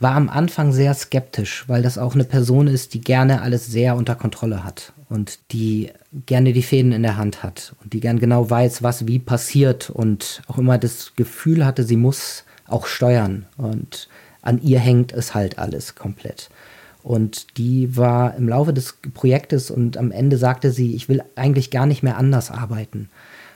war 0.00 0.14
am 0.14 0.28
Anfang 0.28 0.72
sehr 0.72 0.94
skeptisch, 0.94 1.64
weil 1.68 1.82
das 1.82 1.98
auch 1.98 2.14
eine 2.14 2.24
Person 2.24 2.66
ist, 2.66 2.94
die 2.94 3.00
gerne 3.00 3.42
alles 3.42 3.66
sehr 3.66 3.96
unter 3.96 4.14
Kontrolle 4.14 4.64
hat 4.64 4.92
und 5.08 5.38
die 5.52 5.90
gerne 6.26 6.52
die 6.52 6.62
Fäden 6.62 6.92
in 6.92 7.02
der 7.02 7.16
Hand 7.16 7.42
hat 7.42 7.74
und 7.82 7.92
die 7.92 8.00
gern 8.00 8.18
genau 8.18 8.48
weiß, 8.48 8.82
was 8.82 9.06
wie 9.06 9.18
passiert 9.18 9.90
und 9.90 10.42
auch 10.46 10.58
immer 10.58 10.78
das 10.78 11.12
Gefühl 11.16 11.64
hatte, 11.64 11.84
sie 11.84 11.96
muss 11.96 12.44
auch 12.66 12.86
steuern 12.86 13.46
und 13.56 14.08
an 14.42 14.60
ihr 14.62 14.78
hängt 14.78 15.12
es 15.12 15.34
halt 15.34 15.58
alles 15.58 15.94
komplett. 15.94 16.48
Und 17.02 17.58
die 17.58 17.96
war 17.96 18.34
im 18.34 18.48
Laufe 18.48 18.72
des 18.72 18.98
Projektes 19.14 19.70
und 19.70 19.96
am 19.96 20.10
Ende 20.10 20.36
sagte 20.36 20.70
sie, 20.70 20.94
ich 20.94 21.08
will 21.08 21.22
eigentlich 21.36 21.70
gar 21.70 21.86
nicht 21.86 22.02
mehr 22.02 22.18
anders 22.18 22.50
arbeiten. 22.50 23.08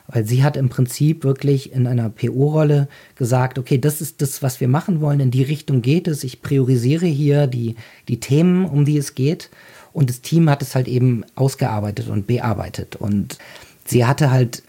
Weil 0.08 0.26
sie 0.26 0.42
hat 0.42 0.56
im 0.56 0.68
Prinzip 0.68 1.24
wirklich 1.24 1.72
in 1.72 1.86
einer 1.86 2.10
PO-Rolle 2.10 2.88
gesagt, 3.14 3.58
okay, 3.58 3.78
das 3.78 4.00
ist 4.00 4.20
das, 4.20 4.42
was 4.42 4.60
wir 4.60 4.68
machen 4.68 5.00
wollen, 5.00 5.20
in 5.20 5.30
die 5.30 5.42
Richtung 5.42 5.80
geht 5.80 6.08
es. 6.08 6.24
Ich 6.24 6.42
priorisiere 6.42 7.06
hier 7.06 7.46
die, 7.46 7.76
die 8.08 8.20
Themen, 8.20 8.64
um 8.64 8.84
die 8.84 8.98
es 8.98 9.14
geht. 9.14 9.50
Und 9.92 10.10
das 10.10 10.20
Team 10.20 10.48
hat 10.50 10.62
es 10.62 10.74
halt 10.74 10.88
eben 10.88 11.24
ausgearbeitet 11.34 12.08
und 12.08 12.26
bearbeitet. 12.26 12.96
Und 12.96 13.38
sie 13.84 14.04
hatte 14.04 14.30
halt 14.30 14.62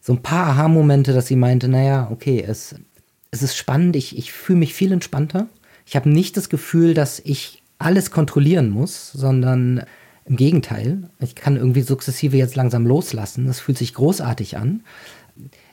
so 0.00 0.12
ein 0.14 0.22
paar 0.22 0.48
Aha-Momente, 0.48 1.12
dass 1.12 1.26
sie 1.26 1.36
meinte, 1.36 1.68
naja, 1.68 2.08
okay, 2.10 2.44
es, 2.46 2.74
es 3.30 3.42
ist 3.42 3.56
spannend, 3.56 3.96
ich, 3.96 4.16
ich 4.16 4.32
fühle 4.32 4.58
mich 4.58 4.74
viel 4.74 4.92
entspannter. 4.92 5.48
Ich 5.86 5.96
habe 5.96 6.08
nicht 6.08 6.36
das 6.36 6.48
Gefühl, 6.48 6.94
dass 6.94 7.20
ich 7.20 7.62
alles 7.78 8.10
kontrollieren 8.10 8.70
muss, 8.70 9.12
sondern 9.12 9.84
im 10.28 10.36
Gegenteil, 10.36 11.10
ich 11.20 11.34
kann 11.34 11.56
irgendwie 11.56 11.80
sukzessive 11.80 12.36
jetzt 12.36 12.56
langsam 12.56 12.86
loslassen. 12.86 13.46
Das 13.46 13.60
fühlt 13.60 13.78
sich 13.78 13.94
großartig 13.94 14.56
an. 14.56 14.82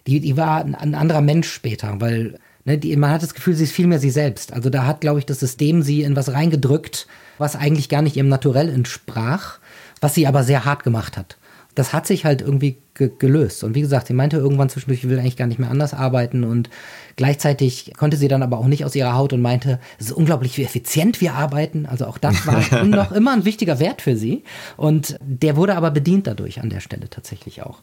Die, 0.08 0.20
die 0.20 0.38
war 0.38 0.64
ein, 0.64 0.76
ein 0.76 0.96
anderer 0.96 1.22
Mensch 1.22 1.52
später, 1.52 2.00
weil 2.00 2.40
ne, 2.64 2.78
die, 2.78 2.96
man 2.96 3.12
hat 3.12 3.24
das 3.24 3.34
Gefühl, 3.34 3.56
sie 3.56 3.66
ist 3.66 3.74
viel 3.74 3.88
mehr 3.88 4.00
sie 4.00 4.10
selbst. 4.10 4.54
Also 4.54 4.70
da 4.70 4.86
hat, 4.86 5.02
glaube 5.02 5.20
ich, 5.20 5.26
das 5.26 5.40
System 5.40 5.82
sie 5.82 6.04
in 6.04 6.16
was 6.16 6.32
reingedrückt, 6.32 7.08
was 7.38 7.56
eigentlich 7.56 7.90
gar 7.90 8.02
nicht 8.02 8.16
ihrem 8.16 8.30
Naturell 8.30 8.70
entsprach, 8.70 9.60
was 10.02 10.16
sie 10.16 10.28
aber 10.28 10.44
sehr 10.44 10.66
hart 10.66 10.84
gemacht 10.84 11.18
hat. 11.18 11.38
Das 11.74 11.92
hat 11.92 12.08
sich 12.08 12.24
halt 12.24 12.42
irgendwie 12.42 12.78
ge 12.96 13.12
gelöst. 13.20 13.64
Und 13.64 13.76
wie 13.76 13.82
gesagt, 13.82 14.08
sie 14.08 14.14
meinte 14.14 14.38
irgendwann 14.38 14.70
zwischendurch, 14.70 15.04
ich 15.04 15.10
will 15.10 15.20
eigentlich 15.20 15.38
gar 15.38 15.48
nicht 15.48 15.60
mehr 15.60 15.70
anders 15.70 15.94
arbeiten. 15.94 16.44
Und 16.44 16.70
gleichzeitig 17.16 17.94
konnte 17.96 18.18
sie 18.18 18.28
dann 18.28 18.42
aber 18.42 18.58
auch 18.58 18.68
nicht 18.68 18.86
aus 18.86 18.96
ihrer 18.96 19.16
Haut 19.16 19.34
und 19.34 19.42
meinte, 19.42 19.80
es 20.00 20.08
ist 20.08 20.14
unglaublich, 20.14 20.58
wie 20.58 20.64
effizient 20.64 21.22
wir 21.22 21.36
arbeiten. 21.36 21.86
Also 21.86 22.06
auch 22.06 22.18
das 22.18 22.48
war 22.48 22.84
noch 22.86 23.12
immer 23.12 23.34
ein 23.34 23.46
wichtiger 23.46 23.80
Wert 23.80 24.02
für 24.02 24.16
sie. 24.16 24.44
Und 24.78 25.18
der 25.22 25.56
wurde 25.56 25.76
aber 25.76 25.92
bedient 25.92 26.26
dadurch 26.26 26.62
an 26.62 26.70
der 26.70 26.80
Stelle 26.80 27.10
tatsächlich 27.10 27.62
auch. 27.62 27.82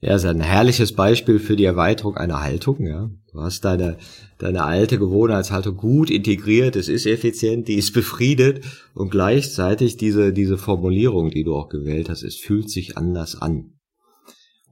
Ja, 0.00 0.14
ist 0.14 0.26
ein 0.26 0.40
herrliches 0.40 0.92
Beispiel 0.92 1.38
für 1.38 1.56
die 1.56 1.64
Erweiterung 1.64 2.16
einer 2.16 2.42
Haltung, 2.42 2.86
ja. 2.86 3.10
Du 3.32 3.40
hast 3.40 3.64
deine, 3.64 3.96
deine 4.38 4.64
alte 4.64 4.98
Gewohnheitshaltung 4.98 5.76
gut 5.76 6.10
integriert, 6.10 6.76
es 6.76 6.88
ist 6.88 7.06
effizient, 7.06 7.66
die 7.66 7.76
ist 7.76 7.92
befriedet 7.92 8.64
und 8.94 9.10
gleichzeitig 9.10 9.96
diese, 9.96 10.34
diese 10.34 10.58
Formulierung, 10.58 11.30
die 11.30 11.44
du 11.44 11.54
auch 11.54 11.70
gewählt 11.70 12.10
hast, 12.10 12.22
es 12.22 12.36
fühlt 12.36 12.70
sich 12.70 12.98
anders 12.98 13.40
an. 13.40 13.75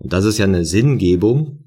Und 0.04 0.12
das 0.12 0.26
ist 0.26 0.36
ja 0.36 0.44
eine 0.44 0.66
Sinngebung, 0.66 1.64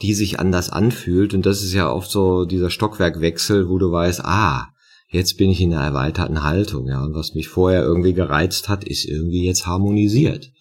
die 0.00 0.14
sich 0.14 0.38
anders 0.38 0.70
anfühlt 0.70 1.34
und 1.34 1.44
das 1.44 1.62
ist 1.62 1.72
ja 1.72 1.92
oft 1.92 2.08
so 2.08 2.44
dieser 2.44 2.70
Stockwerkwechsel, 2.70 3.68
wo 3.68 3.78
du 3.78 3.90
weißt, 3.90 4.24
ah, 4.24 4.68
jetzt 5.08 5.36
bin 5.38 5.50
ich 5.50 5.60
in 5.60 5.72
einer 5.74 5.82
erweiterten 5.82 6.44
Haltung, 6.44 6.86
ja, 6.86 7.02
und 7.02 7.14
was 7.14 7.34
mich 7.34 7.48
vorher 7.48 7.82
irgendwie 7.82 8.14
gereizt 8.14 8.68
hat, 8.68 8.84
ist 8.84 9.04
irgendwie 9.04 9.44
jetzt 9.44 9.66
harmonisiert. 9.66 10.52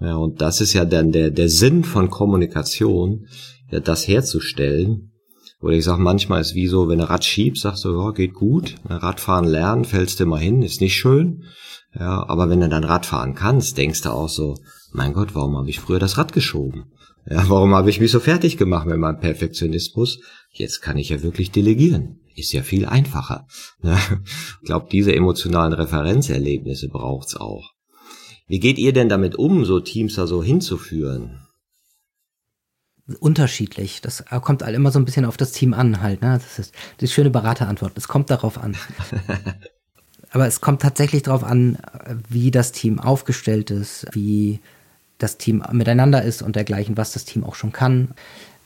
Ja, 0.00 0.14
und 0.14 0.40
das 0.40 0.60
ist 0.60 0.74
ja 0.74 0.84
dann 0.84 1.10
der, 1.10 1.30
der 1.30 1.48
Sinn 1.48 1.82
von 1.82 2.08
Kommunikation, 2.08 3.26
ja, 3.72 3.80
das 3.80 4.06
herzustellen. 4.06 5.10
Oder 5.60 5.74
ich 5.74 5.84
sag 5.84 5.98
manchmal 5.98 6.40
ist 6.40 6.54
wie 6.54 6.68
so, 6.68 6.88
wenn 6.88 6.98
du 6.98 7.10
Rad 7.10 7.24
schiebst, 7.24 7.62
sagst 7.62 7.84
du, 7.84 8.00
ja, 8.00 8.12
geht 8.12 8.34
gut. 8.34 8.76
Radfahren 8.88 9.46
lernen, 9.46 9.84
fällst 9.84 10.20
du 10.20 10.26
mal 10.26 10.40
hin, 10.40 10.62
ist 10.62 10.80
nicht 10.80 10.94
schön. 10.94 11.44
Ja, 11.98 12.28
aber 12.28 12.48
wenn 12.48 12.60
du 12.60 12.68
dann 12.68 12.84
Radfahren 12.84 13.34
kannst, 13.34 13.76
denkst 13.76 14.02
du 14.02 14.10
auch 14.10 14.28
so, 14.28 14.56
mein 14.94 15.12
Gott, 15.12 15.34
warum 15.34 15.56
habe 15.56 15.68
ich 15.68 15.80
früher 15.80 15.98
das 15.98 16.18
Rad 16.18 16.32
geschoben? 16.32 16.92
Ja, 17.28 17.48
warum 17.48 17.74
habe 17.74 17.90
ich 17.90 18.00
mich 18.00 18.12
so 18.12 18.20
fertig 18.20 18.56
gemacht 18.56 18.86
mit 18.86 18.98
meinem 18.98 19.18
Perfektionismus? 19.18 20.20
Jetzt 20.50 20.82
kann 20.82 20.98
ich 20.98 21.08
ja 21.08 21.22
wirklich 21.22 21.50
delegieren. 21.50 22.20
Ist 22.36 22.52
ja 22.52 22.62
viel 22.62 22.86
einfacher. 22.86 23.46
Ne? 23.82 23.98
Ich 24.62 24.66
glaube, 24.66 24.88
diese 24.90 25.14
emotionalen 25.14 25.72
Referenzerlebnisse 25.72 26.88
braucht's 26.88 27.36
auch. 27.36 27.72
Wie 28.46 28.60
geht 28.60 28.78
ihr 28.78 28.92
denn 28.92 29.08
damit 29.08 29.36
um, 29.36 29.64
so 29.64 29.80
Teams 29.80 30.14
da 30.14 30.26
so 30.26 30.42
hinzuführen? 30.42 31.40
Unterschiedlich. 33.20 34.00
Das 34.00 34.24
kommt 34.42 34.62
halt 34.62 34.76
immer 34.76 34.90
so 34.90 34.98
ein 34.98 35.04
bisschen 35.04 35.24
auf 35.24 35.36
das 35.36 35.52
Team 35.52 35.74
an 35.74 36.00
halt. 36.00 36.22
Ne? 36.22 36.40
Das 36.42 36.58
ist 36.58 36.74
die 37.00 37.08
schöne 37.08 37.30
Beraterantwort. 37.30 37.92
Es 37.96 38.08
kommt 38.08 38.30
darauf 38.30 38.58
an. 38.58 38.76
Aber 40.30 40.46
es 40.46 40.60
kommt 40.60 40.82
tatsächlich 40.82 41.22
darauf 41.22 41.44
an, 41.44 41.78
wie 42.28 42.50
das 42.50 42.72
Team 42.72 42.98
aufgestellt 42.98 43.70
ist, 43.70 44.06
wie 44.12 44.60
das 45.24 45.38
Team 45.38 45.64
miteinander 45.72 46.22
ist 46.22 46.42
und 46.42 46.54
dergleichen, 46.54 46.96
was 46.96 47.12
das 47.12 47.24
Team 47.24 47.42
auch 47.44 47.54
schon 47.54 47.72
kann. 47.72 48.08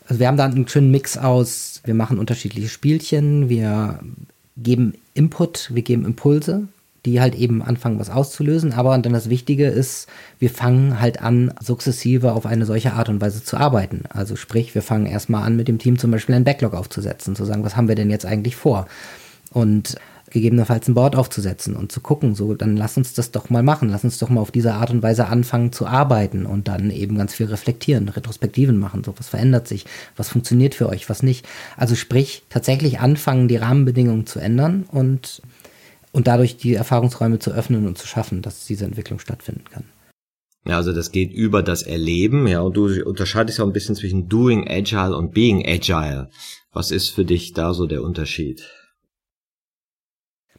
Also 0.06 0.20
wir 0.20 0.28
haben 0.28 0.36
da 0.36 0.44
einen 0.44 0.68
schönen 0.68 0.90
Mix 0.90 1.16
aus, 1.16 1.82
wir 1.84 1.94
machen 1.94 2.18
unterschiedliche 2.18 2.68
Spielchen, 2.68 3.48
wir 3.48 4.00
geben 4.56 4.94
Input, 5.14 5.70
wir 5.72 5.82
geben 5.82 6.04
Impulse, 6.04 6.68
die 7.04 7.20
halt 7.20 7.34
eben 7.34 7.62
anfangen, 7.62 7.98
was 7.98 8.10
auszulösen. 8.10 8.72
Aber 8.72 8.96
dann 8.98 9.12
das 9.12 9.30
Wichtige 9.30 9.66
ist, 9.66 10.08
wir 10.38 10.50
fangen 10.50 11.00
halt 11.00 11.22
an, 11.22 11.52
sukzessive 11.62 12.32
auf 12.32 12.46
eine 12.46 12.66
solche 12.66 12.94
Art 12.94 13.08
und 13.08 13.20
Weise 13.20 13.44
zu 13.44 13.56
arbeiten. 13.56 14.04
Also 14.08 14.36
sprich, 14.36 14.74
wir 14.74 14.82
fangen 14.82 15.06
erstmal 15.06 15.44
an, 15.44 15.56
mit 15.56 15.68
dem 15.68 15.78
Team 15.78 15.98
zum 15.98 16.10
Beispiel 16.10 16.34
einen 16.34 16.44
Backlog 16.44 16.74
aufzusetzen, 16.74 17.36
zu 17.36 17.44
sagen, 17.44 17.64
was 17.64 17.76
haben 17.76 17.88
wir 17.88 17.94
denn 17.94 18.10
jetzt 18.10 18.26
eigentlich 18.26 18.56
vor? 18.56 18.88
Und 19.52 19.96
gegebenenfalls 20.30 20.88
ein 20.88 20.94
Board 20.94 21.16
aufzusetzen 21.16 21.76
und 21.76 21.92
zu 21.92 22.00
gucken, 22.00 22.34
so, 22.34 22.54
dann 22.54 22.76
lass 22.76 22.96
uns 22.96 23.14
das 23.14 23.30
doch 23.30 23.50
mal 23.50 23.62
machen, 23.62 23.88
lass 23.88 24.04
uns 24.04 24.18
doch 24.18 24.28
mal 24.28 24.40
auf 24.40 24.50
diese 24.50 24.74
Art 24.74 24.90
und 24.90 25.02
Weise 25.02 25.26
anfangen 25.26 25.72
zu 25.72 25.86
arbeiten 25.86 26.46
und 26.46 26.68
dann 26.68 26.90
eben 26.90 27.16
ganz 27.16 27.34
viel 27.34 27.46
reflektieren, 27.46 28.08
Retrospektiven 28.08 28.78
machen, 28.78 29.04
so, 29.04 29.14
was 29.16 29.28
verändert 29.28 29.68
sich, 29.68 29.86
was 30.16 30.28
funktioniert 30.28 30.74
für 30.74 30.88
euch, 30.88 31.08
was 31.08 31.22
nicht. 31.22 31.46
Also 31.76 31.94
sprich, 31.94 32.42
tatsächlich 32.48 33.00
anfangen, 33.00 33.48
die 33.48 33.56
Rahmenbedingungen 33.56 34.26
zu 34.26 34.38
ändern 34.38 34.84
und 34.90 35.42
und 36.12 36.26
dadurch 36.26 36.56
die 36.56 36.74
Erfahrungsräume 36.74 37.38
zu 37.38 37.52
öffnen 37.52 37.86
und 37.86 37.98
zu 37.98 38.06
schaffen, 38.06 38.42
dass 38.42 38.66
diese 38.66 38.84
Entwicklung 38.84 39.18
stattfinden 39.18 39.64
kann. 39.70 39.84
Ja, 40.66 40.76
also 40.76 40.92
das 40.92 41.12
geht 41.12 41.32
über 41.32 41.62
das 41.62 41.82
Erleben, 41.82 42.46
ja, 42.46 42.60
und 42.60 42.76
du 42.76 43.04
unterscheidest 43.04 43.58
ja 43.58 43.64
ein 43.64 43.72
bisschen 43.72 43.94
zwischen 43.94 44.28
doing 44.28 44.68
agile 44.68 45.16
und 45.16 45.32
being 45.32 45.66
agile. 45.66 46.28
Was 46.72 46.90
ist 46.90 47.10
für 47.10 47.24
dich 47.24 47.52
da 47.52 47.72
so 47.72 47.86
der 47.86 48.02
Unterschied? 48.02 48.68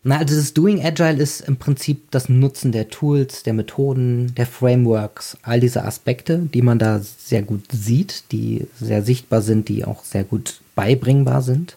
Na, 0.01 0.17
also 0.17 0.35
das 0.35 0.53
Doing 0.53 0.83
Agile 0.83 1.21
ist 1.21 1.41
im 1.41 1.57
Prinzip 1.57 2.09
das 2.11 2.29
Nutzen 2.29 2.71
der 2.71 2.89
Tools, 2.89 3.43
der 3.43 3.53
Methoden, 3.53 4.33
der 4.35 4.45
Frameworks, 4.45 5.37
all 5.41 5.59
diese 5.59 5.83
Aspekte, 5.83 6.37
die 6.53 6.61
man 6.61 6.79
da 6.79 6.99
sehr 6.99 7.41
gut 7.41 7.65
sieht, 7.71 8.31
die 8.31 8.67
sehr 8.79 9.03
sichtbar 9.03 9.41
sind, 9.41 9.67
die 9.67 9.83
auch 9.83 10.03
sehr 10.03 10.23
gut 10.23 10.61
beibringbar 10.75 11.41
sind. 11.41 11.75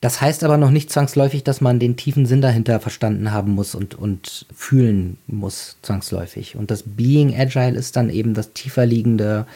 Das 0.00 0.20
heißt 0.20 0.44
aber 0.44 0.58
noch 0.58 0.70
nicht 0.70 0.92
zwangsläufig, 0.92 1.42
dass 1.42 1.60
man 1.60 1.80
den 1.80 1.96
tiefen 1.96 2.26
Sinn 2.26 2.40
dahinter 2.40 2.78
verstanden 2.78 3.32
haben 3.32 3.52
muss 3.52 3.74
und, 3.74 3.96
und 3.96 4.46
fühlen 4.54 5.18
muss, 5.26 5.76
zwangsläufig. 5.82 6.54
Und 6.54 6.70
das 6.70 6.84
Being 6.84 7.34
Agile 7.34 7.76
ist 7.76 7.96
dann 7.96 8.10
eben 8.10 8.34
das 8.34 8.52
tiefer 8.52 8.86
liegende, 8.86 9.46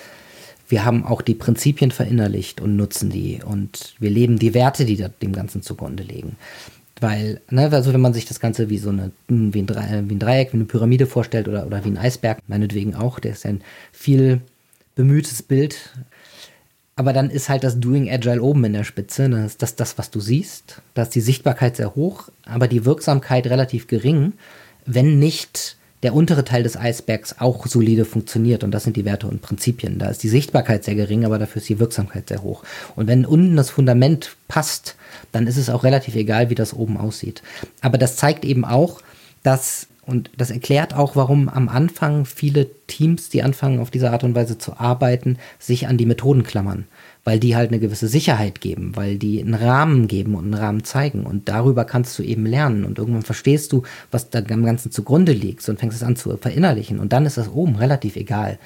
wir 0.69 0.85
haben 0.85 1.05
auch 1.05 1.23
die 1.23 1.35
Prinzipien 1.35 1.91
verinnerlicht 1.91 2.61
und 2.61 2.77
nutzen 2.77 3.11
die. 3.11 3.41
Und 3.45 3.95
wir 3.99 4.11
leben 4.11 4.39
die 4.39 4.55
Werte, 4.55 4.85
die 4.85 5.05
dem 5.23 5.33
Ganzen 5.33 5.63
zugrunde 5.63 6.03
liegen. 6.03 6.37
Weil, 7.01 7.41
ne, 7.51 7.71
also 7.73 7.93
wenn 7.93 8.01
man 8.01 8.13
sich 8.13 8.27
das 8.27 8.41
Ganze 8.41 8.69
wie 8.69 8.79
so 8.79 8.91
eine, 8.91 9.11
Dreieck, 9.29 9.55
wie 9.55 10.15
ein 10.15 10.19
Dreieck, 10.19 10.53
wie 10.53 10.57
eine 10.57 10.65
Pyramide 10.65 11.07
vorstellt 11.07 11.49
oder, 11.49 11.67
oder 11.67 11.85
wie 11.85 11.89
ein 11.89 11.99
Eisberg, 11.99 12.39
meinetwegen 12.47 12.95
auch, 12.95 13.19
der 13.19 13.33
ist 13.33 13.47
ein 13.47 13.63
viel 13.91 14.41
bemühtes 14.95 15.43
Bild, 15.43 15.91
aber 16.97 17.15
dann 17.15 17.31
ist 17.31 17.49
halt 17.49 17.65
das 17.65 17.81
Doing 17.81 18.11
Agile 18.11 18.43
oben 18.43 18.63
in 18.65 18.75
der 18.75 18.85
Spitze. 18.85 19.31
Das 19.31 19.53
ist 19.53 19.63
das, 19.63 19.75
das, 19.75 19.97
was 19.97 20.11
du 20.11 20.21
siehst. 20.21 20.83
Da 20.93 21.03
ist 21.03 21.15
die 21.15 21.23
Sichtbarkeit 21.23 21.77
sehr 21.77 21.95
hoch, 21.95 22.29
aber 22.45 22.69
die 22.69 22.85
Wirksamkeit 22.85 23.47
relativ 23.47 23.87
gering, 23.87 24.35
wenn 24.85 25.19
nicht 25.19 25.79
der 26.03 26.15
untere 26.15 26.45
Teil 26.45 26.63
des 26.63 26.77
Eisbergs 26.77 27.37
auch 27.39 27.67
solide 27.67 28.05
funktioniert. 28.05 28.65
Und 28.65 28.71
das 28.71 28.85
sind 28.85 28.97
die 28.97 29.05
Werte 29.05 29.27
und 29.27 29.43
Prinzipien. 29.43 29.99
Da 29.99 30.09
ist 30.09 30.23
die 30.23 30.29
Sichtbarkeit 30.29 30.85
sehr 30.85 30.95
gering, 30.95 31.25
aber 31.25 31.39
dafür 31.39 31.61
ist 31.61 31.69
die 31.69 31.79
Wirksamkeit 31.79 32.29
sehr 32.29 32.43
hoch. 32.43 32.63
Und 32.97 33.07
wenn 33.07 33.27
unten 33.27 33.57
das 33.57 33.71
Fundament 33.71 34.37
passt, 34.49 34.97
dann 35.33 35.47
ist 35.47 35.57
es 35.57 35.71
auch 35.71 35.85
relativ 35.85 36.15
egal, 36.15 36.51
wie 36.51 36.55
das 36.55 36.75
oben 36.75 36.97
aussieht. 36.97 37.43
Aber 37.81 37.99
das 37.99 38.17
zeigt 38.17 38.45
eben 38.45 38.65
auch, 38.65 39.01
dass 39.43 39.87
und 40.07 40.31
das 40.37 40.51
erklärt 40.51 40.93
auch, 40.93 41.15
warum 41.15 41.49
am 41.49 41.69
Anfang 41.69 42.25
viele 42.25 42.69
Teams, 42.89 43.29
die 43.29 43.45
anfangen 43.45 43.79
auf 43.79 43.93
diese 43.93 44.11
Art 44.11 44.25
und 44.25 44.35
Weise 44.35 44.59
zu 44.59 44.77
arbeiten, 44.77 45.39
sich 45.61 45.87
an 45.87 45.99
die 45.99 46.07
Methoden 46.07 46.43
klammern. 46.43 46.87
Weil 47.31 47.39
die 47.39 47.55
halt 47.55 47.71
eine 47.71 47.79
gewisse 47.79 48.09
Sicherheit 48.09 48.61
geben, 48.61 48.97
weil 48.97 49.17
die 49.17 49.41
einen 49.41 49.55
Rahmen 49.55 50.09
geben 50.09 50.35
und 50.35 50.47
einen 50.47 50.55
Rahmen 50.55 50.83
zeigen. 50.83 51.27
Und 51.27 51.49
darüber 51.49 51.85
kannst 51.85 52.19
du 52.19 52.25
eben 52.25 52.45
lernen. 52.45 52.85
Und 52.85 52.99
irgendwann 52.99 53.23
verstehst 53.23 53.73
du, 53.73 53.85
was 54.11 54.31
da 54.31 54.41
am 54.41 54.65
Ganzen 54.65 54.91
zugrunde 54.91 55.31
liegt 55.31 55.69
und 55.69 55.79
fängst 55.79 55.97
es 55.97 56.03
an 56.03 56.17
zu 56.17 56.37
verinnerlichen. 56.37 56.99
Und 56.99 57.13
dann 57.13 57.27
ist 57.27 57.37
das 57.37 57.49
oben 57.49 57.77
relativ 57.77 58.17
egal 58.17 58.59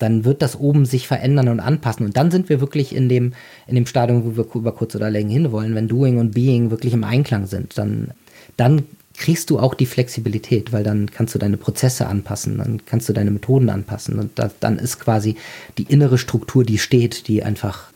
dann 0.00 0.24
wird 0.24 0.42
das 0.42 0.54
oben 0.58 0.86
sich 0.86 1.08
verändern 1.08 1.48
und 1.48 1.58
anpassen. 1.58 2.06
Und 2.06 2.16
dann 2.16 2.30
sind 2.30 2.48
wir 2.48 2.60
wirklich 2.60 2.94
in 2.94 3.08
dem, 3.08 3.32
in 3.66 3.74
dem 3.74 3.84
Stadium, 3.84 4.24
wo 4.24 4.36
wir 4.36 4.46
über 4.54 4.70
kurz 4.70 4.94
oder 4.94 5.10
länger 5.10 5.32
hinwollen, 5.32 5.74
wenn 5.74 5.88
Doing 5.88 6.18
und 6.18 6.34
Being 6.34 6.70
wirklich 6.70 6.92
im 6.92 7.02
Einklang 7.02 7.46
sind. 7.46 7.76
Dann, 7.76 8.12
dann 8.56 8.84
kriegst 9.18 9.50
du 9.50 9.58
auch 9.58 9.74
die 9.74 9.86
Flexibilität, 9.86 10.72
weil 10.72 10.84
dann 10.84 11.10
kannst 11.10 11.34
du 11.34 11.38
deine 11.38 11.56
Prozesse 11.56 12.06
anpassen, 12.06 12.58
dann 12.58 12.80
kannst 12.86 13.08
du 13.08 13.12
deine 13.12 13.32
Methoden 13.32 13.68
anpassen 13.68 14.18
und 14.18 14.38
das, 14.38 14.52
dann 14.60 14.78
ist 14.78 15.00
quasi 15.00 15.34
die 15.76 15.82
innere 15.82 16.18
Struktur, 16.18 16.64
die 16.64 16.78
steht, 16.78 17.26
die 17.26 17.42
einfach, 17.42 17.87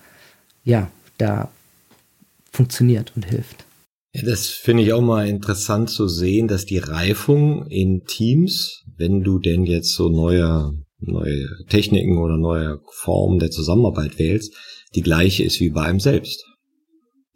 ja, 0.64 0.90
da 1.18 1.50
funktioniert 2.50 3.12
und 3.16 3.24
hilft. 3.26 3.64
Ja, 4.14 4.22
das 4.22 4.48
finde 4.48 4.82
ich 4.82 4.92
auch 4.92 5.00
mal 5.00 5.26
interessant 5.26 5.88
zu 5.88 6.06
sehen, 6.06 6.46
dass 6.46 6.66
die 6.66 6.78
Reifung 6.78 7.66
in 7.68 8.04
Teams, 8.04 8.84
wenn 8.96 9.22
du 9.22 9.38
denn 9.38 9.64
jetzt 9.64 9.94
so 9.94 10.10
neue, 10.10 10.72
neue 10.98 11.48
Techniken 11.68 12.18
oder 12.18 12.36
neue 12.36 12.80
Formen 12.90 13.38
der 13.38 13.50
Zusammenarbeit 13.50 14.18
wählst, 14.18 14.54
die 14.94 15.02
gleiche 15.02 15.44
ist 15.44 15.60
wie 15.60 15.70
bei 15.70 15.82
einem 15.82 16.00
selbst. 16.00 16.44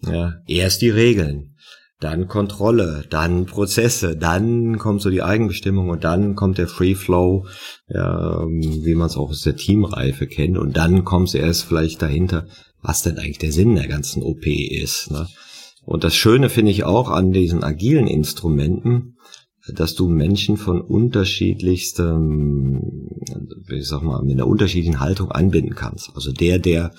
Ja, 0.03 0.35
erst 0.47 0.83
die 0.83 0.91
Regeln 0.91 1.57
dann 2.01 2.29
Kontrolle, 2.29 3.05
dann 3.09 3.47
Prozesse, 3.47 4.17
dann 4.17 4.79
kommt 4.79 5.01
so 5.01 5.09
die 5.09 5.23
Eigenbestimmung 5.23 5.89
und 5.89 6.05
dann 6.05 6.35
kommt 6.35 6.59
der 6.59 6.69
Free 6.69 6.95
Flow, 6.95 7.47
ja, 7.89 8.45
wie 8.47 8.95
man 8.95 9.07
es 9.07 9.17
auch 9.17 9.31
aus 9.31 9.41
der 9.43 9.57
Teamreife 9.57 10.27
kennt 10.27 10.59
und 10.59 10.77
dann 10.77 11.05
kommt 11.05 11.29
es 11.29 11.35
erst 11.35 11.65
vielleicht 11.65 12.03
dahinter, 12.03 12.47
was 12.83 13.03
denn 13.03 13.19
eigentlich 13.19 13.39
der 13.39 13.53
Sinn 13.53 13.75
der 13.75 13.89
ganzen 13.89 14.23
OP 14.23 14.47
ist. 14.47 15.11
Ne? 15.11 15.27
Und 15.85 16.05
das 16.05 16.15
Schöne 16.15 16.51
finde 16.51 16.73
ich 16.73 16.85
auch 16.85 17.11
an 17.11 17.33
diesen 17.33 17.65
agilen 17.65 18.09
Instrumenten, 18.09 19.17
dass 19.75 19.95
du 19.95 20.09
Menschen 20.09 20.57
von 20.57 20.81
unterschiedlichstem, 20.81 23.11
ich 23.69 23.89
sag 23.89 24.03
mal, 24.03 24.23
mit 24.23 24.35
einer 24.35 24.47
unterschiedlichen 24.47 25.01
Haltung 25.01 25.33
anbinden 25.33 25.75
kannst. 25.75 26.13
Also 26.15 26.31
der, 26.33 26.59
der 26.59 26.93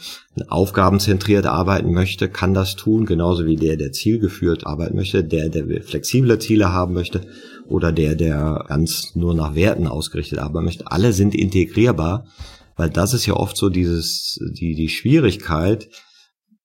aufgabenzentriert 0.49 1.45
arbeiten 1.45 1.93
möchte, 1.93 2.27
kann 2.29 2.53
das 2.53 2.75
tun, 2.75 3.05
genauso 3.05 3.45
wie 3.45 3.55
der, 3.55 3.77
der 3.77 3.93
zielgeführt 3.93 4.67
arbeiten 4.67 4.97
möchte, 4.97 5.23
der, 5.23 5.49
der 5.49 5.81
flexible 5.83 6.39
Ziele 6.39 6.73
haben 6.73 6.93
möchte 6.93 7.21
oder 7.67 7.91
der, 7.91 8.15
der 8.15 8.65
ganz 8.67 9.15
nur 9.15 9.33
nach 9.33 9.55
Werten 9.55 9.87
ausgerichtet 9.87 10.37
arbeiten 10.39 10.65
möchte. 10.65 10.91
Alle 10.91 11.13
sind 11.13 11.35
integrierbar, 11.35 12.27
weil 12.75 12.89
das 12.89 13.13
ist 13.13 13.25
ja 13.25 13.35
oft 13.35 13.55
so 13.55 13.69
dieses, 13.69 14.39
die, 14.59 14.75
die 14.75 14.89
Schwierigkeit, 14.89 15.87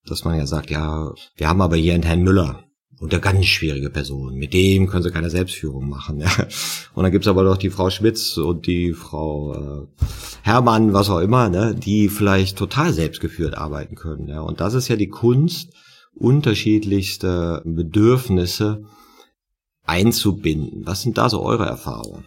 dass 0.05 0.25
man 0.25 0.37
ja 0.37 0.47
sagt, 0.47 0.71
ja, 0.71 1.13
wir 1.37 1.49
haben 1.49 1.61
aber 1.61 1.77
hier 1.77 1.95
einen 1.95 2.03
Herrn 2.03 2.23
Müller, 2.23 2.65
und 3.03 3.13
der 3.13 3.19
ganz 3.19 3.47
schwierige 3.47 3.91
Person. 3.91 4.37
Mit 4.37 4.55
dem 4.55 4.87
können 4.87 5.03
sie 5.03 5.11
keine 5.11 5.29
Selbstführung 5.29 5.89
machen. 5.89 6.21
Ja. 6.21 6.31
Und 6.95 7.03
dann 7.03 7.11
gibt's 7.11 7.27
aber 7.27 7.43
noch 7.43 7.57
die 7.57 7.71
Frau 7.71 7.91
Schmitz 7.91 8.37
und 8.37 8.69
die 8.69 8.93
Frau 8.93 9.55
äh, 9.55 9.87
Hermann, 10.43 10.93
was 10.93 11.11
auch 11.11 11.19
immer, 11.19 11.49
ne, 11.49 11.75
die 11.75 12.09
vielleicht 12.09 12.57
total 12.57 12.93
selbstgeführt 12.93 13.59
arbeiten 13.59 13.97
können. 13.97 14.29
Ja. 14.29 14.43
Und 14.43 14.61
das 14.61 14.75
ist 14.75 14.87
ja 14.87 14.95
die 14.95 15.09
Kunst, 15.09 15.73
unterschiedlichste 16.15 17.63
Bedürfnisse 17.65 18.85
einzubinden. 19.85 20.87
Was 20.87 21.03
sind 21.03 21.19
da 21.19 21.29
so 21.29 21.43
eure 21.43 21.67
Erfahrungen? 21.67 22.27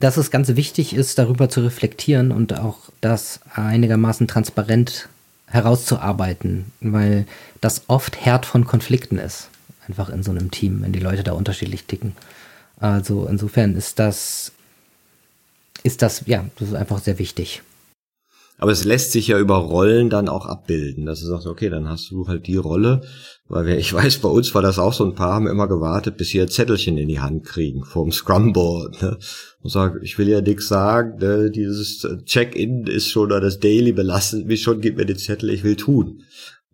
Dass 0.00 0.16
es 0.16 0.30
ganz 0.30 0.48
wichtig 0.56 0.94
ist, 0.94 1.18
darüber 1.18 1.50
zu 1.50 1.60
reflektieren 1.60 2.32
und 2.32 2.58
auch 2.58 2.78
das 3.02 3.40
einigermaßen 3.52 4.26
transparent 4.26 5.10
herauszuarbeiten, 5.50 6.66
weil 6.80 7.26
das 7.60 7.82
oft 7.88 8.24
Herd 8.24 8.46
von 8.46 8.64
Konflikten 8.64 9.18
ist, 9.18 9.48
einfach 9.86 10.08
in 10.08 10.22
so 10.22 10.30
einem 10.30 10.50
Team, 10.50 10.82
wenn 10.82 10.92
die 10.92 11.00
Leute 11.00 11.22
da 11.22 11.32
unterschiedlich 11.32 11.84
ticken. 11.84 12.12
Also 12.78 13.26
insofern 13.26 13.74
ist 13.74 13.98
das, 13.98 14.52
ist 15.82 16.02
das, 16.02 16.24
ja, 16.26 16.44
das 16.58 16.68
ist 16.68 16.74
einfach 16.74 16.98
sehr 16.98 17.18
wichtig. 17.18 17.62
Aber 18.60 18.72
es 18.72 18.84
lässt 18.84 19.12
sich 19.12 19.28
ja 19.28 19.38
über 19.38 19.56
Rollen 19.56 20.10
dann 20.10 20.28
auch 20.28 20.44
abbilden, 20.44 21.06
dass 21.06 21.20
du 21.20 21.26
sagst, 21.26 21.46
okay, 21.46 21.70
dann 21.70 21.88
hast 21.88 22.10
du 22.10 22.26
halt 22.26 22.48
die 22.48 22.56
Rolle, 22.56 23.02
weil 23.46 23.68
ich 23.68 23.94
weiß, 23.94 24.18
bei 24.18 24.28
uns 24.28 24.52
war 24.54 24.62
das 24.62 24.80
auch 24.80 24.92
so, 24.92 25.04
ein 25.04 25.14
paar 25.14 25.34
haben 25.34 25.46
immer 25.46 25.68
gewartet, 25.68 26.16
bis 26.16 26.30
sie 26.30 26.38
ihr 26.38 26.48
Zettelchen 26.48 26.98
in 26.98 27.08
die 27.08 27.20
Hand 27.20 27.44
kriegen 27.44 27.84
vom 27.84 28.10
Scrumboard. 28.10 29.00
Ne? 29.00 29.18
Und 29.60 29.70
sagen, 29.70 30.00
ich 30.02 30.18
will 30.18 30.28
ja 30.28 30.40
nichts 30.40 30.68
sagen, 30.68 31.18
ne? 31.18 31.50
dieses 31.50 32.06
Check-in 32.24 32.86
ist 32.86 33.10
schon 33.10 33.26
oder 33.26 33.40
das 33.40 33.58
Daily 33.58 33.92
belastet 33.92 34.46
mich 34.46 34.62
schon, 34.62 34.80
gib 34.80 34.96
mir 34.96 35.04
den 35.04 35.18
Zettel, 35.18 35.50
ich 35.50 35.64
will 35.64 35.76
tun. 35.76 36.22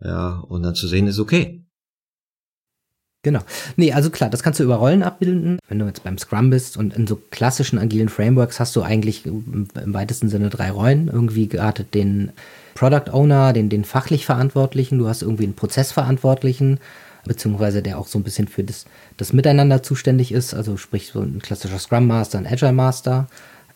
Ja, 0.03 0.41
und 0.49 0.62
dann 0.62 0.74
zu 0.74 0.87
sehen 0.87 1.07
ist 1.07 1.18
okay. 1.18 1.64
Genau. 3.24 3.41
Nee, 3.76 3.93
also 3.93 4.11
klar, 4.11 4.28
das 4.28 4.43
kannst 4.43 4.61
du 4.61 4.64
über 4.64 4.76
Rollen 4.76 5.03
abbilden. 5.03 5.59
Wenn 5.66 5.78
du 5.78 5.87
jetzt 5.87 6.05
beim 6.05 6.18
Scrum 6.18 6.51
bist 6.51 6.76
und 6.76 6.95
in 6.95 7.07
so 7.07 7.18
klassischen 7.30 7.78
agilen 7.78 8.11
Frameworks 8.11 8.61
hast 8.61 8.76
du 8.76 8.82
eigentlich 8.82 9.24
im 9.24 9.66
weitesten 9.87 10.28
Sinne 10.28 10.51
drei 10.51 10.70
Rollen. 10.70 11.09
Irgendwie 11.09 11.49
gerade 11.49 11.85
den 11.85 12.32
Product 12.74 13.11
Owner, 13.12 13.55
den, 13.55 13.70
den 13.70 13.85
fachlich 13.85 14.26
Verantwortlichen, 14.26 14.99
du 14.99 15.09
hast 15.09 15.22
irgendwie 15.22 15.45
einen 15.45 15.55
Prozessverantwortlichen, 15.55 16.80
beziehungsweise 17.27 17.83
der 17.83 17.99
auch 17.99 18.07
so 18.07 18.18
ein 18.18 18.25
bisschen 18.25 18.49
für 18.49 18.64
das, 18.64 18.87
das 19.16 19.33
Miteinander 19.33 19.83
zuständig 19.83 20.33
ist, 20.33 20.55
also 20.55 20.77
sprich 20.77 21.09
so 21.09 21.20
ein 21.20 21.41
klassischer 21.41 21.79
Scrum 21.79 22.07
Master, 22.07 22.39
ein 22.39 22.47
Agile 22.47 22.72
Master. 22.72 23.27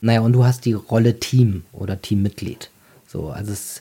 Naja, 0.00 0.20
und 0.20 0.32
du 0.32 0.44
hast 0.44 0.64
die 0.64 0.74
Rolle 0.74 1.18
Team 1.18 1.64
oder 1.72 2.00
Teammitglied. 2.00 2.70
So, 3.06 3.30
also 3.30 3.52
es 3.52 3.80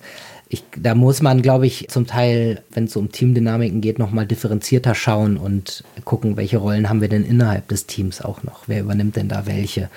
ich, 0.49 0.63
da 0.77 0.95
muss 0.95 1.21
man, 1.21 1.41
glaube 1.41 1.67
ich, 1.67 1.87
zum 1.89 2.07
Teil, 2.07 2.63
wenn 2.71 2.85
es 2.85 2.95
um 2.95 3.11
Teamdynamiken 3.11 3.81
geht, 3.81 3.99
nochmal 3.99 4.25
differenzierter 4.25 4.95
schauen 4.95 5.37
und 5.37 5.83
gucken, 6.05 6.37
welche 6.37 6.57
Rollen 6.57 6.87
haben 6.87 7.01
wir 7.01 7.09
denn 7.09 7.25
innerhalb 7.25 7.67
des 7.67 7.85
Teams 7.85 8.21
auch 8.21 8.43
noch? 8.43 8.63
Wer 8.67 8.81
übernimmt 8.81 9.17
denn 9.17 9.27
da 9.27 9.45
welche? 9.45 9.89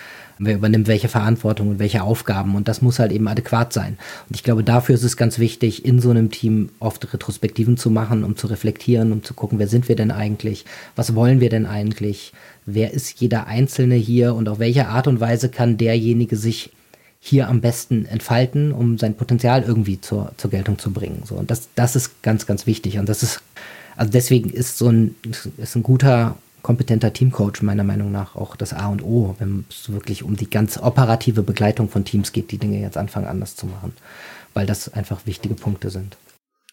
Wer 0.42 0.54
übernimmt 0.54 0.88
welche 0.88 1.08
Verantwortung 1.08 1.68
und 1.68 1.78
welche 1.78 2.02
Aufgaben? 2.02 2.54
Und 2.54 2.66
das 2.66 2.80
muss 2.80 2.98
halt 2.98 3.12
eben 3.12 3.28
adäquat 3.28 3.74
sein. 3.74 3.98
Und 4.26 4.36
ich 4.36 4.42
glaube, 4.42 4.64
dafür 4.64 4.94
ist 4.94 5.04
es 5.04 5.18
ganz 5.18 5.38
wichtig, 5.38 5.84
in 5.84 6.00
so 6.00 6.08
einem 6.08 6.30
Team 6.30 6.70
oft 6.80 7.12
Retrospektiven 7.12 7.76
zu 7.76 7.90
machen, 7.90 8.24
um 8.24 8.36
zu 8.36 8.46
reflektieren, 8.46 9.12
um 9.12 9.22
zu 9.22 9.34
gucken, 9.34 9.58
wer 9.58 9.68
sind 9.68 9.86
wir 9.88 9.96
denn 9.96 10.10
eigentlich? 10.10 10.64
Was 10.96 11.14
wollen 11.14 11.40
wir 11.40 11.50
denn 11.50 11.66
eigentlich? 11.66 12.32
Wer 12.64 12.94
ist 12.94 13.20
jeder 13.20 13.48
Einzelne 13.48 13.96
hier 13.96 14.34
und 14.34 14.48
auf 14.48 14.58
welche 14.58 14.88
Art 14.88 15.06
und 15.08 15.20
Weise 15.20 15.50
kann 15.50 15.76
derjenige 15.76 16.36
sich 16.36 16.70
hier 17.20 17.48
am 17.48 17.60
besten 17.60 18.06
entfalten, 18.06 18.72
um 18.72 18.96
sein 18.96 19.14
Potenzial 19.14 19.62
irgendwie 19.62 20.00
zur, 20.00 20.32
zur 20.38 20.50
Geltung 20.50 20.78
zu 20.78 20.90
bringen. 20.90 21.22
So, 21.26 21.34
und 21.34 21.50
das, 21.50 21.68
das 21.74 21.94
ist 21.94 22.22
ganz, 22.22 22.46
ganz 22.46 22.66
wichtig. 22.66 22.98
Und 22.98 23.10
das 23.10 23.22
ist, 23.22 23.42
also 23.94 24.10
deswegen 24.10 24.48
ist 24.48 24.78
so 24.78 24.88
ein, 24.88 25.14
ist 25.58 25.76
ein 25.76 25.82
guter, 25.82 26.38
kompetenter 26.62 27.12
Teamcoach 27.12 27.62
meiner 27.62 27.84
Meinung 27.84 28.12
nach 28.12 28.36
auch 28.36 28.56
das 28.56 28.72
A 28.72 28.88
und 28.88 29.02
O, 29.02 29.34
wenn 29.38 29.64
es 29.70 29.90
wirklich 29.92 30.22
um 30.22 30.36
die 30.36 30.48
ganz 30.48 30.78
operative 30.78 31.42
Begleitung 31.42 31.88
von 31.88 32.04
Teams 32.04 32.32
geht, 32.32 32.50
die 32.50 32.58
Dinge 32.58 32.80
jetzt 32.80 32.96
anfangen 32.96 33.26
anders 33.26 33.56
zu 33.56 33.66
machen, 33.66 33.92
weil 34.54 34.66
das 34.66 34.92
einfach 34.92 35.26
wichtige 35.26 35.54
Punkte 35.54 35.90
sind. 35.90 36.16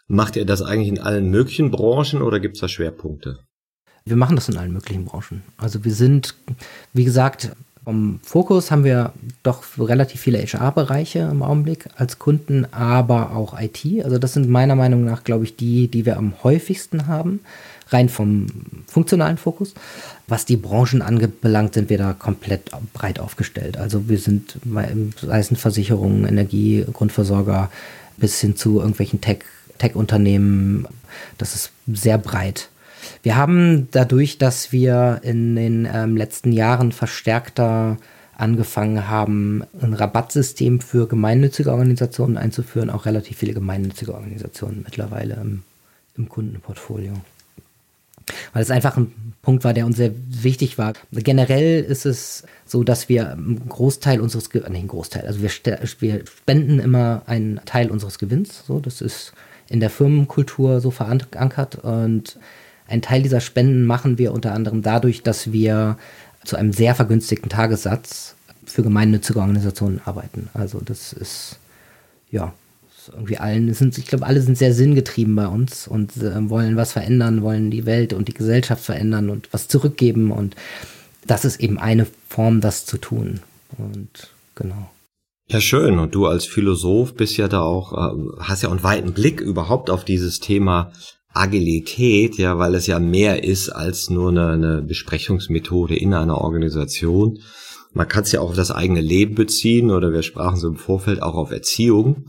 Macht 0.07 0.35
ihr 0.35 0.45
das 0.45 0.61
eigentlich 0.61 0.89
in 0.89 0.99
allen 0.99 1.29
möglichen 1.29 1.69
Branchen 1.71 2.21
oder 2.21 2.39
gibt 2.39 2.55
es 2.55 2.61
da 2.61 2.67
Schwerpunkte? 2.67 3.39
Wir 4.05 4.15
machen 4.15 4.37
das 4.37 4.47
in 4.47 4.57
allen 4.57 4.71
möglichen 4.71 5.03
Branchen. 5.03 5.43
Also 5.57 5.83
wir 5.83 5.93
sind, 5.93 6.33
wie 6.93 7.03
gesagt, 7.03 7.51
vom 7.87 8.19
Fokus 8.21 8.69
haben 8.69 8.83
wir 8.83 9.13
doch 9.43 9.63
relativ 9.77 10.19
viele 10.19 10.39
HR-Bereiche 10.39 11.19
im 11.19 11.41
Augenblick 11.41 11.87
als 11.95 12.19
Kunden, 12.19 12.65
aber 12.71 13.33
auch 13.33 13.57
IT. 13.59 14.03
Also 14.03 14.17
das 14.17 14.33
sind 14.33 14.49
meiner 14.49 14.75
Meinung 14.75 15.05
nach, 15.05 15.23
glaube 15.23 15.45
ich, 15.45 15.55
die, 15.55 15.87
die 15.87 16.05
wir 16.05 16.17
am 16.17 16.33
häufigsten 16.43 17.07
haben, 17.07 17.39
rein 17.89 18.09
vom 18.09 18.47
funktionalen 18.87 19.37
Fokus. 19.37 19.73
Was 20.27 20.45
die 20.45 20.57
Branchen 20.57 21.01
anbelangt, 21.01 21.73
sind 21.73 21.89
wir 21.89 21.97
da 21.97 22.13
komplett 22.13 22.71
breit 22.93 23.19
aufgestellt. 23.19 23.77
Also 23.77 24.09
wir 24.09 24.17
sind, 24.17 24.57
sei 25.21 25.39
es 25.39 25.47
Versicherungen, 25.57 26.25
Energie, 26.25 26.85
Grundversorger, 26.91 27.71
bis 28.17 28.39
hin 28.41 28.55
zu 28.55 28.79
irgendwelchen 28.79 29.21
Tech, 29.21 29.39
Tech-Unternehmen. 29.77 30.87
Das 31.37 31.55
ist 31.55 31.71
sehr 31.87 32.17
breit. 32.17 32.69
Wir 33.23 33.35
haben 33.37 33.87
dadurch, 33.91 34.37
dass 34.37 34.71
wir 34.71 35.21
in 35.23 35.55
den 35.55 35.87
ähm, 35.91 36.17
letzten 36.17 36.51
Jahren 36.51 36.91
verstärkter 36.91 37.97
angefangen 38.35 39.07
haben, 39.07 39.63
ein 39.81 39.93
Rabattsystem 39.93 40.79
für 40.79 41.07
gemeinnützige 41.07 41.71
Organisationen 41.71 42.37
einzuführen, 42.37 42.89
auch 42.89 43.05
relativ 43.05 43.37
viele 43.37 43.53
gemeinnützige 43.53 44.13
Organisationen 44.13 44.83
mittlerweile 44.83 45.35
im, 45.35 45.63
im 46.15 46.29
Kundenportfolio. 46.29 47.13
Weil 48.53 48.63
es 48.63 48.71
einfach 48.71 48.97
ein 48.97 49.33
Punkt 49.41 49.63
war, 49.63 49.73
der 49.73 49.85
uns 49.85 49.97
sehr 49.97 50.11
wichtig 50.27 50.77
war. 50.77 50.93
Generell 51.11 51.81
ist 51.81 52.05
es 52.05 52.43
so, 52.65 52.83
dass 52.83 53.07
wir 53.07 53.31
einen 53.31 53.69
Großteil 53.69 54.19
unseres, 54.19 54.49
Ge 54.49 54.61
nicht 54.61 54.75
einen 54.75 54.87
Großteil, 54.87 55.25
also 55.25 55.41
wir, 55.41 55.49
wir 55.99 56.25
spenden 56.25 56.79
immer 56.79 57.23
einen 57.27 57.61
Teil 57.65 57.89
unseres 57.89 58.19
Gewinns. 58.19 58.63
So, 58.67 58.79
das 58.79 59.01
ist 59.01 59.33
in 59.69 59.79
der 59.79 59.89
Firmenkultur 59.89 60.81
so 60.81 60.91
verankert 60.91 61.75
und 61.75 62.37
ein 62.87 63.01
Teil 63.01 63.21
dieser 63.21 63.41
Spenden 63.41 63.85
machen 63.85 64.17
wir 64.17 64.33
unter 64.33 64.53
anderem 64.53 64.81
dadurch, 64.81 65.23
dass 65.23 65.51
wir 65.51 65.97
zu 66.45 66.55
einem 66.55 66.71
sehr 66.71 66.95
vergünstigten 66.95 67.49
Tagessatz 67.49 68.35
für 68.65 68.83
gemeinnützige 68.83 69.39
Organisationen 69.39 70.01
arbeiten. 70.05 70.49
Also 70.53 70.79
das 70.83 71.13
ist, 71.13 71.57
ja, 72.31 72.53
irgendwie 73.09 73.37
allen, 73.37 73.73
sind, 73.73 73.97
ich 73.97 74.05
glaube, 74.05 74.25
alle 74.25 74.41
sind 74.41 74.57
sehr 74.57 74.73
sinngetrieben 74.73 75.35
bei 75.35 75.47
uns 75.47 75.87
und 75.87 76.17
äh, 76.17 76.49
wollen 76.49 76.75
was 76.75 76.91
verändern, 76.91 77.41
wollen 77.41 77.71
die 77.71 77.85
Welt 77.85 78.13
und 78.13 78.27
die 78.27 78.33
Gesellschaft 78.33 78.83
verändern 78.83 79.29
und 79.29 79.49
was 79.51 79.67
zurückgeben. 79.67 80.31
Und 80.31 80.55
das 81.25 81.45
ist 81.45 81.59
eben 81.59 81.77
eine 81.77 82.07
Form, 82.29 82.61
das 82.61 82.85
zu 82.85 82.97
tun. 82.97 83.39
Und 83.77 84.29
genau. 84.55 84.89
Ja, 85.49 85.61
schön. 85.61 85.99
Und 85.99 86.13
du 86.13 86.25
als 86.25 86.45
Philosoph 86.45 87.15
bist 87.15 87.37
ja 87.37 87.47
da 87.47 87.61
auch, 87.61 87.93
äh, 87.93 88.39
hast 88.39 88.63
ja 88.63 88.69
einen 88.69 88.83
weiten 88.83 89.13
Blick 89.13 89.39
überhaupt 89.39 89.89
auf 89.89 90.03
dieses 90.03 90.39
Thema 90.39 90.91
Agilität, 91.33 92.37
ja, 92.37 92.57
weil 92.57 92.75
es 92.75 92.87
ja 92.87 92.99
mehr 92.99 93.43
ist 93.43 93.69
als 93.69 94.09
nur 94.09 94.29
eine, 94.29 94.51
eine 94.51 94.81
Besprechungsmethode 94.81 95.95
in 95.95 96.13
einer 96.13 96.39
Organisation. 96.39 97.39
Man 97.93 98.07
kann 98.07 98.23
es 98.23 98.31
ja 98.31 98.41
auch 98.41 98.49
auf 98.49 98.55
das 98.55 98.71
eigene 98.71 99.01
Leben 99.01 99.35
beziehen 99.35 99.91
oder 99.91 100.11
wir 100.11 100.23
sprachen 100.23 100.59
so 100.59 100.67
im 100.67 100.75
Vorfeld 100.75 101.21
auch 101.21 101.35
auf 101.35 101.51
Erziehung. 101.51 102.25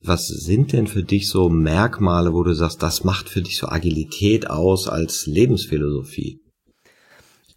Was 0.00 0.28
sind 0.28 0.72
denn 0.72 0.86
für 0.86 1.02
dich 1.02 1.28
so 1.28 1.48
Merkmale, 1.48 2.32
wo 2.32 2.42
du 2.42 2.54
sagst, 2.54 2.82
das 2.82 3.04
macht 3.04 3.28
für 3.28 3.42
dich 3.42 3.58
so 3.58 3.68
Agilität 3.68 4.48
aus 4.48 4.88
als 4.88 5.26
Lebensphilosophie? 5.26 6.40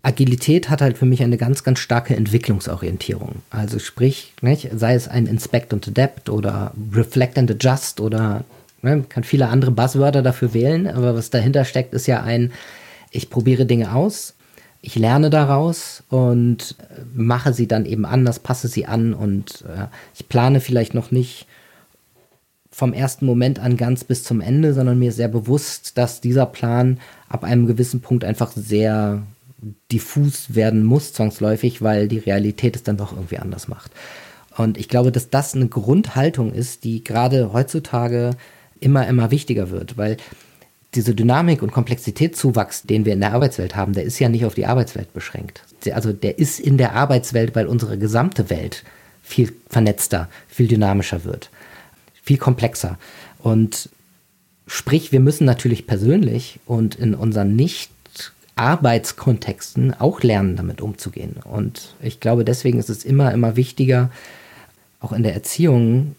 Agilität 0.04 0.70
hat 0.70 0.82
halt 0.82 0.98
für 0.98 1.06
mich 1.06 1.22
eine 1.22 1.38
ganz, 1.38 1.64
ganz 1.64 1.80
starke 1.80 2.16
Entwicklungsorientierung. 2.16 3.36
Also 3.52 3.78
sprich, 3.78 4.34
nicht, 4.42 4.70
sei 4.76 4.96
es 4.96 5.08
ein 5.08 5.28
Inspect 5.28 5.74
and 5.74 5.88
Adapt 5.88 6.30
oder 6.30 6.74
Reflect 6.92 7.38
and 7.38 7.52
Adjust 7.52 8.00
oder 8.00 8.44
man 8.82 9.08
kann 9.08 9.24
viele 9.24 9.48
andere 9.48 9.70
Buzzwörter 9.70 10.24
dafür 10.24 10.56
wählen, 10.56 10.88
aber 10.88 11.16
was 11.16 11.30
dahinter 11.30 11.66
steckt, 11.66 11.94
ist 11.94 12.08
ja 12.08 12.24
ein, 12.24 12.52
ich 13.12 13.30
probiere 13.30 13.68
Dinge 13.68 13.94
aus, 13.94 14.34
ich 14.82 14.96
lerne 14.96 15.30
daraus 15.30 16.02
und 16.10 16.76
mache 17.14 17.54
sie 17.54 17.68
dann 17.68 17.86
eben 17.86 18.06
anders, 18.06 18.40
passe 18.40 18.68
sie 18.68 18.88
an 18.88 19.14
und 19.14 19.64
äh, 19.68 19.86
ich 20.16 20.28
plane 20.28 20.60
vielleicht 20.60 20.96
noch 20.96 21.12
nicht 21.12 21.46
vom 22.72 22.94
ersten 22.94 23.26
Moment 23.26 23.60
an 23.60 23.78
ganz 23.78 24.04
bis 24.04 24.24
zum 24.24 24.42
Ende, 24.42 24.74
sondern 24.74 24.98
mir 24.98 25.10
ist 25.10 25.18
sehr 25.18 25.28
bewusst, 25.28 25.98
dass 25.98 26.22
dieser 26.22 26.46
Plan 26.46 27.00
ab 27.28 27.44
einem 27.44 27.68
gewissen 27.68 28.02
Punkt 28.02 28.24
einfach 28.24 28.52
sehr 28.56 29.24
diffus 29.92 30.56
werden 30.56 30.84
muss, 30.84 31.14
zwangsläufig, 31.14 31.82
weil 31.82 32.08
die 32.08 32.18
Realität 32.18 32.76
es 32.76 32.84
dann 32.84 32.98
doch 32.98 33.14
irgendwie 33.14 33.38
anders 33.38 33.68
macht. 33.68 33.92
Und 34.58 34.78
ich 34.78 34.88
glaube, 34.88 35.12
dass 35.12 35.30
das 35.30 35.54
eine 35.54 35.68
Grundhaltung 35.68 36.54
ist, 36.54 36.84
die 36.84 37.04
gerade 37.04 37.54
heutzutage 37.54 38.32
immer, 38.80 39.08
immer 39.08 39.32
wichtiger 39.32 39.70
wird, 39.70 39.98
weil 39.98 40.18
diese 40.96 41.16
Dynamik 41.16 41.62
und 41.62 41.72
Komplexitätszuwachs, 41.72 42.84
den 42.84 43.06
wir 43.06 43.14
in 43.14 43.22
der 43.22 43.34
Arbeitswelt 43.34 43.76
haben, 43.76 43.94
der 43.94 44.04
ist 44.04 44.20
ja 44.20 44.28
nicht 44.28 44.46
auf 44.46 44.56
die 44.56 44.66
Arbeitswelt 44.66 45.14
beschränkt. 45.14 45.64
Also 45.94 46.12
der 46.12 46.38
ist 46.38 46.60
in 46.60 46.78
der 46.78 46.94
Arbeitswelt, 46.96 47.56
weil 47.56 47.68
unsere 47.68 47.98
gesamte 47.98 48.50
Welt 48.50 48.84
viel 49.22 49.54
vernetzter, 49.70 50.28
viel 50.48 50.68
dynamischer 50.68 51.24
wird, 51.24 51.50
viel 52.22 52.38
komplexer. 52.38 53.00
Und 53.40 53.90
Sprich, 54.74 55.12
wir 55.12 55.20
müssen 55.20 55.44
natürlich 55.44 55.86
persönlich 55.86 56.62
und 56.66 56.96
in 56.96 57.14
unseren 57.14 57.58
Nicht-Arbeitskontexten 57.58 59.94
auch 60.00 60.24
lernen, 60.24 60.56
damit 60.56 60.80
umzugehen. 60.80 61.36
Und 61.44 61.94
ich 62.02 62.22
glaube, 62.22 62.46
deswegen 62.46 62.80
ist 62.80 62.90
es 62.90 63.04
immer, 63.04 63.34
immer 63.34 63.58
wichtiger, 63.58 64.12
auch 65.02 65.12
in 65.12 65.24
der 65.24 65.34
Erziehung 65.34 66.16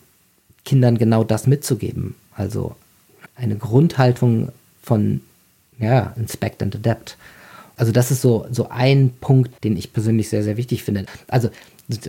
Kindern 0.66 0.98
genau 0.98 1.24
das 1.24 1.46
mitzugeben. 1.46 2.14
Also 2.36 2.76
eine 3.36 3.56
Grundhaltung 3.56 4.52
von, 4.82 5.22
ja, 5.78 6.12
Inspect 6.16 6.62
and 6.62 6.76
Adapt. 6.76 7.16
Also 7.76 7.92
das 7.92 8.10
ist 8.10 8.22
so, 8.22 8.46
so 8.50 8.68
ein 8.68 9.12
Punkt, 9.20 9.64
den 9.64 9.76
ich 9.76 9.92
persönlich 9.92 10.28
sehr, 10.28 10.42
sehr 10.42 10.56
wichtig 10.56 10.84
finde. 10.84 11.06
Also 11.28 11.50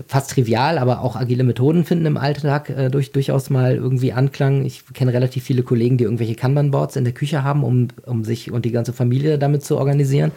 fast 0.07 0.31
trivial, 0.31 0.77
aber 0.77 1.01
auch 1.01 1.15
agile 1.15 1.43
Methoden 1.43 1.83
finden 1.85 2.05
im 2.05 2.17
Alltag 2.17 2.69
äh, 2.69 2.89
durch, 2.89 3.11
durchaus 3.11 3.49
mal 3.49 3.75
irgendwie 3.75 4.13
Anklang. 4.13 4.65
Ich 4.65 4.85
kenne 4.93 5.13
relativ 5.13 5.43
viele 5.43 5.63
Kollegen, 5.63 5.97
die 5.97 6.03
irgendwelche 6.03 6.35
Kanban-Boards 6.35 6.95
in 6.95 7.03
der 7.03 7.13
Küche 7.13 7.43
haben, 7.43 7.63
um, 7.63 7.87
um 8.05 8.23
sich 8.23 8.51
und 8.51 8.65
die 8.65 8.71
ganze 8.71 8.93
Familie 8.93 9.37
damit 9.37 9.63
zu 9.63 9.77
organisieren. 9.77 10.31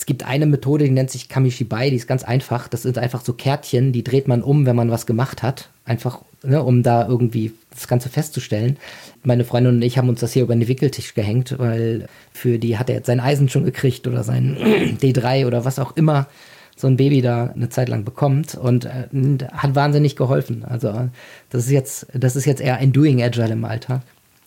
Es 0.00 0.06
gibt 0.06 0.24
eine 0.24 0.46
Methode, 0.46 0.86
die 0.86 0.90
nennt 0.92 1.10
sich 1.10 1.28
Kamishibai, 1.28 1.90
die 1.90 1.96
ist 1.96 2.08
ganz 2.08 2.24
einfach. 2.24 2.68
Das 2.68 2.84
sind 2.84 2.96
einfach 2.96 3.22
so 3.22 3.34
Kärtchen, 3.34 3.92
die 3.92 4.02
dreht 4.02 4.28
man 4.28 4.42
um, 4.42 4.64
wenn 4.64 4.74
man 4.74 4.90
was 4.90 5.04
gemacht 5.04 5.42
hat. 5.42 5.68
Einfach, 5.84 6.22
ne, 6.42 6.62
um 6.62 6.82
da 6.82 7.06
irgendwie 7.06 7.52
das 7.70 7.86
Ganze 7.86 8.08
festzustellen. 8.08 8.78
Meine 9.24 9.44
Freundin 9.44 9.74
und 9.74 9.82
ich 9.82 9.98
haben 9.98 10.08
uns 10.08 10.20
das 10.20 10.32
hier 10.32 10.44
über 10.44 10.56
den 10.56 10.66
Wickeltisch 10.68 11.12
gehängt, 11.12 11.54
weil 11.58 12.08
für 12.32 12.58
die 12.58 12.78
hat 12.78 12.88
er 12.88 12.96
jetzt 12.96 13.08
sein 13.08 13.20
Eisen 13.20 13.50
schon 13.50 13.66
gekriegt 13.66 14.06
oder 14.06 14.24
sein 14.24 14.56
D3 15.02 15.46
oder 15.46 15.66
was 15.66 15.78
auch 15.78 15.94
immer 15.98 16.28
so 16.76 16.86
ein 16.86 16.96
Baby 16.96 17.20
da 17.20 17.50
eine 17.54 17.68
Zeit 17.68 17.90
lang 17.90 18.04
bekommt 18.04 18.54
und 18.54 18.86
äh, 18.86 19.06
hat 19.52 19.74
wahnsinnig 19.74 20.16
geholfen. 20.16 20.64
Also 20.64 21.10
das 21.50 21.66
ist 21.66 21.72
jetzt, 21.72 22.06
das 22.14 22.36
ist 22.36 22.46
jetzt 22.46 22.62
eher 22.62 22.78
ein 22.78 22.94
Doing 22.94 23.22
Agile 23.22 23.52
im 23.52 23.66
Alltag. 23.66 24.00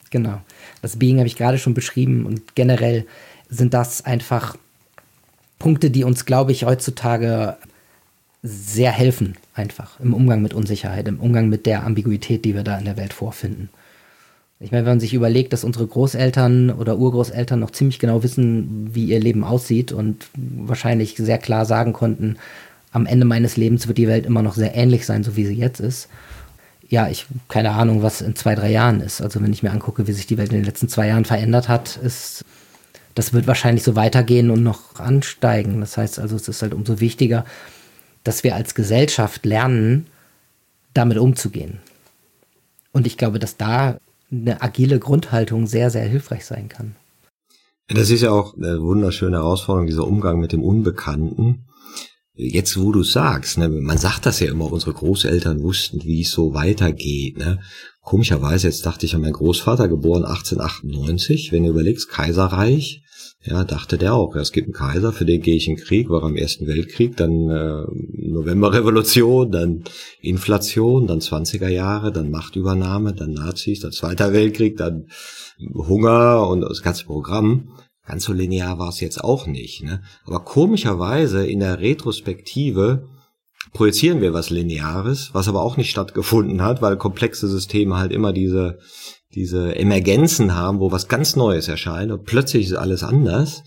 Genau. 0.09 0.41
Das 0.81 0.97
Being 0.97 1.19
habe 1.19 1.27
ich 1.27 1.35
gerade 1.35 1.59
schon 1.59 1.75
beschrieben 1.75 2.25
und 2.25 2.55
generell 2.55 3.05
sind 3.49 3.75
das 3.75 4.03
einfach 4.03 4.57
Punkte, 5.63 5.89
die 5.89 6.03
uns, 6.03 6.25
glaube 6.25 6.51
ich, 6.51 6.65
heutzutage 6.65 7.55
sehr 8.41 8.91
helfen, 8.91 9.37
einfach 9.55 9.97
im 10.01 10.13
Umgang 10.13 10.41
mit 10.41 10.53
Unsicherheit, 10.53 11.07
im 11.07 11.21
Umgang 11.21 11.47
mit 11.47 11.65
der 11.65 11.85
Ambiguität, 11.85 12.43
die 12.43 12.53
wir 12.53 12.63
da 12.63 12.77
in 12.77 12.83
der 12.83 12.97
Welt 12.97 13.13
vorfinden. 13.13 13.69
Ich 14.59 14.73
meine, 14.73 14.83
wenn 14.83 14.91
man 14.91 14.99
sich 14.99 15.13
überlegt, 15.13 15.53
dass 15.53 15.63
unsere 15.63 15.87
Großeltern 15.87 16.69
oder 16.69 16.97
Urgroßeltern 16.97 17.61
noch 17.61 17.71
ziemlich 17.71 17.99
genau 17.99 18.23
wissen, 18.23 18.89
wie 18.93 19.05
ihr 19.05 19.21
Leben 19.21 19.45
aussieht 19.45 19.93
und 19.93 20.27
wahrscheinlich 20.35 21.15
sehr 21.15 21.37
klar 21.37 21.65
sagen 21.65 21.93
konnten, 21.93 22.35
am 22.91 23.05
Ende 23.05 23.25
meines 23.25 23.55
Lebens 23.55 23.87
wird 23.87 23.97
die 23.97 24.09
Welt 24.09 24.25
immer 24.25 24.41
noch 24.41 24.55
sehr 24.55 24.75
ähnlich 24.75 25.05
sein, 25.05 25.23
so 25.23 25.37
wie 25.37 25.45
sie 25.45 25.55
jetzt 25.55 25.79
ist. 25.79 26.09
Ja, 26.89 27.07
ich 27.07 27.25
keine 27.47 27.71
Ahnung, 27.71 28.03
was 28.03 28.19
in 28.19 28.35
zwei, 28.35 28.55
drei 28.55 28.69
Jahren 28.69 28.99
ist. 28.99 29.21
Also 29.21 29.41
wenn 29.41 29.53
ich 29.53 29.63
mir 29.63 29.71
angucke, 29.71 30.07
wie 30.07 30.11
sich 30.11 30.27
die 30.27 30.37
Welt 30.37 30.51
in 30.51 30.57
den 30.57 30.65
letzten 30.65 30.89
zwei 30.89 31.07
Jahren 31.07 31.23
verändert 31.23 31.69
hat, 31.69 31.95
ist 32.03 32.43
das 33.15 33.33
wird 33.33 33.47
wahrscheinlich 33.47 33.83
so 33.83 33.95
weitergehen 33.95 34.49
und 34.49 34.63
noch 34.63 34.99
ansteigen. 34.99 35.79
Das 35.79 35.97
heißt 35.97 36.19
also, 36.19 36.35
es 36.35 36.47
ist 36.47 36.61
halt 36.61 36.73
umso 36.73 36.99
wichtiger, 36.99 37.45
dass 38.23 38.43
wir 38.43 38.55
als 38.55 38.75
Gesellschaft 38.75 39.45
lernen, 39.45 40.07
damit 40.93 41.17
umzugehen. 41.17 41.79
Und 42.91 43.07
ich 43.07 43.17
glaube, 43.17 43.39
dass 43.39 43.57
da 43.57 43.97
eine 44.31 44.61
agile 44.61 44.99
Grundhaltung 44.99 45.67
sehr, 45.67 45.89
sehr 45.89 46.05
hilfreich 46.05 46.45
sein 46.45 46.69
kann. 46.69 46.95
Das 47.87 48.09
ist 48.09 48.21
ja 48.21 48.31
auch 48.31 48.55
eine 48.55 48.81
wunderschöne 48.81 49.37
Herausforderung, 49.37 49.87
dieser 49.87 50.07
Umgang 50.07 50.39
mit 50.39 50.51
dem 50.53 50.63
Unbekannten. 50.63 51.65
Jetzt, 52.35 52.79
wo 52.79 52.91
du 52.91 53.03
sagst, 53.03 53.57
ne, 53.57 53.69
man 53.69 53.97
sagt 53.97 54.25
das 54.25 54.39
ja 54.39 54.49
immer, 54.49 54.71
unsere 54.71 54.93
Großeltern 54.93 55.61
wussten, 55.61 56.03
wie 56.03 56.21
es 56.21 56.31
so 56.31 56.53
weitergeht. 56.55 57.37
Ne? 57.37 57.59
Komischerweise, 58.03 58.67
jetzt 58.67 58.85
dachte 58.85 59.05
ich 59.05 59.15
an 59.15 59.21
meinen 59.21 59.33
Großvater, 59.33 59.87
geboren 59.87 60.25
1898, 60.25 61.53
wenn 61.53 61.63
du 61.63 61.69
überlegst, 61.69 62.09
Kaiserreich, 62.09 63.01
ja, 63.45 63.63
dachte 63.63 63.97
der 63.97 64.13
auch, 64.13 64.35
ja, 64.35 64.41
es 64.41 64.51
gibt 64.51 64.67
einen 64.67 64.73
Kaiser, 64.73 65.13
für 65.13 65.25
den 65.25 65.41
gehe 65.41 65.55
ich 65.55 65.67
in 65.67 65.77
den 65.77 65.83
Krieg, 65.83 66.09
war 66.09 66.23
am 66.23 66.35
Ersten 66.35 66.67
Weltkrieg, 66.67 67.15
dann 67.15 67.49
äh, 67.49 67.85
Novemberrevolution, 68.11 69.51
dann 69.51 69.83
Inflation, 70.21 71.07
dann 71.07 71.19
20er 71.19 71.69
Jahre, 71.69 72.11
dann 72.11 72.29
Machtübernahme, 72.29 73.13
dann 73.13 73.31
Nazis, 73.31 73.79
dann 73.79 73.91
Zweiter 73.91 74.33
Weltkrieg, 74.33 74.77
dann 74.77 75.07
Hunger 75.73 76.47
und 76.47 76.61
das 76.61 76.81
ganze 76.81 77.05
Programm. 77.05 77.69
Ganz 78.05 78.25
so 78.25 78.33
linear 78.33 78.79
war 78.79 78.89
es 78.89 78.99
jetzt 78.99 79.23
auch 79.23 79.47
nicht. 79.47 79.83
Ne? 79.83 80.01
Aber 80.25 80.41
komischerweise 80.41 81.45
in 81.45 81.61
der 81.61 81.79
Retrospektive 81.79 83.07
projizieren 83.73 84.21
wir 84.21 84.33
was 84.33 84.49
Lineares, 84.49 85.31
was 85.33 85.47
aber 85.47 85.61
auch 85.61 85.77
nicht 85.77 85.89
stattgefunden 85.89 86.61
hat, 86.61 86.81
weil 86.81 86.97
komplexe 86.97 87.47
Systeme 87.47 87.97
halt 87.97 88.11
immer 88.11 88.33
diese 88.33 88.79
diese 89.35 89.75
Emergenzen 89.75 90.55
haben, 90.55 90.79
wo 90.79 90.91
was 90.91 91.07
ganz 91.07 91.35
Neues 91.35 91.67
erscheint 91.67 92.11
und 92.11 92.25
plötzlich 92.25 92.67
ist 92.67 92.73
alles 92.73 93.03
anders. 93.03 93.63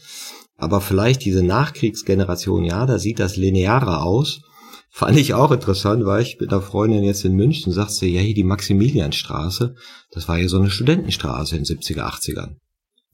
Aber 0.57 0.81
vielleicht 0.81 1.25
diese 1.25 1.43
Nachkriegsgeneration, 1.43 2.65
ja, 2.65 2.87
da 2.87 2.99
sieht 2.99 3.19
das 3.19 3.37
linearer 3.37 4.03
aus. 4.03 4.41
Fand 4.91 5.19
ich 5.19 5.35
auch 5.35 5.51
interessant, 5.51 6.07
weil 6.07 6.23
ich 6.23 6.41
mit 6.41 6.51
einer 6.51 6.63
Freundin 6.63 7.05
jetzt 7.05 7.25
in 7.25 7.35
München 7.35 7.73
sagte, 7.73 8.07
ja, 8.07 8.23
hier 8.23 8.35
die 8.35 8.45
Maximilianstraße, 8.45 9.75
das 10.13 10.29
war 10.29 10.39
ja 10.39 10.49
so 10.49 10.59
eine 10.59 10.71
Studentenstraße 10.71 11.57
in 11.57 11.65
70er, 11.65 12.05
80ern. 12.05 12.57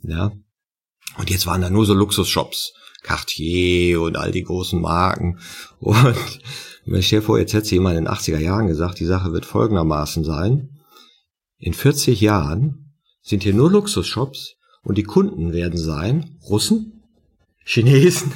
Ja. 0.02 0.30
Und 1.18 1.30
jetzt 1.30 1.46
waren 1.46 1.62
da 1.62 1.70
nur 1.70 1.84
so 1.84 1.94
Luxusshops. 1.94 2.74
Cartier 3.02 4.00
und 4.00 4.16
all 4.16 4.30
die 4.30 4.44
großen 4.44 4.80
Marken. 4.80 5.40
Und 5.80 6.16
wenn 6.84 7.00
ich 7.00 7.08
dir 7.08 7.22
vor, 7.22 7.38
jetzt 7.38 7.54
hätte 7.54 7.74
jemand 7.74 7.96
in 7.96 8.04
den 8.04 8.12
80er 8.12 8.38
Jahren 8.38 8.66
gesagt, 8.66 9.00
die 9.00 9.06
Sache 9.06 9.32
wird 9.32 9.46
folgendermaßen 9.46 10.24
sein 10.24 10.68
in 11.62 11.72
40 11.74 12.20
Jahren 12.20 12.92
sind 13.22 13.44
hier 13.44 13.54
nur 13.54 13.70
Luxusshops 13.70 14.56
und 14.82 14.98
die 14.98 15.04
Kunden 15.04 15.52
werden 15.52 15.78
sein 15.78 16.36
Russen, 16.48 17.04
Chinesen 17.64 18.32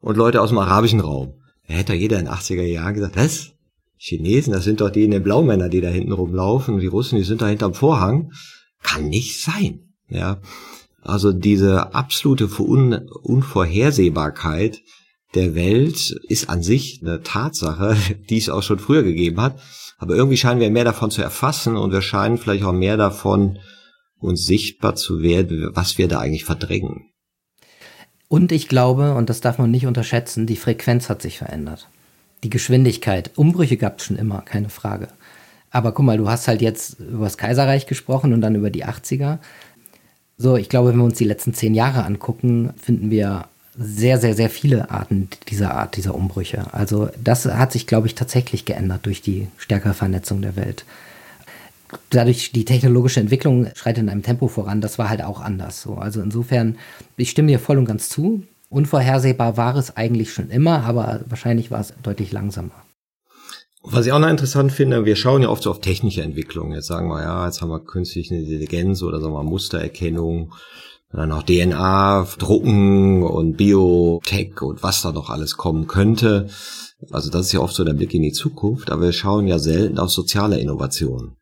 und 0.00 0.16
Leute 0.16 0.42
aus 0.42 0.48
dem 0.48 0.58
arabischen 0.58 0.98
Raum. 0.98 1.34
Da 1.68 1.74
hätte 1.74 1.94
jeder 1.94 2.18
in 2.18 2.24
den 2.24 2.34
80er 2.34 2.64
Jahren 2.64 2.94
gesagt, 2.94 3.14
was? 3.14 3.52
Chinesen, 3.98 4.52
das 4.52 4.64
sind 4.64 4.80
doch 4.80 4.90
die 4.90 5.04
in 5.04 5.12
den 5.12 5.22
Blaumänner, 5.22 5.68
die 5.68 5.80
da 5.80 5.90
hinten 5.90 6.10
rumlaufen 6.10 6.80
die 6.80 6.88
Russen, 6.88 7.18
die 7.18 7.24
sind 7.24 7.40
da 7.40 7.46
hinterm 7.46 7.74
Vorhang. 7.74 8.32
Kann 8.82 9.08
nicht 9.08 9.40
sein. 9.40 9.94
Ja. 10.08 10.40
Also 11.02 11.32
diese 11.32 11.94
absolute 11.94 12.48
Unvorhersehbarkeit 12.48 14.82
der 15.34 15.54
Welt 15.54 16.10
ist 16.28 16.48
an 16.48 16.62
sich 16.62 17.00
eine 17.02 17.22
Tatsache, 17.22 17.96
die 18.30 18.38
es 18.38 18.48
auch 18.48 18.62
schon 18.62 18.78
früher 18.78 19.02
gegeben 19.02 19.40
hat. 19.40 19.60
Aber 19.98 20.14
irgendwie 20.14 20.36
scheinen 20.36 20.60
wir 20.60 20.70
mehr 20.70 20.84
davon 20.84 21.10
zu 21.10 21.22
erfassen 21.22 21.76
und 21.76 21.92
wir 21.92 22.02
scheinen 22.02 22.38
vielleicht 22.38 22.64
auch 22.64 22.72
mehr 22.72 22.96
davon 22.96 23.58
uns 24.18 24.44
sichtbar 24.44 24.94
zu 24.94 25.22
werden, 25.22 25.70
was 25.74 25.98
wir 25.98 26.08
da 26.08 26.20
eigentlich 26.20 26.44
verdrängen. 26.44 27.10
Und 28.28 28.50
ich 28.52 28.68
glaube, 28.68 29.14
und 29.14 29.30
das 29.30 29.40
darf 29.40 29.58
man 29.58 29.70
nicht 29.70 29.86
unterschätzen, 29.86 30.46
die 30.46 30.56
Frequenz 30.56 31.08
hat 31.08 31.22
sich 31.22 31.38
verändert. 31.38 31.88
Die 32.42 32.50
Geschwindigkeit. 32.50 33.30
Umbrüche 33.36 33.76
gab 33.76 33.98
es 33.98 34.04
schon 34.04 34.16
immer, 34.16 34.42
keine 34.42 34.68
Frage. 34.68 35.08
Aber 35.70 35.92
guck 35.92 36.04
mal, 36.04 36.18
du 36.18 36.28
hast 36.28 36.48
halt 36.48 36.60
jetzt 36.60 36.98
über 37.00 37.24
das 37.24 37.38
Kaiserreich 37.38 37.86
gesprochen 37.86 38.32
und 38.32 38.40
dann 38.40 38.54
über 38.54 38.70
die 38.70 38.84
80er. 38.84 39.38
So, 40.36 40.56
ich 40.56 40.68
glaube, 40.68 40.90
wenn 40.90 40.98
wir 40.98 41.04
uns 41.04 41.18
die 41.18 41.24
letzten 41.24 41.54
zehn 41.54 41.74
Jahre 41.74 42.04
angucken, 42.04 42.72
finden 42.76 43.10
wir 43.10 43.48
sehr, 43.78 44.18
sehr, 44.18 44.34
sehr 44.34 44.50
viele 44.50 44.90
Arten 44.90 45.28
dieser 45.48 45.74
Art, 45.74 45.96
dieser 45.96 46.14
Umbrüche. 46.14 46.72
Also 46.72 47.08
das 47.22 47.44
hat 47.44 47.72
sich, 47.72 47.86
glaube 47.86 48.06
ich, 48.06 48.14
tatsächlich 48.14 48.64
geändert 48.64 49.04
durch 49.04 49.22
die 49.22 49.48
stärkere 49.58 49.94
Vernetzung 49.94 50.42
der 50.42 50.56
Welt. 50.56 50.84
Dadurch 52.10 52.52
die 52.52 52.64
technologische 52.64 53.20
Entwicklung 53.20 53.68
schreitet 53.74 54.02
in 54.02 54.08
einem 54.08 54.22
Tempo 54.22 54.48
voran, 54.48 54.80
das 54.80 54.98
war 54.98 55.08
halt 55.08 55.22
auch 55.22 55.40
anders 55.40 55.82
so. 55.82 55.94
Also 55.96 56.20
insofern, 56.20 56.76
ich 57.16 57.30
stimme 57.30 57.48
dir 57.48 57.58
voll 57.58 57.78
und 57.78 57.84
ganz 57.84 58.08
zu. 58.08 58.42
Unvorhersehbar 58.68 59.56
war 59.56 59.76
es 59.76 59.96
eigentlich 59.96 60.32
schon 60.32 60.50
immer, 60.50 60.82
aber 60.84 61.20
wahrscheinlich 61.28 61.70
war 61.70 61.80
es 61.80 61.92
deutlich 62.02 62.32
langsamer. 62.32 62.74
Was 63.88 64.04
ich 64.04 64.12
auch 64.12 64.18
noch 64.18 64.28
interessant 64.28 64.72
finde, 64.72 65.04
wir 65.04 65.14
schauen 65.14 65.42
ja 65.42 65.48
oft 65.48 65.62
so 65.62 65.70
auf 65.70 65.80
technische 65.80 66.22
Entwicklungen. 66.22 66.72
Jetzt 66.72 66.88
sagen 66.88 67.06
wir, 67.08 67.22
ja, 67.22 67.46
jetzt 67.46 67.62
haben 67.62 67.68
wir 67.68 67.78
künstliche 67.78 68.34
Intelligenz 68.34 69.00
oder 69.02 69.20
sagen 69.20 69.34
wir 69.34 69.44
Mustererkennung 69.44 70.52
dann 71.16 71.32
auch 71.32 71.42
DNA, 71.42 72.28
Drucken 72.38 73.22
und 73.22 73.56
Biotech 73.56 74.60
und 74.60 74.82
was 74.82 75.02
da 75.02 75.12
noch 75.12 75.30
alles 75.30 75.56
kommen 75.56 75.86
könnte. 75.86 76.48
Also 77.10 77.30
das 77.30 77.46
ist 77.46 77.52
ja 77.52 77.60
oft 77.60 77.74
so 77.74 77.84
der 77.84 77.94
Blick 77.94 78.12
in 78.14 78.22
die 78.22 78.32
Zukunft, 78.32 78.90
aber 78.90 79.02
wir 79.02 79.12
schauen 79.12 79.46
ja 79.46 79.58
selten 79.58 79.98
auf 79.98 80.10
soziale 80.10 80.60
Innovationen. 80.60 81.36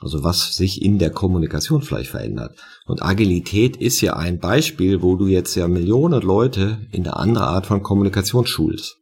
Also 0.00 0.22
was 0.22 0.54
sich 0.54 0.82
in 0.82 1.00
der 1.00 1.10
Kommunikation 1.10 1.82
vielleicht 1.82 2.10
verändert. 2.10 2.56
Und 2.86 3.02
Agilität 3.02 3.76
ist 3.76 4.00
ja 4.00 4.14
ein 4.14 4.38
Beispiel, 4.38 5.02
wo 5.02 5.16
du 5.16 5.26
jetzt 5.26 5.56
ja 5.56 5.66
Millionen 5.66 6.22
Leute 6.22 6.86
in 6.92 7.04
eine 7.04 7.16
andere 7.16 7.48
Art 7.48 7.66
von 7.66 7.82
Kommunikation 7.82 8.46
schulst. 8.46 8.98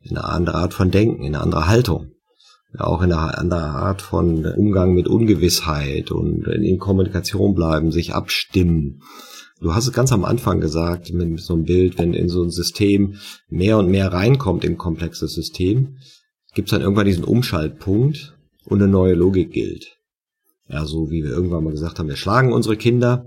In 0.00 0.16
eine 0.16 0.26
andere 0.26 0.56
Art 0.56 0.74
von 0.74 0.90
Denken, 0.90 1.22
in 1.22 1.36
eine 1.36 1.44
andere 1.44 1.68
Haltung 1.68 2.10
auch 2.78 3.02
in 3.02 3.12
einer 3.12 3.38
anderen 3.38 3.64
Art 3.64 4.02
von 4.02 4.44
Umgang 4.44 4.94
mit 4.94 5.08
Ungewissheit 5.08 6.10
und 6.10 6.46
in 6.46 6.78
Kommunikation 6.78 7.54
bleiben, 7.54 7.92
sich 7.92 8.14
abstimmen. 8.14 9.02
Du 9.60 9.74
hast 9.74 9.86
es 9.86 9.92
ganz 9.92 10.10
am 10.12 10.24
Anfang 10.24 10.60
gesagt, 10.60 11.12
mit 11.12 11.40
so 11.40 11.54
einem 11.54 11.64
Bild, 11.64 11.98
wenn 11.98 12.14
in 12.14 12.28
so 12.28 12.42
ein 12.42 12.50
System 12.50 13.14
mehr 13.48 13.78
und 13.78 13.90
mehr 13.90 14.12
reinkommt 14.12 14.64
in 14.64 14.76
komplexes 14.76 15.34
System, 15.34 15.98
gibt 16.54 16.68
es 16.68 16.72
dann 16.72 16.82
irgendwann 16.82 17.06
diesen 17.06 17.24
Umschaltpunkt 17.24 18.36
und 18.64 18.82
eine 18.82 18.90
neue 18.90 19.14
Logik 19.14 19.52
gilt. 19.52 19.98
Ja, 20.68 20.84
so 20.84 21.10
wie 21.10 21.22
wir 21.22 21.30
irgendwann 21.30 21.64
mal 21.64 21.70
gesagt 21.70 21.98
haben, 21.98 22.08
wir 22.08 22.16
schlagen 22.16 22.52
unsere 22.52 22.76
Kinder. 22.76 23.26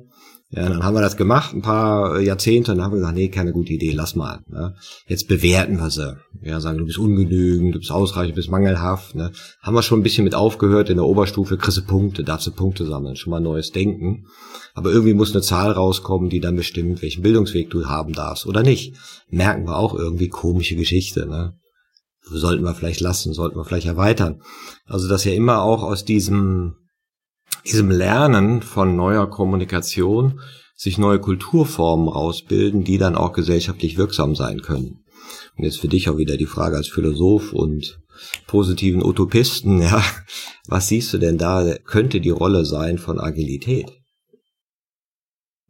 Ja, 0.51 0.69
dann 0.69 0.83
haben 0.83 0.93
wir 0.93 1.01
das 1.01 1.17
gemacht, 1.17 1.53
ein 1.53 1.63
paar 1.63 2.19
Jahrzehnte, 2.19 2.71
und 2.71 2.77
dann 2.77 2.85
haben 2.85 2.93
wir 2.93 2.99
gesagt, 2.99 3.17
nee, 3.17 3.29
keine 3.29 3.51
gute 3.51 3.73
Idee, 3.73 3.91
lass 3.91 4.15
mal. 4.15 4.41
Ne? 4.47 4.75
Jetzt 5.07 5.27
bewerten 5.27 5.77
wir 5.77 5.89
sie. 5.89 6.17
Ja, 6.43 6.59
sagen, 6.59 6.77
du 6.77 6.85
bist 6.85 6.99
ungenügend, 6.99 7.73
du 7.73 7.79
bist 7.79 7.91
ausreichend, 7.91 8.33
du 8.33 8.35
bist 8.35 8.51
mangelhaft. 8.51 9.15
Ne? 9.15 9.31
Haben 9.61 9.75
wir 9.75 9.81
schon 9.81 9.99
ein 9.99 10.03
bisschen 10.03 10.23
mit 10.23 10.35
aufgehört 10.35 10.89
in 10.91 10.97
der 10.97 11.05
Oberstufe, 11.05 11.57
kriegst 11.57 11.79
du 11.79 11.85
Punkte, 11.85 12.23
darfst 12.23 12.45
du 12.45 12.51
Punkte 12.51 12.85
sammeln, 12.85 13.15
schon 13.15 13.31
mal 13.31 13.39
neues 13.39 13.71
Denken. 13.71 14.27
Aber 14.75 14.91
irgendwie 14.91 15.15
muss 15.15 15.31
eine 15.31 15.41
Zahl 15.41 15.71
rauskommen, 15.71 16.29
die 16.29 16.41
dann 16.41 16.55
bestimmt, 16.55 17.01
welchen 17.01 17.23
Bildungsweg 17.23 17.71
du 17.71 17.85
haben 17.85 18.13
darfst 18.13 18.45
oder 18.45 18.61
nicht. 18.61 18.95
Merken 19.29 19.65
wir 19.65 19.77
auch 19.77 19.95
irgendwie 19.95 20.29
komische 20.29 20.75
Geschichte. 20.75 21.25
Ne? 21.25 21.57
Sollten 22.21 22.63
wir 22.63 22.75
vielleicht 22.75 23.01
lassen, 23.01 23.33
sollten 23.33 23.57
wir 23.57 23.65
vielleicht 23.65 23.87
erweitern. 23.87 24.41
Also, 24.85 25.07
dass 25.07 25.25
ja 25.25 25.33
immer 25.33 25.63
auch 25.63 25.81
aus 25.81 26.05
diesem 26.05 26.75
diesem 27.66 27.89
Lernen 27.89 28.61
von 28.61 28.95
neuer 28.95 29.30
Kommunikation 29.30 30.39
sich 30.76 30.97
neue 30.97 31.20
Kulturformen 31.20 32.09
rausbilden, 32.09 32.84
die 32.84 32.97
dann 32.97 33.16
auch 33.16 33.34
gesellschaftlich 33.34 33.97
wirksam 33.97 34.36
sein 34.36 34.61
können. 34.61 35.03
Und 35.57 35.63
jetzt 35.63 35.80
für 35.80 35.88
dich 35.88 36.09
auch 36.09 36.18
wieder 36.18 36.38
die 36.38 36.45
Frage 36.45 36.76
als 36.76 36.89
Philosoph 36.89 37.53
und 37.53 37.99
positiven 38.47 39.03
Utopisten, 39.03 39.82
ja, 39.82 40.03
was 40.68 40.88
siehst 40.88 41.13
du 41.13 41.18
denn 41.18 41.38
da, 41.38 41.76
könnte 41.86 42.22
die 42.22 42.30
Rolle 42.30 42.66
sein 42.66 42.97
von 42.97 43.20
Agilität? 43.20 43.91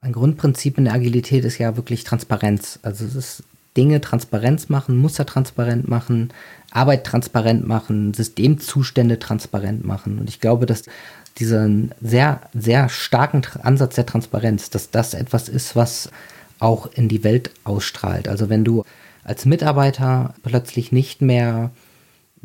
Ein 0.02 0.14
Grundprinzip 0.14 0.78
in 0.78 0.86
der 0.86 0.94
Agilität 0.94 1.46
ist 1.46 1.58
ja 1.58 1.76
wirklich 1.78 2.04
Transparenz. 2.04 2.80
Also 2.84 3.06
es 3.06 3.16
ist 3.16 3.44
Dinge 3.76 4.02
transparent 4.02 4.70
machen, 4.70 4.98
Muster 4.98 5.26
transparent 5.26 5.88
machen, 5.88 6.32
Arbeit 6.72 7.06
transparent 7.06 7.68
machen, 7.68 8.14
Systemzustände 8.14 9.20
transparent 9.20 9.84
machen. 9.84 10.20
Und 10.20 10.30
ich 10.30 10.40
glaube, 10.40 10.66
dass 10.66 10.84
diesen 11.38 11.92
sehr, 12.02 12.42
sehr 12.54 12.90
starken 12.90 13.44
Ansatz 13.62 13.96
der 13.96 14.06
Transparenz, 14.06 14.70
dass 14.70 14.92
das 14.92 15.14
etwas 15.14 15.50
ist, 15.50 15.76
was 15.76 16.10
auch 16.60 16.88
in 16.94 17.10
die 17.10 17.24
Welt 17.24 17.52
ausstrahlt. 17.64 18.28
Also 18.28 18.50
wenn 18.50 18.64
du 18.64 18.84
als 19.24 19.46
Mitarbeiter 19.46 20.34
plötzlich 20.44 20.92
nicht 20.92 21.22
mehr 21.22 21.72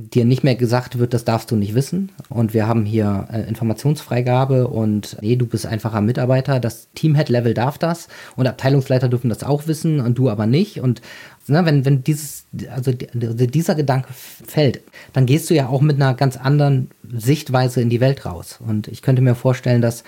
dir 0.08 0.24
nicht 0.24 0.44
mehr 0.44 0.54
gesagt 0.54 0.98
wird, 0.98 1.14
das 1.14 1.24
darfst 1.24 1.50
du 1.50 1.56
nicht 1.56 1.74
wissen. 1.74 2.10
Und 2.28 2.54
wir 2.54 2.66
haben 2.66 2.84
hier 2.84 3.28
äh, 3.32 3.48
Informationsfreigabe 3.48 4.68
und 4.68 5.16
nee, 5.20 5.36
du 5.36 5.46
bist 5.46 5.66
einfacher 5.66 6.00
Mitarbeiter. 6.00 6.60
Das 6.60 6.88
Teamhead-Level 6.94 7.54
darf 7.54 7.78
das 7.78 8.08
und 8.36 8.46
Abteilungsleiter 8.46 9.08
dürfen 9.08 9.28
das 9.28 9.44
auch 9.44 9.66
wissen 9.66 10.00
und 10.00 10.18
du 10.18 10.30
aber 10.30 10.46
nicht. 10.46 10.80
Und 10.80 11.02
ne, 11.46 11.64
wenn, 11.64 11.84
wenn 11.84 12.02
dieses, 12.02 12.46
also 12.74 12.92
dieser 12.92 13.74
Gedanke 13.74 14.08
fällt, 14.12 14.80
dann 15.12 15.26
gehst 15.26 15.50
du 15.50 15.54
ja 15.54 15.68
auch 15.68 15.80
mit 15.80 15.96
einer 15.96 16.14
ganz 16.14 16.36
anderen 16.36 16.90
Sichtweise 17.12 17.80
in 17.80 17.90
die 17.90 18.00
Welt 18.00 18.24
raus. 18.24 18.58
Und 18.66 18.88
ich 18.88 19.02
könnte 19.02 19.22
mir 19.22 19.34
vorstellen, 19.34 19.82
dass 19.82 20.04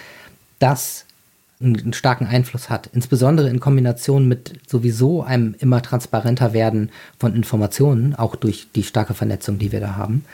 das 0.59 1.07
einen 1.63 1.93
starken 1.93 2.27
Einfluss 2.27 2.71
hat, 2.71 2.89
insbesondere 2.93 3.49
in 3.49 3.61
Kombination 3.61 4.29
mit 4.29 4.61
sowieso 4.67 5.23
einem 5.23 5.55
immer 5.59 5.83
transparenter 5.83 6.53
werden 6.53 6.91
von 7.19 7.35
Informationen, 7.35 8.15
auch 8.15 8.37
durch 8.37 8.69
die 8.75 8.83
starke 8.83 9.15
Vernetzung, 9.15 9.59
die 9.59 9.73
wir 9.73 9.81
da 9.81 9.97
haben. 9.97 10.25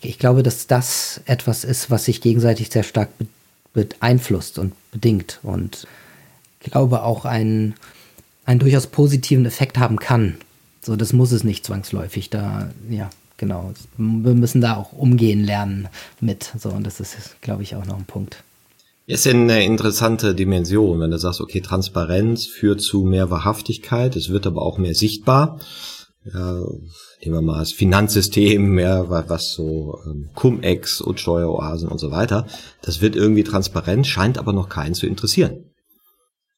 Ich 0.00 0.18
glaube, 0.18 0.42
dass 0.42 0.66
das 0.66 1.20
etwas 1.24 1.64
ist, 1.64 1.90
was 1.90 2.04
sich 2.04 2.20
gegenseitig 2.20 2.70
sehr 2.70 2.82
stark 2.82 3.08
beeinflusst 3.72 4.58
und 4.58 4.72
bedingt 4.92 5.40
und 5.42 5.86
ich 6.60 6.70
glaube 6.70 7.02
auch 7.02 7.24
einen, 7.24 7.74
einen 8.46 8.60
durchaus 8.60 8.86
positiven 8.86 9.44
Effekt 9.46 9.78
haben 9.78 9.98
kann. 9.98 10.36
So, 10.80 10.96
das 10.96 11.12
muss 11.12 11.32
es 11.32 11.44
nicht 11.44 11.64
zwangsläufig. 11.64 12.30
Da, 12.30 12.70
ja, 12.88 13.10
genau. 13.36 13.72
Wir 13.96 14.34
müssen 14.34 14.60
da 14.60 14.76
auch 14.76 14.92
umgehen 14.92 15.44
lernen 15.44 15.88
mit. 16.20 16.52
So, 16.58 16.70
und 16.70 16.86
das 16.86 17.00
ist, 17.00 17.40
glaube 17.42 17.62
ich, 17.62 17.76
auch 17.76 17.84
noch 17.84 17.98
ein 17.98 18.04
Punkt. 18.04 18.42
Ist 19.06 19.26
eine 19.26 19.64
interessante 19.64 20.34
Dimension, 20.34 20.98
wenn 20.98 21.10
du 21.10 21.18
sagst, 21.18 21.42
okay, 21.42 21.60
Transparenz 21.60 22.46
führt 22.46 22.80
zu 22.80 23.02
mehr 23.02 23.30
Wahrhaftigkeit, 23.30 24.16
es 24.16 24.30
wird 24.30 24.46
aber 24.46 24.62
auch 24.62 24.78
mehr 24.78 24.94
sichtbar. 24.94 25.60
Ja, 26.32 26.54
nehmen 27.20 27.34
wir 27.34 27.42
mal 27.42 27.58
das 27.58 27.72
Finanzsystem, 27.72 28.78
ja, 28.78 29.10
was 29.10 29.52
so 29.52 29.98
ähm, 30.06 30.30
Cum-Ex 30.34 31.02
und 31.02 31.20
Steueroasen 31.20 31.88
und 31.90 31.98
so 31.98 32.10
weiter. 32.12 32.46
Das 32.80 33.02
wird 33.02 33.14
irgendwie 33.14 33.44
transparent, 33.44 34.06
scheint 34.06 34.38
aber 34.38 34.54
noch 34.54 34.70
keinen 34.70 34.94
zu 34.94 35.06
interessieren. 35.06 35.73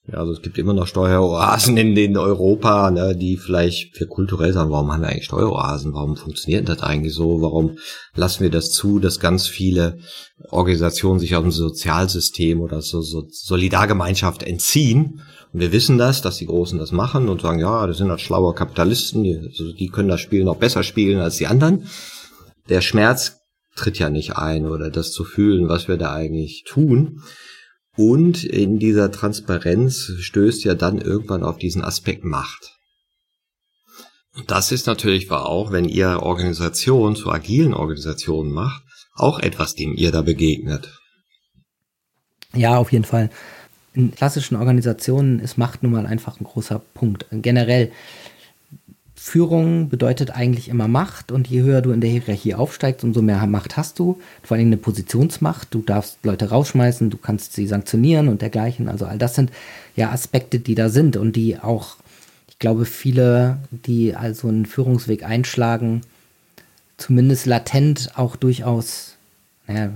Ja, 0.09 0.19
also 0.19 0.33
es 0.33 0.41
gibt 0.41 0.57
immer 0.57 0.73
noch 0.73 0.87
Steueroasen 0.87 1.77
in, 1.77 1.97
in 1.97 2.17
Europa, 2.17 2.93
ne, 2.93 3.17
die 3.17 3.37
vielleicht 3.37 3.97
für 3.97 4.07
kulturell 4.07 4.53
sagen, 4.53 4.71
warum 4.71 4.93
haben 4.93 5.01
wir 5.01 5.09
eigentlich 5.09 5.25
Steueroasen? 5.25 5.95
Warum 5.95 6.17
funktioniert 6.17 6.69
das 6.69 6.81
eigentlich 6.81 7.13
so? 7.13 7.43
Warum 7.43 7.79
lassen 8.15 8.45
wir 8.45 8.51
das 8.51 8.71
zu, 8.71 9.01
dass 9.01 9.19
ganz 9.19 9.49
viele 9.49 9.99
Organisationen 10.51 11.19
sich 11.19 11.35
aus 11.35 11.43
dem 11.43 11.51
Sozialsystem 11.51 12.61
oder 12.61 12.83
so, 12.83 13.01
so 13.03 13.27
Solidargemeinschaft 13.29 14.45
entziehen? 14.45 15.23
Und 15.53 15.61
wir 15.61 15.73
wissen 15.73 15.99
das, 15.99 16.23
dass 16.23 16.37
die 16.37 16.47
Großen 16.47 16.79
das 16.79 16.93
machen 16.93 17.29
und 17.29 17.41
sagen, 17.41 17.59
ja, 17.59 17.85
das 17.89 17.99
sind 17.99 18.11
halt 18.11 18.21
schlaue 18.21 18.55
Kapitalisten, 18.55 19.25
die, 19.25 19.37
also 19.37 19.73
die 19.73 19.89
können 19.89 20.09
das 20.09 20.21
Spiel 20.21 20.45
noch 20.45 20.57
besser 20.57 20.85
spielen 20.85 21.19
als 21.19 21.37
die 21.37 21.49
anderen. 21.49 21.89
Der 22.69 22.81
Schmerz 22.81 23.39
tritt 23.75 23.99
ja 23.99 24.09
nicht 24.09 24.37
ein 24.37 24.67
oder 24.67 24.89
das 24.89 25.11
zu 25.11 25.25
fühlen, 25.25 25.69
was 25.69 25.89
wir 25.89 25.97
da 25.97 26.13
eigentlich 26.13 26.65
tun. 26.65 27.23
Und 27.97 28.45
in 28.45 28.79
dieser 28.79 29.11
Transparenz 29.11 30.13
stößt 30.19 30.65
ja 30.65 30.75
dann 30.75 31.01
irgendwann 31.01 31.43
auf 31.43 31.57
diesen 31.57 31.83
Aspekt 31.83 32.25
Macht. 32.25 32.77
Und 34.35 34.51
das 34.51 34.71
ist 34.71 34.87
natürlich 34.87 35.31
auch, 35.31 35.73
wenn 35.73 35.87
ihr 35.87 36.23
Organisation 36.23 37.17
zu 37.17 37.31
agilen 37.31 37.73
Organisationen 37.73 38.53
macht, 38.53 38.83
auch 39.15 39.39
etwas, 39.39 39.75
dem 39.75 39.95
ihr 39.95 40.13
da 40.13 40.21
begegnet. 40.21 41.01
Ja, 42.53 42.77
auf 42.77 42.93
jeden 42.93 43.05
Fall. 43.05 43.31
In 43.95 44.15
klassischen 44.15 44.57
Organisationen 44.57 45.41
ist 45.41 45.57
Macht 45.57 45.83
nun 45.83 45.93
mal 45.93 46.07
einfach 46.07 46.39
ein 46.39 46.45
großer 46.45 46.81
Punkt. 46.93 47.25
Generell 47.31 47.93
Führung 49.27 49.89
bedeutet 49.89 50.31
eigentlich 50.31 50.69
immer 50.69 50.87
Macht 50.87 51.33
und 51.33 51.49
je 51.49 51.63
höher 51.63 51.83
du 51.83 51.91
in 51.91 52.01
der 52.01 52.09
Hierarchie 52.09 52.55
aufsteigst, 52.55 53.03
umso 53.03 53.23
mehr 53.23 53.45
Macht 53.49 53.77
hast 53.77 53.99
du. 53.99 54.21
Vor 54.45 54.57
allem 54.57 54.69
eine 54.69 54.77
Positionsmacht. 54.77 55.75
Du 55.75 55.83
darfst 55.83 56.19
Leute 56.23 56.51
rausschmeißen, 56.51 57.11
du 57.11 57.17
kannst 57.17 57.53
sie 57.53 57.67
sanktionieren 57.67 58.29
und 58.29 58.41
dergleichen. 58.41 58.89
Also 58.89 59.05
all 59.05 59.19
das 59.19 59.35
sind 59.35 59.51
ja 59.97 60.13
Aspekte, 60.13 60.61
die 60.61 60.77
da 60.77 60.91
sind 60.91 61.17
und 61.17 61.35
die 61.35 61.59
auch, 61.59 61.97
ich 62.49 62.61
glaube, 62.61 62.85
viele, 62.85 63.59
die 63.73 64.15
also 64.15 64.47
einen 64.47 64.65
Führungsweg 64.65 65.25
einschlagen, 65.25 66.03
zumindest 66.97 67.47
latent 67.47 68.13
auch 68.15 68.37
durchaus 68.37 69.16
naja, 69.69 69.91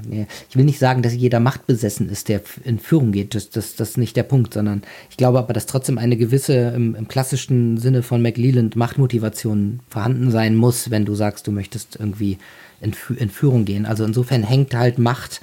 ich 0.48 0.56
will 0.56 0.64
nicht 0.64 0.80
sagen, 0.80 1.02
dass 1.02 1.14
jeder 1.14 1.38
machtbesessen 1.38 2.08
ist, 2.08 2.28
der 2.28 2.40
in 2.64 2.80
Führung 2.80 3.12
geht. 3.12 3.34
Das, 3.34 3.50
das, 3.50 3.76
das 3.76 3.90
ist 3.90 3.98
nicht 3.98 4.16
der 4.16 4.24
Punkt, 4.24 4.54
sondern 4.54 4.82
ich 5.10 5.16
glaube 5.16 5.38
aber, 5.38 5.52
dass 5.52 5.66
trotzdem 5.66 5.96
eine 5.96 6.16
gewisse, 6.16 6.54
im, 6.74 6.96
im 6.96 7.06
klassischen 7.06 7.76
Sinne 7.76 8.02
von 8.02 8.20
McLeland, 8.20 8.74
Machtmotivation 8.74 9.80
vorhanden 9.88 10.30
sein 10.30 10.56
muss, 10.56 10.90
wenn 10.90 11.04
du 11.04 11.14
sagst, 11.14 11.46
du 11.46 11.52
möchtest 11.52 11.96
irgendwie 12.00 12.38
in, 12.80 12.94
in 13.16 13.30
Führung 13.30 13.64
gehen. 13.64 13.86
Also 13.86 14.04
insofern 14.04 14.42
hängt 14.42 14.74
halt 14.74 14.98
Macht 14.98 15.40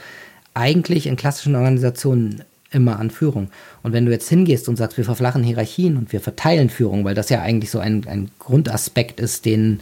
eigentlich 0.54 1.08
in 1.08 1.16
klassischen 1.16 1.56
Organisationen 1.56 2.44
immer 2.72 3.00
an 3.00 3.12
Führung. 3.12 3.50
Und 3.84 3.94
wenn 3.94 4.06
du 4.06 4.12
jetzt 4.12 4.28
hingehst 4.28 4.68
und 4.68 4.76
sagst, 4.76 4.98
wir 4.98 5.06
verflachen 5.06 5.44
Hierarchien 5.44 5.96
und 5.96 6.12
wir 6.12 6.20
verteilen 6.20 6.70
Führung, 6.70 7.06
weil 7.06 7.16
das 7.16 7.30
ja 7.30 7.42
eigentlich 7.42 7.72
so 7.72 7.80
ein, 7.80 8.06
ein 8.08 8.30
Grundaspekt 8.40 9.20
ist, 9.20 9.46
den, 9.46 9.80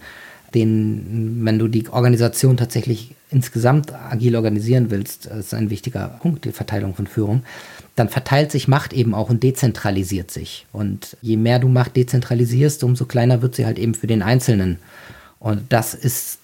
den, 0.56 1.42
wenn 1.44 1.60
du 1.60 1.68
die 1.68 1.88
Organisation 1.90 2.58
tatsächlich 2.58 3.14
insgesamt 3.30 3.94
agil 3.94 4.36
organisieren 4.36 4.90
willst, 4.90 5.26
ist 5.26 5.54
ein 5.54 5.70
wichtiger 5.70 6.08
Punkt, 6.22 6.46
die 6.46 6.52
Verteilung 6.52 6.96
von 6.96 7.06
Führung, 7.06 7.44
dann 7.96 8.10
verteilt 8.10 8.52
sich 8.52 8.68
Macht 8.68 8.94
eben 8.94 9.14
auch 9.14 9.30
und 9.30 9.44
dezentralisiert 9.44 10.32
sich. 10.32 10.66
Und 10.72 11.18
je 11.22 11.38
mehr 11.38 11.60
du 11.60 11.68
Macht 11.68 11.96
dezentralisierst, 11.96 12.84
umso 12.84 13.06
kleiner 13.06 13.42
wird 13.42 13.56
sie 13.56 13.66
halt 13.66 13.78
eben 13.78 13.94
für 13.94 14.08
den 14.08 14.22
Einzelnen. 14.22 14.80
Und 15.40 15.62
das 15.70 15.94
ist 15.94 16.40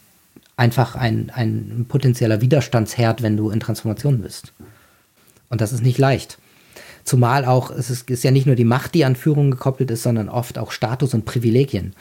einfach 0.57 0.95
ein, 0.95 1.31
ein 1.33 1.85
potenzieller 1.87 2.41
Widerstandsherd, 2.41 3.21
wenn 3.21 3.37
du 3.37 3.49
in 3.49 3.59
Transformation 3.59 4.21
bist. 4.21 4.53
Und 5.49 5.61
das 5.61 5.73
ist 5.73 5.81
nicht 5.81 5.97
leicht. 5.97 6.37
Zumal 7.03 7.45
auch, 7.45 7.71
es 7.71 7.89
ist, 7.89 8.09
ist 8.09 8.23
ja 8.23 8.31
nicht 8.31 8.45
nur 8.45 8.55
die 8.55 8.63
Macht, 8.63 8.93
die 8.93 9.05
an 9.05 9.15
Führung 9.15 9.51
gekoppelt 9.51 9.89
ist, 9.91 10.03
sondern 10.03 10.29
oft 10.29 10.57
auch 10.57 10.71
Status 10.71 11.13
und 11.13 11.25
Privilegien, 11.25 11.93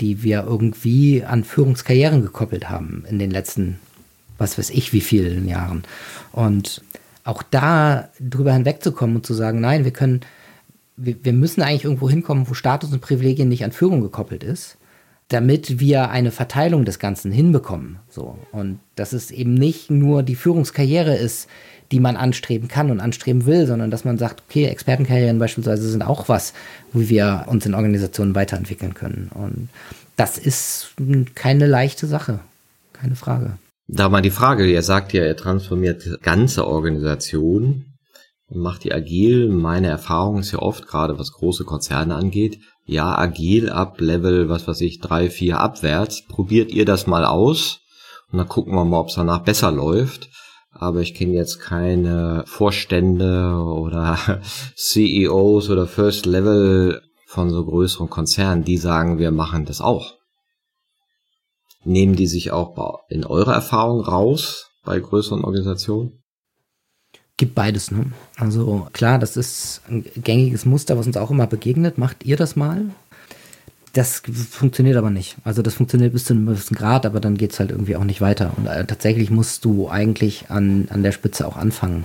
die 0.00 0.22
wir 0.22 0.44
irgendwie 0.46 1.24
an 1.24 1.44
Führungskarrieren 1.44 2.22
gekoppelt 2.22 2.70
haben 2.70 3.04
in 3.08 3.18
den 3.18 3.30
letzten 3.30 3.78
was 4.38 4.56
weiß 4.56 4.70
ich, 4.70 4.92
wie 4.92 5.00
vielen 5.00 5.46
Jahren. 5.46 5.82
Und 6.32 6.82
auch 7.24 7.42
da 7.42 8.08
drüber 8.18 8.54
hinwegzukommen 8.54 9.16
und 9.16 9.26
zu 9.26 9.34
sagen, 9.34 9.60
nein, 9.60 9.84
wir 9.84 9.92
können, 9.92 10.20
wir, 10.96 11.16
wir 11.22 11.32
müssen 11.32 11.60
eigentlich 11.60 11.84
irgendwo 11.84 12.08
hinkommen, 12.08 12.48
wo 12.48 12.54
Status 12.54 12.92
und 12.92 13.00
Privilegien 13.00 13.48
nicht 13.48 13.64
an 13.64 13.72
Führung 13.72 14.00
gekoppelt 14.00 14.42
ist, 14.42 14.78
damit 15.28 15.78
wir 15.78 16.08
eine 16.08 16.30
Verteilung 16.30 16.86
des 16.86 16.98
Ganzen 16.98 17.30
hinbekommen. 17.32 17.98
So. 18.08 18.38
Und 18.52 18.78
dass 18.94 19.12
es 19.12 19.30
eben 19.30 19.54
nicht 19.54 19.90
nur 19.90 20.22
die 20.22 20.36
Führungskarriere 20.36 21.16
ist, 21.16 21.48
die 21.92 22.00
man 22.00 22.16
anstreben 22.16 22.68
kann 22.68 22.90
und 22.90 23.00
anstreben 23.00 23.46
will, 23.46 23.66
sondern 23.66 23.90
dass 23.90 24.04
man 24.04 24.18
sagt, 24.18 24.42
okay, 24.48 24.66
Expertenkarrieren 24.66 25.38
beispielsweise 25.38 25.88
sind 25.88 26.02
auch 26.02 26.28
was, 26.28 26.52
wie 26.92 27.08
wir 27.08 27.44
uns 27.46 27.64
in 27.66 27.74
Organisationen 27.74 28.34
weiterentwickeln 28.34 28.94
können. 28.94 29.30
Und 29.34 29.68
das 30.16 30.36
ist 30.38 30.94
keine 31.34 31.66
leichte 31.66 32.06
Sache, 32.06 32.40
keine 32.92 33.16
Frage. 33.16 33.58
Da 33.86 34.10
mal 34.10 34.20
die 34.20 34.30
Frage, 34.30 34.66
ihr 34.66 34.82
sagt 34.82 35.14
ja, 35.14 35.22
er 35.22 35.36
transformiert 35.36 36.20
ganze 36.22 36.66
Organisationen 36.66 37.94
und 38.48 38.60
macht 38.60 38.84
die 38.84 38.92
agil. 38.92 39.48
Meine 39.48 39.86
Erfahrung 39.86 40.40
ist 40.40 40.52
ja 40.52 40.58
oft, 40.58 40.86
gerade 40.86 41.18
was 41.18 41.32
große 41.32 41.64
Konzerne 41.64 42.14
angeht, 42.14 42.58
ja, 42.84 43.16
agil 43.16 43.70
ab 43.70 44.00
Level, 44.00 44.48
was 44.48 44.66
weiß 44.66 44.80
ich, 44.82 45.00
drei, 45.00 45.30
vier 45.30 45.60
abwärts. 45.60 46.26
Probiert 46.26 46.70
ihr 46.70 46.84
das 46.84 47.06
mal 47.06 47.24
aus 47.24 47.80
und 48.30 48.38
dann 48.38 48.48
gucken 48.48 48.74
wir 48.74 48.84
mal, 48.84 49.00
ob 49.00 49.08
es 49.08 49.14
danach 49.14 49.40
besser 49.40 49.70
läuft. 49.70 50.28
Aber 50.78 51.00
ich 51.00 51.14
kenne 51.14 51.32
jetzt 51.32 51.60
keine 51.60 52.44
Vorstände 52.46 53.52
oder 53.54 54.40
CEOs 54.76 55.70
oder 55.70 55.86
First 55.86 56.24
Level 56.24 57.02
von 57.26 57.50
so 57.50 57.64
größeren 57.64 58.08
Konzernen, 58.08 58.64
die 58.64 58.78
sagen, 58.78 59.18
wir 59.18 59.32
machen 59.32 59.66
das 59.66 59.80
auch. 59.80 60.14
Nehmen 61.84 62.14
die 62.14 62.26
sich 62.26 62.52
auch 62.52 63.00
in 63.08 63.24
eurer 63.24 63.54
Erfahrung 63.54 64.00
raus 64.00 64.70
bei 64.84 64.98
größeren 64.98 65.44
Organisationen? 65.44 66.22
Gibt 67.36 67.54
beides, 67.54 67.90
ne? 67.90 68.12
Also 68.36 68.88
klar, 68.92 69.18
das 69.18 69.36
ist 69.36 69.82
ein 69.88 70.04
gängiges 70.16 70.64
Muster, 70.64 70.98
was 70.98 71.06
uns 71.06 71.16
auch 71.16 71.30
immer 71.30 71.46
begegnet. 71.46 71.98
Macht 71.98 72.24
ihr 72.24 72.36
das 72.36 72.56
mal? 72.56 72.90
Das 73.98 74.22
funktioniert 74.52 74.96
aber 74.96 75.10
nicht. 75.10 75.34
Also 75.42 75.60
das 75.60 75.74
funktioniert 75.74 76.12
bis 76.12 76.24
zu 76.24 76.32
einem 76.32 76.46
gewissen 76.46 76.76
Grad, 76.76 77.04
aber 77.04 77.18
dann 77.18 77.36
geht 77.36 77.52
es 77.52 77.58
halt 77.58 77.72
irgendwie 77.72 77.96
auch 77.96 78.04
nicht 78.04 78.20
weiter. 78.20 78.52
Und 78.56 78.68
äh, 78.68 78.84
tatsächlich 78.84 79.28
musst 79.28 79.64
du 79.64 79.88
eigentlich 79.88 80.50
an, 80.50 80.86
an 80.90 81.02
der 81.02 81.10
Spitze 81.10 81.44
auch 81.44 81.56
anfangen. 81.56 82.04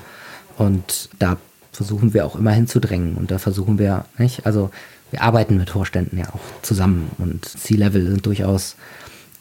Und 0.58 1.10
da 1.20 1.38
versuchen 1.72 2.16
wir 2.16 2.26
auch 2.26 2.36
immer 2.36 2.50
hinzudrängen. 2.50 3.14
Und 3.14 3.30
da 3.30 3.38
versuchen 3.38 3.78
wir, 3.78 4.06
nicht? 4.18 4.44
Also 4.48 4.72
wir 5.12 5.22
arbeiten 5.22 5.56
mit 5.56 5.70
Vorständen 5.70 6.18
ja 6.18 6.30
auch 6.30 6.64
zusammen. 6.64 7.12
Und 7.20 7.46
C-Level 7.46 8.10
sind 8.10 8.26
durchaus 8.26 8.76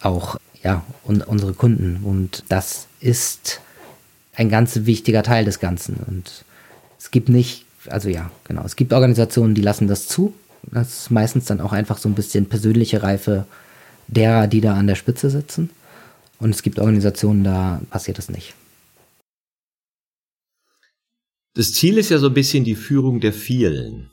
auch 0.02 0.36
ja, 0.62 0.84
un 1.06 1.22
unsere 1.22 1.54
Kunden. 1.54 2.00
Und 2.04 2.44
das 2.50 2.86
ist 3.00 3.62
ein 4.36 4.50
ganz 4.50 4.80
wichtiger 4.82 5.22
Teil 5.22 5.46
des 5.46 5.58
Ganzen. 5.58 5.96
Und 6.06 6.44
es 6.98 7.10
gibt 7.10 7.30
nicht, 7.30 7.64
also 7.88 8.10
ja, 8.10 8.30
genau, 8.44 8.62
es 8.66 8.76
gibt 8.76 8.92
Organisationen, 8.92 9.54
die 9.54 9.62
lassen 9.62 9.88
das 9.88 10.06
zu. 10.06 10.34
Das 10.70 11.02
ist 11.02 11.10
meistens 11.10 11.46
dann 11.46 11.60
auch 11.60 11.72
einfach 11.72 11.98
so 11.98 12.08
ein 12.08 12.14
bisschen 12.14 12.46
persönliche 12.46 13.02
Reife 13.02 13.46
derer, 14.08 14.46
die 14.46 14.60
da 14.60 14.74
an 14.74 14.86
der 14.86 14.94
Spitze 14.94 15.30
sitzen. 15.30 15.70
Und 16.38 16.50
es 16.50 16.62
gibt 16.62 16.78
Organisationen, 16.78 17.44
da 17.44 17.80
passiert 17.90 18.18
das 18.18 18.28
nicht. 18.28 18.54
Das 21.54 21.72
Ziel 21.72 21.98
ist 21.98 22.08
ja 22.08 22.18
so 22.18 22.28
ein 22.28 22.34
bisschen 22.34 22.64
die 22.64 22.74
Führung 22.74 23.20
der 23.20 23.32
vielen. 23.32 24.10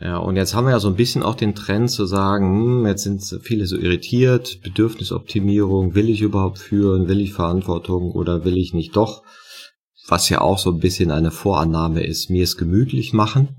Ja, 0.00 0.18
und 0.18 0.36
jetzt 0.36 0.54
haben 0.54 0.66
wir 0.66 0.72
ja 0.72 0.80
so 0.80 0.88
ein 0.88 0.96
bisschen 0.96 1.24
auch 1.24 1.34
den 1.34 1.56
Trend 1.56 1.90
zu 1.90 2.06
sagen, 2.06 2.46
hm, 2.46 2.86
jetzt 2.86 3.02
sind 3.02 3.22
viele 3.42 3.66
so 3.66 3.76
irritiert, 3.76 4.60
Bedürfnisoptimierung, 4.62 5.94
will 5.94 6.08
ich 6.08 6.20
überhaupt 6.20 6.58
führen, 6.58 7.08
will 7.08 7.20
ich 7.20 7.32
Verantwortung 7.32 8.12
oder 8.12 8.44
will 8.44 8.56
ich 8.56 8.74
nicht 8.74 8.94
doch? 8.94 9.22
Was 10.06 10.28
ja 10.28 10.40
auch 10.40 10.58
so 10.58 10.70
ein 10.70 10.78
bisschen 10.78 11.10
eine 11.10 11.32
Vorannahme 11.32 12.04
ist, 12.04 12.30
mir 12.30 12.44
es 12.44 12.56
gemütlich 12.56 13.12
machen. 13.12 13.56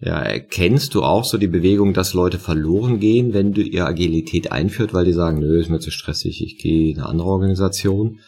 Ja, 0.00 0.20
erkennst 0.20 0.94
du 0.94 1.02
auch 1.02 1.24
so 1.24 1.36
die 1.36 1.46
Bewegung, 1.46 1.92
dass 1.92 2.14
Leute 2.14 2.38
verloren 2.38 3.00
gehen, 3.00 3.34
wenn 3.34 3.52
du 3.52 3.60
ihr 3.60 3.86
Agilität 3.86 4.50
einführt, 4.50 4.94
weil 4.94 5.04
die 5.04 5.12
sagen, 5.12 5.40
nö, 5.40 5.60
ist 5.60 5.68
mir 5.68 5.80
zu 5.80 5.90
stressig, 5.90 6.42
ich 6.42 6.58
gehe 6.58 6.92
in 6.92 6.98
eine 6.98 7.08
andere 7.08 7.28
Organisation? 7.28 8.20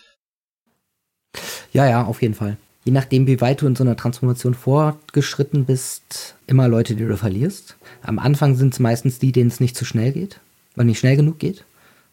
Ja, 1.72 1.88
ja, 1.88 2.04
auf 2.04 2.20
jeden 2.20 2.34
Fall 2.34 2.58
je 2.84 2.92
nachdem, 2.92 3.26
wie 3.26 3.40
weit 3.40 3.62
du 3.62 3.66
in 3.66 3.76
so 3.76 3.84
einer 3.84 3.96
Transformation 3.96 4.54
fortgeschritten 4.54 5.64
bist, 5.64 6.36
immer 6.46 6.68
Leute, 6.68 6.94
die 6.94 7.04
du 7.04 7.16
verlierst. 7.16 7.76
Am 8.02 8.18
Anfang 8.18 8.56
sind 8.56 8.72
es 8.72 8.80
meistens 8.80 9.18
die, 9.18 9.32
denen 9.32 9.48
es 9.48 9.60
nicht 9.60 9.76
zu 9.76 9.84
schnell 9.84 10.12
geht, 10.12 10.40
weil 10.74 10.86
nicht 10.86 10.98
schnell 10.98 11.16
genug 11.16 11.38
geht. 11.38 11.64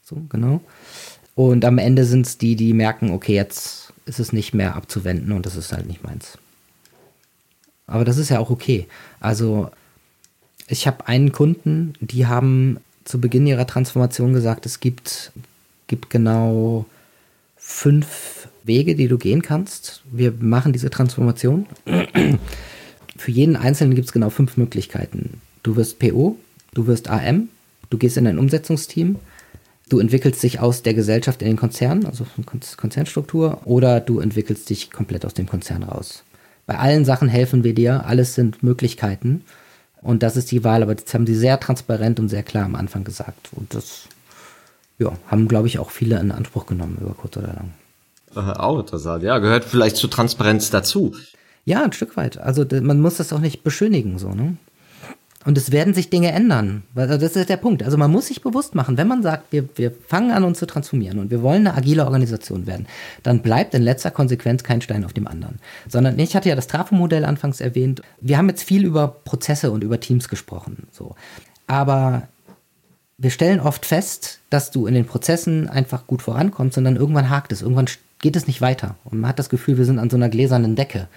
So, 0.03 0.17
genau. 0.29 0.61
Und 1.35 1.65
am 1.65 1.77
Ende 1.77 2.05
sind 2.05 2.25
es 2.25 2.37
die, 2.37 2.55
die 2.55 2.73
merken, 2.73 3.11
okay, 3.11 3.33
jetzt 3.33 3.93
ist 4.05 4.19
es 4.19 4.33
nicht 4.33 4.53
mehr 4.53 4.75
abzuwenden 4.75 5.31
und 5.31 5.45
das 5.45 5.55
ist 5.55 5.71
halt 5.71 5.87
nicht 5.87 6.03
meins. 6.03 6.37
Aber 7.89 8.05
das 8.05 8.17
ist 8.17 8.29
ja 8.29 8.39
auch 8.39 8.49
okay. 8.49 8.87
Also, 9.19 9.69
ich 10.67 10.87
habe 10.87 11.07
einen 11.07 11.31
Kunden, 11.31 11.93
die 11.99 12.27
haben 12.27 12.77
zu 13.03 13.19
Beginn 13.19 13.47
ihrer 13.47 13.65
Transformation 13.65 14.33
gesagt, 14.33 14.65
es 14.65 14.79
gibt, 14.79 15.31
gibt 15.87 16.09
genau 16.09 16.85
fünf 17.57 18.47
Wege, 18.63 18.95
die 18.95 19.07
du 19.07 19.17
gehen 19.17 19.41
kannst. 19.41 20.03
Wir 20.11 20.31
machen 20.39 20.73
diese 20.73 20.91
Transformation. 20.91 21.65
Für 23.17 23.31
jeden 23.31 23.55
Einzelnen 23.55 23.95
gibt 23.95 24.07
es 24.07 24.13
genau 24.13 24.29
fünf 24.29 24.57
Möglichkeiten. 24.57 25.41
Du 25.63 25.75
wirst 25.75 25.99
PO, 25.99 26.37
du 26.73 26.87
wirst 26.87 27.09
AM, 27.09 27.49
du 27.89 27.97
gehst 27.97 28.17
in 28.17 28.27
ein 28.27 28.37
Umsetzungsteam, 28.37 29.17
du 29.89 29.99
entwickelst 29.99 30.43
dich 30.43 30.59
aus 30.59 30.83
der 30.83 30.93
Gesellschaft 30.93 31.41
in 31.41 31.47
den 31.47 31.57
Konzern, 31.57 32.05
also 32.05 32.23
von 32.23 32.45
Konzernstruktur, 32.45 33.61
oder 33.65 33.99
du 33.99 34.19
entwickelst 34.19 34.69
dich 34.69 34.91
komplett 34.91 35.25
aus 35.25 35.33
dem 35.33 35.47
Konzern 35.47 35.83
raus. 35.83 36.23
Bei 36.69 36.77
allen 36.77 37.03
Sachen 37.03 37.29
helfen 37.29 37.63
wir 37.63 37.73
dir, 37.73 38.05
alles 38.05 38.35
sind 38.35 38.61
Möglichkeiten. 38.61 39.43
Und 40.03 40.21
das 40.21 40.37
ist 40.37 40.51
die 40.51 40.63
Wahl, 40.63 40.83
aber 40.83 40.93
das 40.93 41.11
haben 41.15 41.25
sie 41.25 41.33
sehr 41.33 41.59
transparent 41.59 42.19
und 42.19 42.29
sehr 42.29 42.43
klar 42.43 42.63
am 42.63 42.75
Anfang 42.75 43.03
gesagt. 43.03 43.49
Und 43.53 43.73
das 43.73 44.03
ja, 44.99 45.11
haben, 45.25 45.47
glaube 45.47 45.65
ich, 45.65 45.79
auch 45.79 45.89
viele 45.89 46.19
in 46.19 46.31
Anspruch 46.31 46.67
genommen, 46.67 46.99
über 47.01 47.15
kurz 47.15 47.37
oder 47.37 47.55
lang. 48.35 48.55
Auch 48.59 48.77
interessant, 48.77 49.23
ja, 49.23 49.39
gehört 49.39 49.65
vielleicht 49.65 49.97
zur 49.97 50.11
Transparenz 50.11 50.69
dazu. 50.69 51.15
Ja, 51.65 51.83
ein 51.83 51.91
Stück 51.91 52.15
weit. 52.15 52.37
Also 52.37 52.63
man 52.69 53.01
muss 53.01 53.17
das 53.17 53.33
auch 53.33 53.39
nicht 53.39 53.63
beschönigen, 53.63 54.19
so, 54.19 54.29
ne? 54.29 54.55
Und 55.49 55.57
es 55.57 55.71
werden 55.71 55.95
sich 55.95 56.11
Dinge 56.11 56.31
ändern. 56.31 56.83
Also 56.93 57.17
das 57.17 57.35
ist 57.35 57.49
der 57.49 57.57
Punkt. 57.57 57.81
Also 57.81 57.97
man 57.97 58.11
muss 58.11 58.27
sich 58.27 58.43
bewusst 58.43 58.75
machen, 58.75 58.97
wenn 58.97 59.07
man 59.07 59.23
sagt, 59.23 59.51
wir, 59.51 59.67
wir 59.77 59.91
fangen 59.91 60.29
an, 60.29 60.43
uns 60.43 60.59
zu 60.59 60.67
transformieren 60.67 61.17
und 61.17 61.31
wir 61.31 61.41
wollen 61.41 61.65
eine 61.65 61.75
agile 61.75 62.05
Organisation 62.05 62.67
werden, 62.67 62.85
dann 63.23 63.41
bleibt 63.41 63.73
in 63.73 63.81
letzter 63.81 64.11
Konsequenz 64.11 64.61
kein 64.61 64.79
Stein 64.79 65.03
auf 65.03 65.13
dem 65.13 65.25
anderen. 65.25 65.57
Sondern 65.87 66.19
ich 66.19 66.35
hatte 66.35 66.49
ja 66.49 66.55
das 66.55 66.67
Trafo-Modell 66.67 67.25
anfangs 67.25 67.61
erwähnt. 67.61 68.03
Wir 68.21 68.37
haben 68.37 68.47
jetzt 68.47 68.61
viel 68.61 68.85
über 68.85 69.07
Prozesse 69.07 69.71
und 69.71 69.83
über 69.83 69.99
Teams 69.99 70.29
gesprochen. 70.29 70.85
So. 70.91 71.15
Aber 71.65 72.27
wir 73.17 73.31
stellen 73.31 73.59
oft 73.59 73.87
fest, 73.87 74.41
dass 74.51 74.69
du 74.69 74.85
in 74.85 74.93
den 74.93 75.05
Prozessen 75.05 75.67
einfach 75.67 76.05
gut 76.05 76.21
vorankommst 76.21 76.77
und 76.77 76.83
dann 76.83 76.95
irgendwann 76.95 77.31
hakt 77.31 77.51
es. 77.51 77.63
Irgendwann 77.63 77.87
geht 78.19 78.35
es 78.35 78.45
nicht 78.45 78.61
weiter. 78.61 78.97
Und 79.03 79.19
man 79.19 79.29
hat 79.29 79.39
das 79.39 79.49
Gefühl, 79.49 79.79
wir 79.79 79.85
sind 79.85 79.97
an 79.97 80.11
so 80.11 80.15
einer 80.15 80.29
gläsernen 80.29 80.75
Decke. 80.75 81.07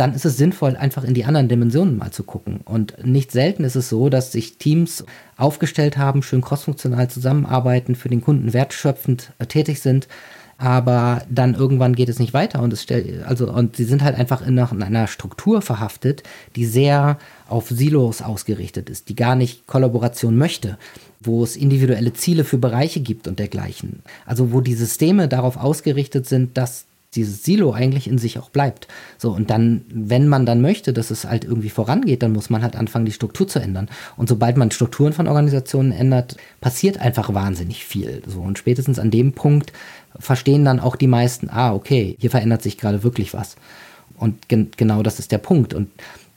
Dann 0.00 0.14
ist 0.14 0.24
es 0.24 0.38
sinnvoll, 0.38 0.76
einfach 0.76 1.04
in 1.04 1.12
die 1.12 1.26
anderen 1.26 1.48
Dimensionen 1.48 1.98
mal 1.98 2.10
zu 2.10 2.22
gucken. 2.22 2.60
Und 2.64 3.04
nicht 3.04 3.32
selten 3.32 3.64
ist 3.64 3.76
es 3.76 3.90
so, 3.90 4.08
dass 4.08 4.32
sich 4.32 4.56
Teams 4.56 5.04
aufgestellt 5.36 5.98
haben, 5.98 6.22
schön 6.22 6.40
crossfunktional 6.40 7.10
zusammenarbeiten, 7.10 7.94
für 7.94 8.08
den 8.08 8.22
Kunden 8.22 8.54
wertschöpfend 8.54 9.32
äh, 9.38 9.44
tätig 9.44 9.82
sind, 9.82 10.08
aber 10.56 11.22
dann 11.28 11.54
irgendwann 11.54 11.94
geht 11.94 12.08
es 12.08 12.18
nicht 12.18 12.32
weiter 12.32 12.62
und 12.62 12.72
es 12.72 12.82
stellt, 12.82 13.24
also, 13.24 13.50
und 13.50 13.76
sie 13.76 13.84
sind 13.84 14.02
halt 14.02 14.16
einfach 14.16 14.40
in, 14.40 14.56
in 14.56 14.82
einer 14.82 15.06
Struktur 15.06 15.60
verhaftet, 15.60 16.22
die 16.56 16.64
sehr 16.64 17.18
auf 17.48 17.68
Silos 17.68 18.22
ausgerichtet 18.22 18.88
ist, 18.88 19.10
die 19.10 19.16
gar 19.16 19.36
nicht 19.36 19.66
Kollaboration 19.66 20.36
möchte, 20.38 20.78
wo 21.20 21.44
es 21.44 21.56
individuelle 21.56 22.14
Ziele 22.14 22.44
für 22.44 22.58
Bereiche 22.58 23.00
gibt 23.00 23.28
und 23.28 23.38
dergleichen. 23.38 24.02
Also 24.24 24.50
wo 24.50 24.62
die 24.62 24.74
Systeme 24.74 25.28
darauf 25.28 25.58
ausgerichtet 25.58 26.26
sind, 26.26 26.56
dass 26.56 26.86
dieses 27.14 27.42
Silo 27.42 27.72
eigentlich 27.72 28.06
in 28.06 28.18
sich 28.18 28.38
auch 28.38 28.50
bleibt. 28.50 28.86
So, 29.18 29.32
und 29.32 29.50
dann, 29.50 29.84
wenn 29.92 30.28
man 30.28 30.46
dann 30.46 30.60
möchte, 30.60 30.92
dass 30.92 31.10
es 31.10 31.24
halt 31.24 31.44
irgendwie 31.44 31.70
vorangeht, 31.70 32.22
dann 32.22 32.32
muss 32.32 32.50
man 32.50 32.62
halt 32.62 32.76
anfangen, 32.76 33.04
die 33.04 33.12
Struktur 33.12 33.48
zu 33.48 33.58
ändern. 33.58 33.88
Und 34.16 34.28
sobald 34.28 34.56
man 34.56 34.70
Strukturen 34.70 35.12
von 35.12 35.26
Organisationen 35.26 35.92
ändert, 35.92 36.36
passiert 36.60 36.98
einfach 36.98 37.34
wahnsinnig 37.34 37.84
viel. 37.84 38.22
So, 38.26 38.40
und 38.40 38.58
spätestens 38.58 38.98
an 38.98 39.10
dem 39.10 39.32
Punkt 39.32 39.72
verstehen 40.18 40.64
dann 40.64 40.80
auch 40.80 40.96
die 40.96 41.08
meisten, 41.08 41.48
ah, 41.50 41.74
okay, 41.74 42.16
hier 42.20 42.30
verändert 42.30 42.62
sich 42.62 42.78
gerade 42.78 43.02
wirklich 43.02 43.34
was. 43.34 43.56
Und 44.16 44.48
gen 44.48 44.70
genau 44.76 45.02
das 45.02 45.18
ist 45.18 45.32
der 45.32 45.38
Punkt. 45.38 45.74
Und 45.74 45.88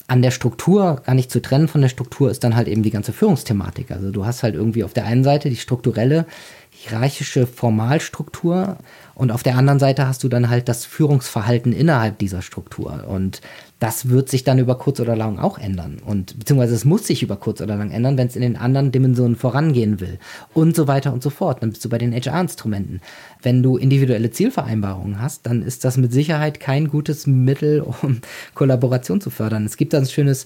an 0.08 0.22
der 0.22 0.32
Struktur, 0.32 1.02
gar 1.06 1.16
nicht 1.16 1.32
zu 1.32 1.42
trennen 1.42 1.68
von 1.68 1.82
der 1.82 1.90
Struktur, 1.90 2.30
ist 2.30 2.44
dann 2.44 2.56
halt 2.56 2.68
eben 2.68 2.84
die 2.84 2.92
ganze 2.92 3.14
Führungsthematik. 3.14 3.92
Also 3.92 4.12
du 4.12 4.26
hast 4.26 4.44
halt 4.44 4.56
irgendwie 4.56 4.84
auf 4.84 4.94
der 4.94 5.06
einen 5.06 5.24
Seite 5.24 5.50
die 5.50 5.56
strukturelle, 5.56 6.26
hierarchische 6.72 7.48
Formalstruktur 7.48 8.78
und 9.16 9.32
auf 9.32 9.44
der 9.44 9.58
anderen 9.58 9.80
Seite 9.80 10.08
hast 10.08 10.24
du 10.24 10.30
dann 10.30 10.50
halt 10.50 10.68
das 10.68 10.86
Führungsverhalten 10.86 11.72
innerhalb 11.72 12.18
dieser 12.18 12.42
Struktur. 12.42 13.06
Und 13.08 13.42
das 13.80 14.10
wird 14.10 14.30
sich 14.30 14.44
dann 14.44 14.60
über 14.60 14.78
kurz 14.78 15.00
oder 15.00 15.16
lang 15.16 15.38
auch 15.38 15.60
ändern. 15.60 15.98
Und 16.04 16.40
beziehungsweise 16.40 16.74
es 16.74 16.86
muss 16.86 17.06
sich 17.06 17.22
über 17.22 17.36
kurz 17.36 17.62
oder 17.62 17.76
lang 17.76 17.92
ändern, 17.92 18.18
wenn 18.18 18.28
es 18.28 18.36
in 18.36 18.42
den 18.42 18.56
anderen 18.56 18.92
Dimensionen 18.92 19.36
vorangehen 19.36 20.00
will. 20.00 20.18
Und 20.54 20.76
so 20.76 20.88
weiter 20.88 21.14
und 21.14 21.22
so 21.22 21.30
fort. 21.30 21.62
Dann 21.62 21.70
bist 21.70 21.86
du 21.86 21.90
bei 21.90 22.00
den 22.00 22.14
HR-Instrumenten. 22.14 23.02
Wenn 23.42 23.62
du 23.62 23.78
individuelle 23.78 24.32
Zielvereinbarungen 24.32 25.22
hast, 25.22 25.46
dann 25.46 25.62
ist 25.62 25.86
das 25.86 25.98
mit 25.98 26.12
Sicherheit 26.12 26.60
kein 26.60 26.88
gutes 26.88 27.28
Mittel, 27.28 27.82
um 27.82 28.22
Kollaboration 28.56 29.22
zu 29.22 29.30
fördern. 29.30 29.66
Es 29.66 29.78
gibt 29.78 29.94
da 29.94 30.00
ein 30.00 30.06
schönes 30.08 30.46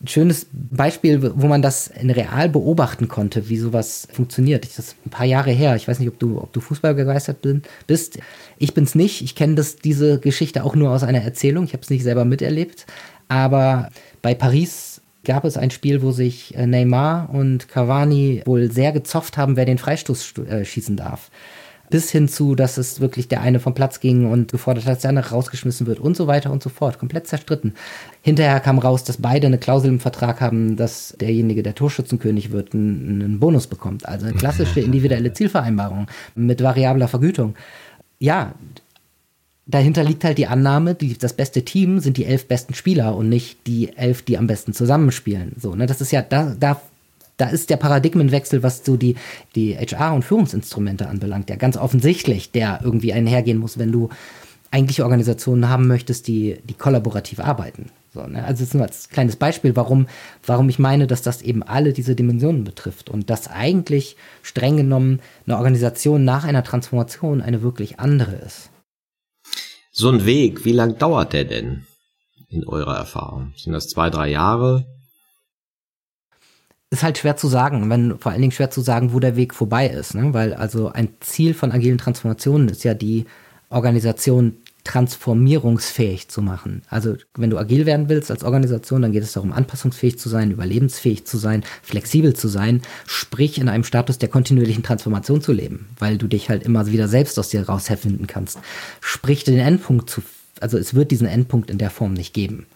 ein 0.00 0.06
schönes 0.06 0.46
Beispiel, 0.52 1.32
wo 1.34 1.48
man 1.48 1.60
das 1.60 1.88
in 1.88 2.10
real 2.10 2.48
beobachten 2.48 3.08
konnte, 3.08 3.48
wie 3.48 3.56
sowas 3.56 4.06
funktioniert. 4.12 4.64
Das 4.64 4.78
ist 4.78 4.96
ein 5.04 5.10
paar 5.10 5.26
Jahre 5.26 5.50
her. 5.50 5.74
Ich 5.74 5.88
weiß 5.88 5.98
nicht, 5.98 6.08
ob 6.08 6.18
du, 6.20 6.40
ob 6.40 6.52
du 6.52 6.60
Fußball 6.60 6.94
begeistert 6.94 7.38
bist. 7.86 8.18
Ich 8.58 8.74
bin's 8.74 8.94
nicht. 8.94 9.22
Ich 9.22 9.34
kenne 9.34 9.60
diese 9.84 10.20
Geschichte 10.20 10.62
auch 10.62 10.76
nur 10.76 10.90
aus 10.90 11.02
einer 11.02 11.22
Erzählung. 11.22 11.64
Ich 11.64 11.72
habe 11.72 11.82
es 11.82 11.90
nicht 11.90 12.04
selber 12.04 12.24
miterlebt. 12.24 12.86
Aber 13.26 13.90
bei 14.22 14.34
Paris 14.34 15.00
gab 15.24 15.44
es 15.44 15.56
ein 15.56 15.70
Spiel, 15.70 16.00
wo 16.00 16.12
sich 16.12 16.54
äh, 16.54 16.66
Neymar 16.66 17.30
und 17.32 17.68
Cavani 17.68 18.42
wohl 18.46 18.70
sehr 18.70 18.92
gezofft 18.92 19.36
haben, 19.36 19.56
wer 19.56 19.64
den 19.64 19.78
Freistoß 19.78 20.34
äh, 20.48 20.64
schießen 20.64 20.96
darf. 20.96 21.30
Bis 21.90 22.10
hin 22.10 22.28
zu, 22.28 22.54
dass 22.54 22.78
es 22.78 23.00
wirklich 23.00 23.28
der 23.28 23.40
eine 23.40 23.60
vom 23.60 23.74
Platz 23.74 24.00
ging 24.00 24.30
und 24.30 24.52
gefordert 24.52 24.84
hat, 24.84 24.92
dass 24.92 25.02
der 25.02 25.10
andere 25.10 25.30
rausgeschmissen 25.30 25.86
wird 25.86 25.98
und 25.98 26.16
so 26.16 26.26
weiter 26.26 26.50
und 26.50 26.62
so 26.62 26.68
fort. 26.68 26.98
Komplett 26.98 27.26
zerstritten. 27.26 27.74
Hinterher 28.22 28.60
kam 28.60 28.78
raus, 28.78 29.04
dass 29.04 29.18
beide 29.18 29.46
eine 29.46 29.58
Klausel 29.58 29.90
im 29.90 30.00
Vertrag 30.00 30.40
haben, 30.40 30.76
dass 30.76 31.14
derjenige, 31.20 31.62
der 31.62 31.74
Torschützenkönig 31.74 32.52
wird, 32.52 32.74
einen, 32.74 33.22
einen 33.22 33.40
Bonus 33.40 33.66
bekommt. 33.66 34.06
Also 34.06 34.26
eine 34.26 34.36
klassische 34.36 34.80
individuelle 34.80 35.32
Zielvereinbarung 35.32 36.06
mit 36.34 36.62
variabler 36.62 37.08
Vergütung. 37.08 37.54
Ja, 38.18 38.54
dahinter 39.66 40.02
liegt 40.02 40.24
halt 40.24 40.38
die 40.38 40.46
Annahme, 40.46 40.94
die, 40.94 41.16
das 41.16 41.34
beste 41.34 41.64
Team 41.64 42.00
sind 42.00 42.16
die 42.16 42.24
elf 42.24 42.48
besten 42.48 42.74
Spieler 42.74 43.14
und 43.14 43.28
nicht 43.28 43.66
die 43.66 43.96
elf, 43.96 44.22
die 44.22 44.38
am 44.38 44.46
besten 44.46 44.72
zusammenspielen. 44.72 45.52
So, 45.58 45.74
ne, 45.74 45.86
das 45.86 46.00
ist 46.00 46.10
ja, 46.10 46.22
da, 46.22 46.56
da 46.58 46.80
da 47.38 47.48
ist 47.48 47.70
der 47.70 47.76
Paradigmenwechsel, 47.76 48.62
was 48.62 48.84
so 48.84 48.96
die, 48.96 49.16
die 49.54 49.76
HR- 49.76 50.14
und 50.14 50.24
Führungsinstrumente 50.24 51.08
anbelangt, 51.08 51.48
ja 51.48 51.56
ganz 51.56 51.76
offensichtlich, 51.76 52.52
der 52.52 52.80
irgendwie 52.84 53.14
einhergehen 53.14 53.58
muss, 53.58 53.78
wenn 53.78 53.92
du 53.92 54.10
eigentlich 54.70 55.02
Organisationen 55.02 55.68
haben 55.68 55.86
möchtest, 55.86 56.28
die, 56.28 56.58
die 56.64 56.74
kollaborativ 56.74 57.40
arbeiten. 57.40 57.86
So, 58.12 58.26
ne? 58.26 58.44
Also 58.44 58.60
das 58.60 58.68
ist 58.68 58.74
nur 58.74 58.82
als 58.82 59.08
kleines 59.08 59.36
Beispiel, 59.36 59.76
warum, 59.76 60.08
warum 60.44 60.68
ich 60.68 60.78
meine, 60.78 61.06
dass 61.06 61.22
das 61.22 61.40
eben 61.40 61.62
alle 61.62 61.92
diese 61.92 62.14
Dimensionen 62.14 62.64
betrifft 62.64 63.08
und 63.08 63.30
dass 63.30 63.48
eigentlich 63.48 64.16
streng 64.42 64.76
genommen 64.76 65.20
eine 65.46 65.56
Organisation 65.56 66.24
nach 66.24 66.44
einer 66.44 66.64
Transformation 66.64 67.40
eine 67.40 67.62
wirklich 67.62 67.98
andere 68.00 68.34
ist. 68.34 68.70
So 69.92 70.10
ein 70.10 70.26
Weg, 70.26 70.64
wie 70.64 70.72
lang 70.72 70.98
dauert 70.98 71.32
der 71.32 71.44
denn 71.44 71.86
in 72.48 72.66
eurer 72.66 72.96
Erfahrung? 72.96 73.52
Sind 73.56 73.72
das 73.72 73.88
zwei, 73.88 74.10
drei 74.10 74.28
Jahre? 74.28 74.86
Ist 76.90 77.02
halt 77.02 77.18
schwer 77.18 77.36
zu 77.36 77.48
sagen, 77.48 77.90
wenn 77.90 78.18
vor 78.18 78.32
allen 78.32 78.40
Dingen 78.40 78.52
schwer 78.52 78.70
zu 78.70 78.80
sagen, 78.80 79.12
wo 79.12 79.20
der 79.20 79.36
Weg 79.36 79.54
vorbei 79.54 79.88
ist, 79.88 80.14
ne? 80.14 80.32
weil 80.32 80.54
also 80.54 80.88
ein 80.88 81.08
Ziel 81.20 81.54
von 81.54 81.72
agilen 81.72 81.98
Transformationen 81.98 82.68
ist 82.68 82.84
ja 82.84 82.94
die 82.94 83.26
Organisation 83.68 84.56
transformierungsfähig 84.84 86.28
zu 86.28 86.40
machen. 86.40 86.80
Also 86.88 87.16
wenn 87.34 87.50
du 87.50 87.58
agil 87.58 87.84
werden 87.84 88.08
willst 88.08 88.30
als 88.30 88.42
Organisation, 88.42 89.02
dann 89.02 89.12
geht 89.12 89.22
es 89.22 89.34
darum, 89.34 89.52
anpassungsfähig 89.52 90.18
zu 90.18 90.30
sein, 90.30 90.50
überlebensfähig 90.50 91.26
zu 91.26 91.36
sein, 91.36 91.62
flexibel 91.82 92.34
zu 92.34 92.48
sein, 92.48 92.80
sprich 93.06 93.58
in 93.58 93.68
einem 93.68 93.84
Status 93.84 94.16
der 94.16 94.30
kontinuierlichen 94.30 94.82
Transformation 94.82 95.42
zu 95.42 95.52
leben, 95.52 95.90
weil 95.98 96.16
du 96.16 96.26
dich 96.26 96.48
halt 96.48 96.62
immer 96.62 96.86
wieder 96.86 97.06
selbst 97.06 97.38
aus 97.38 97.50
dir 97.50 97.68
raus 97.68 97.90
herfinden 97.90 98.26
kannst. 98.26 98.60
Sprich 99.02 99.44
den 99.44 99.58
Endpunkt 99.58 100.08
zu, 100.08 100.22
also 100.58 100.78
es 100.78 100.94
wird 100.94 101.10
diesen 101.10 101.26
Endpunkt 101.26 101.70
in 101.70 101.76
der 101.76 101.90
Form 101.90 102.14
nicht 102.14 102.32
geben. 102.32 102.66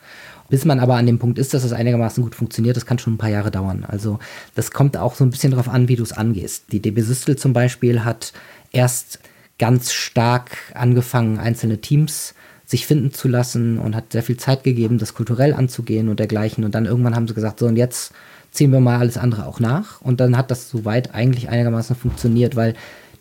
Bis 0.52 0.66
man 0.66 0.80
aber 0.80 0.96
an 0.96 1.06
dem 1.06 1.18
Punkt 1.18 1.38
ist, 1.38 1.54
dass 1.54 1.64
es 1.64 1.72
einigermaßen 1.72 2.22
gut 2.22 2.34
funktioniert, 2.34 2.76
das 2.76 2.84
kann 2.84 2.98
schon 2.98 3.14
ein 3.14 3.18
paar 3.18 3.30
Jahre 3.30 3.50
dauern. 3.50 3.86
Also 3.88 4.18
das 4.54 4.70
kommt 4.70 4.98
auch 4.98 5.14
so 5.14 5.24
ein 5.24 5.30
bisschen 5.30 5.52
darauf 5.52 5.66
an, 5.66 5.88
wie 5.88 5.96
du 5.96 6.02
es 6.02 6.12
angehst. 6.12 6.64
Die 6.72 6.80
DB 6.80 7.00
Systel 7.00 7.36
zum 7.36 7.54
Beispiel 7.54 8.04
hat 8.04 8.34
erst 8.70 9.20
ganz 9.58 9.94
stark 9.94 10.50
angefangen, 10.74 11.38
einzelne 11.38 11.78
Teams 11.78 12.34
sich 12.66 12.86
finden 12.86 13.12
zu 13.12 13.28
lassen 13.28 13.78
und 13.78 13.96
hat 13.96 14.12
sehr 14.12 14.22
viel 14.22 14.36
Zeit 14.36 14.62
gegeben, 14.62 14.98
das 14.98 15.14
kulturell 15.14 15.54
anzugehen 15.54 16.10
und 16.10 16.20
dergleichen. 16.20 16.64
Und 16.64 16.74
dann 16.74 16.84
irgendwann 16.84 17.16
haben 17.16 17.26
sie 17.26 17.32
gesagt, 17.32 17.58
so 17.58 17.64
und 17.64 17.76
jetzt 17.76 18.12
ziehen 18.50 18.72
wir 18.72 18.80
mal 18.80 18.98
alles 18.98 19.16
andere 19.16 19.46
auch 19.46 19.58
nach. 19.58 20.02
Und 20.02 20.20
dann 20.20 20.36
hat 20.36 20.50
das 20.50 20.68
soweit 20.68 21.14
eigentlich 21.14 21.48
einigermaßen 21.48 21.96
funktioniert, 21.96 22.56
weil 22.56 22.74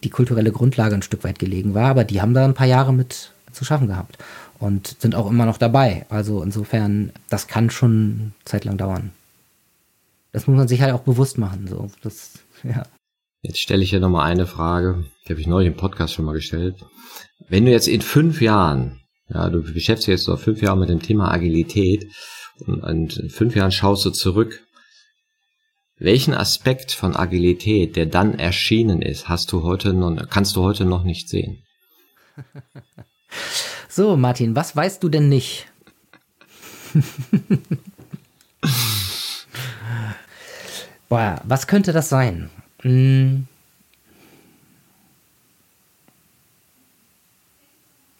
die 0.03 0.09
kulturelle 0.09 0.51
Grundlage 0.51 0.95
ein 0.95 1.01
Stück 1.01 1.23
weit 1.23 1.39
gelegen 1.39 1.75
war. 1.75 1.91
Aber 1.91 2.03
die 2.03 2.21
haben 2.21 2.34
da 2.34 2.43
ein 2.43 2.55
paar 2.55 2.67
Jahre 2.67 2.93
mit 2.93 3.32
zu 3.53 3.63
schaffen 3.63 3.88
gehabt 3.88 4.17
und 4.62 4.95
sind 4.99 5.16
auch 5.16 5.30
immer 5.30 5.45
noch 5.45 5.57
dabei. 5.57 6.05
Also 6.09 6.43
insofern, 6.43 7.12
das 7.30 7.47
kann 7.47 7.70
schon 7.70 8.34
zeitlang 8.45 8.78
dauern. 8.78 9.12
Das 10.32 10.47
muss 10.47 10.55
man 10.55 10.68
sich 10.68 10.82
halt 10.82 10.93
auch 10.93 11.01
bewusst 11.01 11.38
machen. 11.38 11.68
So, 11.68 11.89
das, 12.03 12.39
ja. 12.64 12.84
Jetzt 13.41 13.59
stelle 13.59 13.84
ich 13.84 13.89
hier 13.89 13.99
nochmal 13.99 14.30
eine 14.30 14.45
Frage, 14.45 15.05
die 15.26 15.34
habe 15.34 15.41
ich 15.41 15.47
neulich 15.47 15.68
im 15.68 15.78
Podcast 15.78 16.14
schon 16.14 16.26
mal 16.26 16.34
gestellt. 16.34 16.76
Wenn 17.49 17.66
du 17.66 17.72
jetzt 17.72 17.88
in 17.88 18.01
fünf 18.01 18.39
Jahren, 18.39 19.01
ja, 19.30 19.49
du 19.49 19.62
beschäftigst 19.64 20.07
dich 20.07 20.14
jetzt 20.14 20.28
noch 20.28 20.39
fünf 20.39 20.62
Jahre 20.62 20.78
mit 20.78 20.89
dem 20.89 21.01
Thema 21.01 21.32
Agilität 21.32 22.05
und, 22.68 22.84
und 22.84 23.18
in 23.18 23.30
fünf 23.32 23.55
Jahren 23.55 23.72
schaust 23.72 24.05
du 24.05 24.12
zurück, 24.12 24.62
welchen 25.97 26.36
Aspekt 26.36 26.91
von 26.91 27.16
Agilität, 27.16 27.95
der 27.95 28.05
dann 28.05 28.38
erschienen 28.38 29.01
ist, 29.01 29.28
hast 29.28 29.51
du 29.51 29.64
heute 29.64 29.93
noch, 29.93 30.30
kannst 30.30 30.55
du 30.55 30.62
heute 30.62 30.86
noch 30.86 31.03
nicht 31.03 31.30
sehen? 31.30 31.64
So, 33.94 34.16
Martin, 34.16 34.56
was 34.56 34.74
weißt 34.74 35.04
du 35.04 35.10
denn 35.10 35.28
nicht? 35.28 35.68
Boah, 41.10 41.42
was 41.44 41.68
könnte 41.68 41.92
das 41.92 42.08
sein? 42.08 42.50
Hm. 42.84 43.48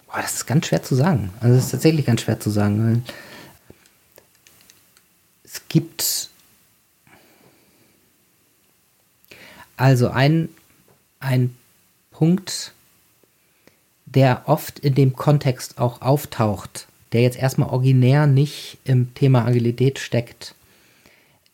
Boah, 0.08 0.22
das 0.22 0.34
ist 0.34 0.46
ganz 0.46 0.68
schwer 0.68 0.84
zu 0.84 0.94
sagen. 0.96 1.30
Also, 1.40 1.56
das 1.56 1.64
ist 1.64 1.72
tatsächlich 1.72 2.06
ganz 2.06 2.20
schwer 2.20 2.38
zu 2.38 2.50
sagen. 2.50 3.06
Es 5.46 5.62
gibt. 5.70 6.30
Also, 9.78 10.10
ein, 10.10 10.50
ein 11.22 11.56
Punkt, 12.12 12.74
der 14.16 14.44
oft 14.46 14.80
in 14.80 14.96
dem 14.96 15.16
Kontext 15.16 15.78
auch 15.78 16.02
auftaucht, 16.02 16.88
der 17.14 17.22
jetzt 17.22 17.38
erstmal 17.38 17.70
originär 17.70 18.28
nicht 18.28 18.78
im 18.86 19.14
Thema 19.14 19.46
Agilität 19.46 20.00
steckt, 20.00 20.56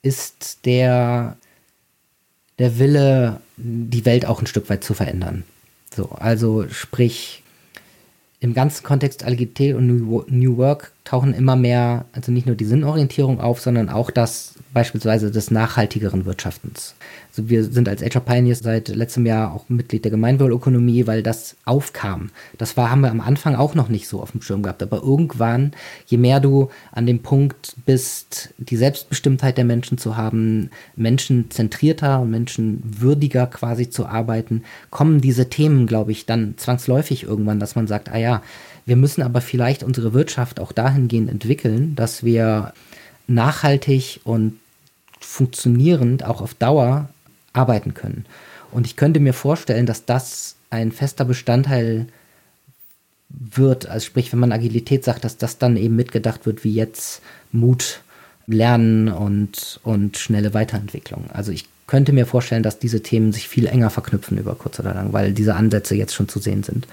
ist 0.01 0.65
der, 0.65 1.37
der 2.59 2.79
Wille, 2.79 3.41
die 3.57 4.05
Welt 4.05 4.25
auch 4.25 4.41
ein 4.41 4.47
Stück 4.47 4.69
weit 4.69 4.83
zu 4.83 4.93
verändern. 4.93 5.43
So, 5.95 6.09
also 6.09 6.67
sprich, 6.69 7.43
im 8.39 8.53
ganzen 8.53 8.83
Kontext 8.83 9.25
Agilität 9.25 9.75
und 9.75 9.87
New 9.87 10.57
Work 10.57 10.91
tauchen 11.07 11.33
immer 11.33 11.55
mehr, 11.55 12.03
also 12.11 12.33
nicht 12.33 12.47
nur 12.47 12.57
die 12.57 12.65
Sinnorientierung 12.65 13.39
auf, 13.39 13.61
sondern 13.61 13.87
auch 13.87 14.11
das 14.11 14.55
beispielsweise 14.73 15.31
des 15.31 15.51
nachhaltigeren 15.51 16.25
Wirtschaftens. 16.25 16.95
Also 17.29 17.49
wir 17.49 17.63
sind 17.63 17.87
als 17.87 18.01
HR 18.01 18.19
Pioneers 18.19 18.59
seit 18.59 18.89
letztem 18.89 19.25
Jahr 19.25 19.53
auch 19.53 19.69
Mitglied 19.69 20.03
der 20.03 20.11
Gemeinwohlökonomie, 20.11 21.07
weil 21.07 21.23
das 21.23 21.55
aufkam. 21.63 22.29
Das 22.57 22.75
war, 22.75 22.91
haben 22.91 22.99
wir 23.01 23.09
am 23.09 23.21
Anfang 23.21 23.55
auch 23.55 23.73
noch 23.73 23.87
nicht 23.87 24.09
so 24.09 24.21
auf 24.21 24.31
dem 24.31 24.41
Schirm 24.41 24.63
gehabt. 24.63 24.83
Aber 24.83 25.01
irgendwann, 25.01 25.71
je 26.07 26.17
mehr 26.17 26.41
du 26.41 26.69
an 26.91 27.05
dem 27.05 27.23
Punkt 27.23 27.77
bist, 27.85 28.53
die 28.57 28.75
Selbstbestimmtheit 28.75 29.57
der 29.57 29.65
Menschen 29.65 29.97
zu 29.97 30.17
haben, 30.17 30.71
menschenzentrierter 30.97 32.19
und 32.19 32.31
menschenwürdiger 32.31 33.47
quasi 33.47 33.89
zu 33.89 34.07
arbeiten, 34.07 34.63
kommen 34.89 35.21
diese 35.21 35.49
Themen, 35.49 35.87
glaube 35.87 36.11
ich, 36.11 36.25
dann 36.25 36.55
zwangsläufig 36.57 37.23
irgendwann, 37.23 37.61
dass 37.61 37.77
man 37.77 37.87
sagt, 37.87 38.09
ah 38.09 38.17
ja, 38.17 38.41
wir 38.87 38.95
müssen 38.95 39.21
aber 39.21 39.41
vielleicht 39.41 39.83
unsere 39.83 40.13
Wirtschaft 40.13 40.59
auch 40.59 40.71
dahingehend 40.71 41.29
entwickeln, 41.29 41.95
dass 41.95 42.23
wir 42.23 42.73
nachhaltig 43.27 44.21
und 44.23 44.57
funktionierend 45.19 46.23
auch 46.23 46.41
auf 46.41 46.53
Dauer 46.53 47.09
arbeiten 47.51 47.93
können. 47.93 48.25
Und 48.71 48.87
ich 48.87 48.95
könnte 48.95 49.19
mir 49.19 49.33
vorstellen, 49.33 49.85
dass 49.85 50.05
das 50.05 50.55
ein 50.69 50.93
fester 50.93 51.25
Bestandteil 51.25 52.07
wird, 53.29 53.87
also 53.87 54.05
sprich, 54.05 54.31
wenn 54.31 54.39
man 54.39 54.53
Agilität 54.53 55.03
sagt, 55.03 55.25
dass 55.25 55.37
das 55.37 55.57
dann 55.57 55.75
eben 55.75 55.97
mitgedacht 55.97 56.45
wird, 56.45 56.63
wie 56.63 56.73
jetzt 56.73 57.21
Mut, 57.51 58.01
Lernen 58.47 59.09
und, 59.09 59.81
und 59.83 60.17
schnelle 60.17 60.53
Weiterentwicklung. 60.53 61.25
Also 61.33 61.51
ich 61.51 61.65
könnte 61.87 62.13
mir 62.13 62.25
vorstellen, 62.25 62.63
dass 62.63 62.79
diese 62.79 63.03
Themen 63.03 63.33
sich 63.33 63.49
viel 63.49 63.65
enger 63.67 63.89
verknüpfen 63.89 64.37
über 64.37 64.55
kurz 64.55 64.79
oder 64.79 64.93
lang, 64.93 65.11
weil 65.11 65.33
diese 65.33 65.55
Ansätze 65.55 65.95
jetzt 65.95 66.15
schon 66.15 66.29
zu 66.29 66.39
sehen 66.39 66.63
sind. 66.63 66.87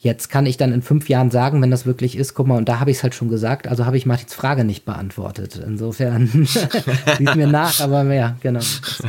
Jetzt 0.00 0.28
kann 0.28 0.46
ich 0.46 0.56
dann 0.56 0.72
in 0.72 0.80
fünf 0.80 1.08
Jahren 1.08 1.32
sagen, 1.32 1.60
wenn 1.60 1.72
das 1.72 1.84
wirklich 1.84 2.16
ist, 2.16 2.34
guck 2.34 2.46
mal, 2.46 2.56
und 2.56 2.68
da 2.68 2.78
habe 2.78 2.92
ich 2.92 2.98
es 2.98 3.02
halt 3.02 3.16
schon 3.16 3.28
gesagt, 3.28 3.66
also 3.66 3.84
habe 3.84 3.96
ich 3.96 4.06
Martins 4.06 4.32
Frage 4.32 4.62
nicht 4.62 4.84
beantwortet. 4.84 5.60
Insofern 5.64 6.28
sieht 7.18 7.34
mir 7.34 7.48
nach, 7.48 7.80
aber 7.80 8.04
mehr, 8.04 8.36
genau. 8.40 8.60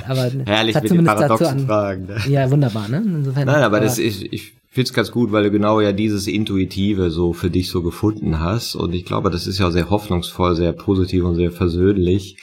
aber 0.08 0.32
Herrlich 0.46 0.74
mit 0.74 0.90
den 0.90 1.04
paradoxen 1.04 1.68
Fragen. 1.68 2.08
Ne? 2.08 2.18
Ja, 2.28 2.50
wunderbar, 2.50 2.88
ne? 2.88 3.04
Insofern, 3.06 3.46
Nein, 3.46 3.62
aber, 3.62 3.80
das 3.80 4.00
ist, 4.00 4.24
ich 4.24 4.54
finde 4.72 4.88
es 4.88 4.94
ganz 4.94 5.12
gut, 5.12 5.32
weil 5.32 5.44
du 5.44 5.52
genau 5.52 5.80
ja 5.80 5.92
dieses 5.92 6.26
Intuitive 6.26 7.12
so 7.12 7.34
für 7.34 7.52
dich 7.52 7.70
so 7.70 7.84
gefunden 7.84 8.40
hast. 8.40 8.74
Und 8.74 8.96
ich 8.96 9.06
glaube, 9.06 9.30
das 9.30 9.46
ist 9.46 9.60
ja 9.60 9.70
sehr 9.70 9.92
hoffnungsvoll, 9.92 10.56
sehr 10.56 10.74
positiv 10.74 11.24
und 11.24 11.36
sehr 11.36 11.52
versöhnlich. 11.52 12.38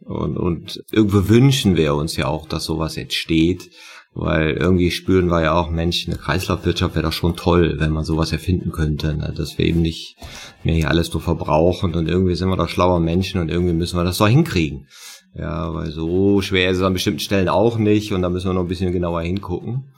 Und, 0.00 0.38
und 0.38 0.82
irgendwo 0.90 1.28
wünschen 1.28 1.76
wir 1.76 1.94
uns 1.94 2.16
ja 2.16 2.28
auch, 2.28 2.48
dass 2.48 2.64
sowas 2.64 2.96
entsteht 2.96 3.68
weil 4.12 4.50
irgendwie 4.50 4.90
spüren 4.90 5.28
wir 5.28 5.42
ja 5.42 5.54
auch, 5.54 5.70
Mensch, 5.70 6.06
eine 6.06 6.16
Kreislaufwirtschaft 6.16 6.94
wäre 6.94 7.06
doch 7.06 7.12
schon 7.12 7.36
toll, 7.36 7.76
wenn 7.78 7.92
man 7.92 8.04
sowas 8.04 8.32
erfinden 8.32 8.72
könnte, 8.72 9.14
ne? 9.14 9.32
dass 9.36 9.56
wir 9.56 9.66
eben 9.66 9.82
nicht 9.82 10.16
mehr 10.64 10.74
hier 10.74 10.88
alles 10.88 11.08
so 11.08 11.20
verbrauchen 11.20 11.94
und 11.94 12.08
irgendwie 12.08 12.34
sind 12.34 12.48
wir 12.48 12.56
doch 12.56 12.68
schlauer 12.68 13.00
Menschen 13.00 13.40
und 13.40 13.50
irgendwie 13.50 13.74
müssen 13.74 13.96
wir 13.96 14.04
das 14.04 14.18
doch 14.18 14.28
hinkriegen. 14.28 14.86
Ja, 15.34 15.72
weil 15.72 15.92
so 15.92 16.42
schwer 16.42 16.70
ist 16.70 16.78
es 16.78 16.82
an 16.82 16.92
bestimmten 16.92 17.20
Stellen 17.20 17.48
auch 17.48 17.78
nicht 17.78 18.12
und 18.12 18.22
da 18.22 18.30
müssen 18.30 18.48
wir 18.48 18.54
noch 18.54 18.62
ein 18.62 18.68
bisschen 18.68 18.92
genauer 18.92 19.22
hingucken. 19.22 19.92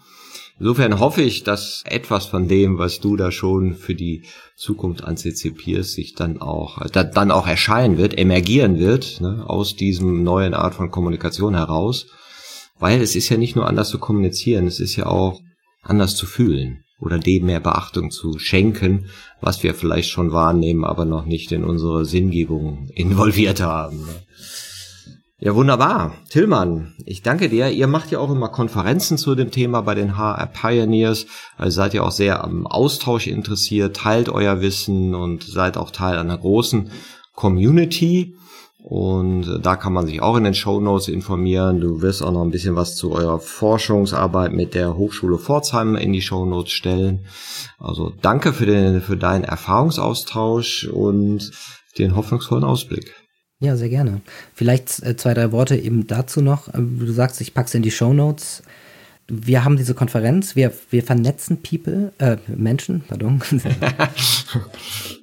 Insofern 0.60 1.00
hoffe 1.00 1.22
ich, 1.22 1.42
dass 1.42 1.82
etwas 1.86 2.26
von 2.26 2.46
dem, 2.46 2.78
was 2.78 3.00
du 3.00 3.16
da 3.16 3.32
schon 3.32 3.74
für 3.74 3.94
die 3.94 4.24
Zukunft 4.54 5.02
antizipierst, 5.02 5.92
sich 5.92 6.14
dann 6.14 6.40
auch, 6.40 6.86
dann 6.90 7.30
auch 7.30 7.46
erscheinen 7.46 7.96
wird, 7.96 8.16
emergieren 8.16 8.78
wird, 8.78 9.22
ne, 9.22 9.42
aus 9.46 9.74
diesem 9.74 10.22
neuen 10.22 10.52
Art 10.52 10.74
von 10.74 10.90
Kommunikation 10.90 11.54
heraus 11.54 12.06
weil 12.82 13.00
es 13.00 13.14
ist 13.14 13.28
ja 13.28 13.36
nicht 13.36 13.54
nur 13.54 13.68
anders 13.68 13.90
zu 13.90 14.00
kommunizieren, 14.00 14.66
es 14.66 14.80
ist 14.80 14.96
ja 14.96 15.06
auch 15.06 15.40
anders 15.82 16.16
zu 16.16 16.26
fühlen 16.26 16.82
oder 16.98 17.20
dem 17.20 17.46
mehr 17.46 17.60
Beachtung 17.60 18.10
zu 18.10 18.40
schenken, 18.40 19.06
was 19.40 19.62
wir 19.62 19.72
vielleicht 19.72 20.10
schon 20.10 20.32
wahrnehmen, 20.32 20.84
aber 20.84 21.04
noch 21.04 21.24
nicht 21.24 21.52
in 21.52 21.62
unsere 21.62 22.04
Sinngebung 22.04 22.88
involviert 22.92 23.60
haben. 23.60 24.08
Ja, 25.38 25.54
wunderbar. 25.54 26.16
Tillmann, 26.28 26.94
ich 27.06 27.22
danke 27.22 27.48
dir. 27.48 27.70
Ihr 27.70 27.86
macht 27.86 28.10
ja 28.10 28.18
auch 28.18 28.30
immer 28.32 28.48
Konferenzen 28.48 29.16
zu 29.16 29.36
dem 29.36 29.52
Thema 29.52 29.82
bei 29.82 29.94
den 29.94 30.16
HR 30.16 30.46
Pioneers. 30.46 31.26
Also 31.56 31.76
seid 31.76 31.94
ihr 31.94 32.02
auch 32.02 32.10
sehr 32.10 32.42
am 32.42 32.66
Austausch 32.66 33.28
interessiert, 33.28 33.96
teilt 33.96 34.28
euer 34.28 34.60
Wissen 34.60 35.14
und 35.14 35.44
seid 35.44 35.76
auch 35.76 35.92
Teil 35.92 36.18
einer 36.18 36.38
großen 36.38 36.90
Community. 37.36 38.34
Und 38.82 39.60
da 39.62 39.76
kann 39.76 39.92
man 39.92 40.06
sich 40.08 40.20
auch 40.22 40.36
in 40.36 40.42
den 40.42 40.54
Show 40.54 40.80
Notes 40.80 41.06
informieren. 41.06 41.80
Du 41.80 42.02
wirst 42.02 42.20
auch 42.20 42.32
noch 42.32 42.42
ein 42.42 42.50
bisschen 42.50 42.74
was 42.74 42.96
zu 42.96 43.12
eurer 43.12 43.38
Forschungsarbeit 43.38 44.52
mit 44.52 44.74
der 44.74 44.96
Hochschule 44.96 45.38
Pforzheim 45.38 45.94
in 45.94 46.12
die 46.12 46.20
Show 46.20 46.44
Notes 46.44 46.72
stellen. 46.72 47.24
Also 47.78 48.12
danke 48.22 48.52
für 48.52 48.66
den, 48.66 49.00
für 49.00 49.16
deinen 49.16 49.44
Erfahrungsaustausch 49.44 50.88
und 50.88 51.52
den 51.96 52.16
hoffnungsvollen 52.16 52.64
Ausblick. 52.64 53.14
Ja, 53.60 53.76
sehr 53.76 53.88
gerne. 53.88 54.20
Vielleicht 54.52 55.00
äh, 55.04 55.16
zwei, 55.16 55.34
drei 55.34 55.52
Worte 55.52 55.76
eben 55.76 56.08
dazu 56.08 56.40
noch. 56.40 56.66
Äh, 56.66 56.78
du 56.78 57.12
sagst, 57.12 57.40
ich 57.40 57.54
pack's 57.54 57.74
in 57.74 57.82
die 57.82 57.92
Show 57.92 58.12
Notes. 58.12 58.64
Wir 59.28 59.64
haben 59.64 59.76
diese 59.76 59.94
Konferenz, 59.94 60.56
wir, 60.56 60.72
wir 60.90 61.04
vernetzen 61.04 61.62
People, 61.62 62.12
äh, 62.18 62.38
Menschen, 62.48 63.04
pardon. 63.06 63.40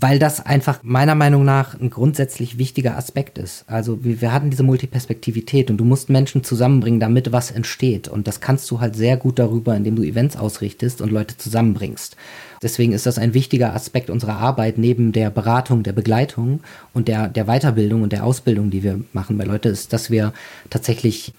weil 0.00 0.18
das 0.18 0.44
einfach 0.44 0.80
meiner 0.82 1.14
Meinung 1.14 1.44
nach 1.44 1.78
ein 1.78 1.90
grundsätzlich 1.90 2.58
wichtiger 2.58 2.96
Aspekt 2.96 3.38
ist. 3.38 3.64
Also 3.68 4.02
wir, 4.02 4.20
wir, 4.20 4.32
hatten 4.32 4.50
diese 4.50 4.64
Multiperspektivität 4.64 5.70
und 5.70 5.76
du 5.76 5.84
musst 5.84 6.10
Menschen 6.10 6.42
zusammenbringen, 6.42 6.98
damit 6.98 7.30
was 7.30 7.52
entsteht. 7.52 8.08
Und 8.08 8.26
das 8.26 8.40
kannst 8.40 8.68
du 8.70 8.80
halt 8.80 8.96
sehr 8.96 9.16
gut 9.16 9.38
darüber, 9.38 9.76
indem 9.76 9.94
du 9.94 10.02
Events 10.02 10.36
ausrichtest 10.36 11.00
und 11.00 11.12
Leute 11.12 11.36
zusammenbringst. 11.36 12.16
Deswegen 12.62 12.92
ist 12.92 13.06
das 13.06 13.18
ein 13.18 13.34
wichtiger 13.34 13.74
Aspekt 13.74 14.10
unserer 14.10 14.38
Arbeit 14.38 14.78
neben 14.78 15.12
der 15.12 15.30
Beratung, 15.30 15.82
der 15.84 15.92
Begleitung 15.92 16.60
und 16.92 17.06
der, 17.06 17.28
der 17.28 17.44
Weiterbildung 17.44 18.02
und 18.02 18.12
der 18.12 18.24
Ausbildung, 18.24 18.70
die 18.70 18.82
wir 18.82 19.00
machen 19.12 19.38
bei 19.38 19.44
Leute, 19.44 19.68
ist, 19.68 19.92
dass 19.92 20.10
wir 20.10 20.32
tatsächlich 20.70 21.34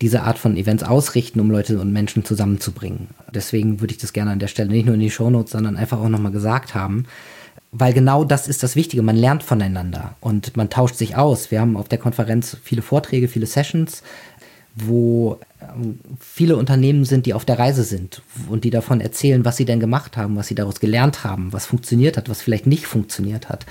diese 0.00 0.22
Art 0.22 0.38
von 0.38 0.56
Events 0.56 0.84
ausrichten, 0.84 1.40
um 1.40 1.50
Leute 1.50 1.78
und 1.80 1.92
Menschen 1.92 2.24
zusammenzubringen. 2.24 3.08
Deswegen 3.34 3.80
würde 3.80 3.92
ich 3.92 3.98
das 3.98 4.12
gerne 4.12 4.30
an 4.30 4.38
der 4.38 4.46
Stelle 4.46 4.70
nicht 4.70 4.86
nur 4.86 4.94
in 4.94 5.00
die 5.00 5.10
Shownotes, 5.10 5.52
sondern 5.52 5.76
einfach 5.76 5.98
auch 5.98 6.08
nochmal 6.08 6.32
gesagt 6.32 6.74
haben, 6.74 7.06
weil 7.70 7.92
genau 7.92 8.24
das 8.24 8.48
ist 8.48 8.62
das 8.62 8.76
Wichtige. 8.76 9.02
Man 9.02 9.16
lernt 9.16 9.42
voneinander 9.42 10.16
und 10.20 10.56
man 10.56 10.70
tauscht 10.70 10.96
sich 10.96 11.16
aus. 11.16 11.50
Wir 11.50 11.60
haben 11.60 11.76
auf 11.76 11.88
der 11.88 11.98
Konferenz 11.98 12.56
viele 12.62 12.82
Vorträge, 12.82 13.28
viele 13.28 13.46
Sessions, 13.46 14.02
wo 14.74 15.38
ähm, 15.60 16.00
viele 16.20 16.56
Unternehmen 16.56 17.04
sind, 17.04 17.26
die 17.26 17.34
auf 17.34 17.44
der 17.44 17.58
Reise 17.58 17.82
sind 17.82 18.22
und 18.48 18.64
die 18.64 18.70
davon 18.70 19.00
erzählen, 19.00 19.44
was 19.44 19.56
sie 19.56 19.64
denn 19.64 19.80
gemacht 19.80 20.16
haben, 20.16 20.36
was 20.36 20.46
sie 20.46 20.54
daraus 20.54 20.80
gelernt 20.80 21.24
haben, 21.24 21.52
was 21.52 21.66
funktioniert 21.66 22.16
hat, 22.16 22.28
was 22.28 22.42
vielleicht 22.42 22.66
nicht 22.66 22.86
funktioniert 22.86 23.48
hat 23.48 23.66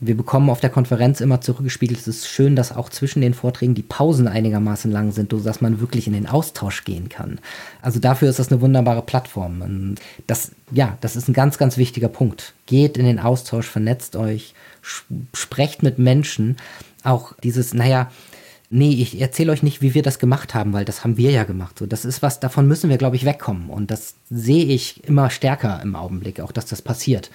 wir 0.00 0.16
bekommen 0.16 0.48
auf 0.48 0.60
der 0.60 0.70
Konferenz 0.70 1.20
immer 1.20 1.40
zurückgespiegelt, 1.40 1.98
es 1.98 2.06
ist 2.06 2.28
schön, 2.28 2.54
dass 2.54 2.74
auch 2.74 2.88
zwischen 2.88 3.20
den 3.20 3.34
Vorträgen 3.34 3.74
die 3.74 3.82
Pausen 3.82 4.28
einigermaßen 4.28 4.90
lang 4.90 5.10
sind, 5.10 5.32
sodass 5.32 5.60
man 5.60 5.80
wirklich 5.80 6.06
in 6.06 6.12
den 6.12 6.28
Austausch 6.28 6.84
gehen 6.84 7.08
kann. 7.08 7.40
Also 7.82 7.98
dafür 7.98 8.30
ist 8.30 8.38
das 8.38 8.52
eine 8.52 8.60
wunderbare 8.60 9.02
Plattform. 9.02 9.60
Und 9.60 9.96
das, 10.26 10.52
ja, 10.70 10.96
das 11.00 11.16
ist 11.16 11.28
ein 11.28 11.32
ganz, 11.32 11.58
ganz 11.58 11.76
wichtiger 11.78 12.08
Punkt. 12.08 12.54
Geht 12.66 12.96
in 12.96 13.06
den 13.06 13.18
Austausch, 13.18 13.66
vernetzt 13.66 14.14
euch, 14.14 14.54
sprecht 15.34 15.82
mit 15.82 15.98
Menschen. 15.98 16.56
Auch 17.02 17.32
dieses, 17.42 17.74
naja, 17.74 18.10
nee, 18.70 18.92
ich 18.92 19.20
erzähle 19.20 19.50
euch 19.50 19.64
nicht, 19.64 19.82
wie 19.82 19.94
wir 19.94 20.02
das 20.02 20.20
gemacht 20.20 20.54
haben, 20.54 20.72
weil 20.72 20.84
das 20.84 21.02
haben 21.02 21.16
wir 21.16 21.32
ja 21.32 21.42
gemacht. 21.42 21.76
So, 21.76 21.86
das 21.86 22.04
ist 22.04 22.22
was, 22.22 22.38
davon 22.38 22.68
müssen 22.68 22.88
wir, 22.88 22.98
glaube 22.98 23.16
ich, 23.16 23.24
wegkommen. 23.24 23.68
Und 23.68 23.90
das 23.90 24.14
sehe 24.30 24.66
ich 24.66 25.02
immer 25.04 25.30
stärker 25.30 25.80
im 25.82 25.96
Augenblick, 25.96 26.40
auch 26.40 26.52
dass 26.52 26.66
das 26.66 26.82
passiert 26.82 27.30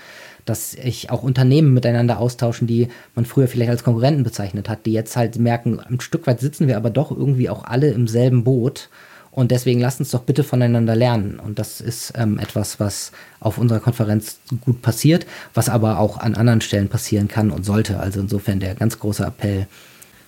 dass 0.46 0.72
sich 0.72 1.10
auch 1.10 1.24
Unternehmen 1.24 1.74
miteinander 1.74 2.20
austauschen, 2.20 2.68
die 2.68 2.90
man 3.16 3.26
früher 3.26 3.48
vielleicht 3.48 3.72
als 3.72 3.84
Konkurrenten 3.84 4.24
bezeichnet 4.24 4.70
hat, 4.70 4.86
die 4.86 4.94
jetzt 4.94 5.16
halt 5.16 5.38
merken, 5.38 5.80
ein 5.80 6.00
Stück 6.00 6.28
weit 6.28 6.40
sitzen 6.40 6.68
wir 6.68 6.78
aber 6.78 6.90
doch 6.90 7.12
irgendwie 7.12 7.50
auch 7.50 7.64
alle 7.64 7.92
im 7.92 8.08
selben 8.08 8.44
Boot. 8.44 8.90
Und 9.32 9.50
deswegen 9.50 9.80
lasst 9.80 10.00
uns 10.00 10.12
doch 10.12 10.22
bitte 10.22 10.44
voneinander 10.44 10.96
lernen. 10.96 11.40
Und 11.40 11.58
das 11.58 11.82
ist 11.82 12.14
ähm, 12.16 12.38
etwas, 12.38 12.80
was 12.80 13.12
auf 13.40 13.58
unserer 13.58 13.80
Konferenz 13.80 14.40
gut 14.62 14.84
passiert, 14.84 15.26
was 15.56 15.70
aber 15.70 15.98
auch 15.98 16.18
an 16.18 16.36
anderen 16.36 16.62
Stellen 16.62 16.88
passieren 16.88 17.28
kann 17.28 17.50
und 17.50 17.66
sollte. 17.66 18.00
Also 18.00 18.20
insofern 18.20 18.60
der 18.60 18.76
ganz 18.76 19.00
große 19.00 19.26
Appell, 19.26 19.66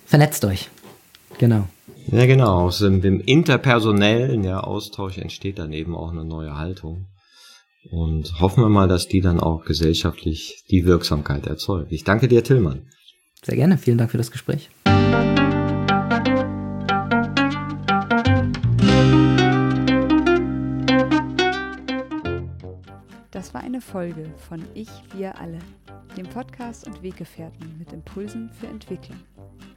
vernetzt 0.07 0.43
euch. 0.43 0.69
Genau. 1.37 1.67
Ja, 2.07 2.25
genau. 2.25 2.65
Aus 2.65 2.79
dem 2.79 3.19
interpersonellen 3.21 4.43
ja, 4.43 4.59
Austausch 4.59 5.19
entsteht 5.19 5.59
dann 5.59 5.71
eben 5.71 5.95
auch 5.95 6.11
eine 6.11 6.25
neue 6.25 6.57
Haltung. 6.57 7.05
Und 7.91 8.39
hoffen 8.39 8.63
wir 8.63 8.69
mal, 8.69 8.87
dass 8.87 9.07
die 9.07 9.21
dann 9.21 9.39
auch 9.39 9.65
gesellschaftlich 9.65 10.63
die 10.69 10.85
Wirksamkeit 10.85 11.47
erzeugt. 11.47 11.91
Ich 11.91 12.03
danke 12.03 12.27
dir, 12.27 12.43
Tillmann. 12.43 12.87
Sehr 13.43 13.55
gerne. 13.55 13.77
Vielen 13.77 13.97
Dank 13.97 14.11
für 14.11 14.17
das 14.17 14.31
Gespräch. 14.31 14.69
Das 23.31 23.53
war 23.53 23.61
eine 23.61 23.81
Folge 23.81 24.25
von 24.49 24.63
Ich, 24.73 24.89
wir 25.15 25.39
alle, 25.39 25.59
dem 26.17 26.25
Podcast 26.25 26.87
und 26.87 27.03
Weggefährten 27.03 27.77
mit 27.77 27.93
Impulsen 27.93 28.49
für 28.49 28.67
Entwicklung. 28.67 29.19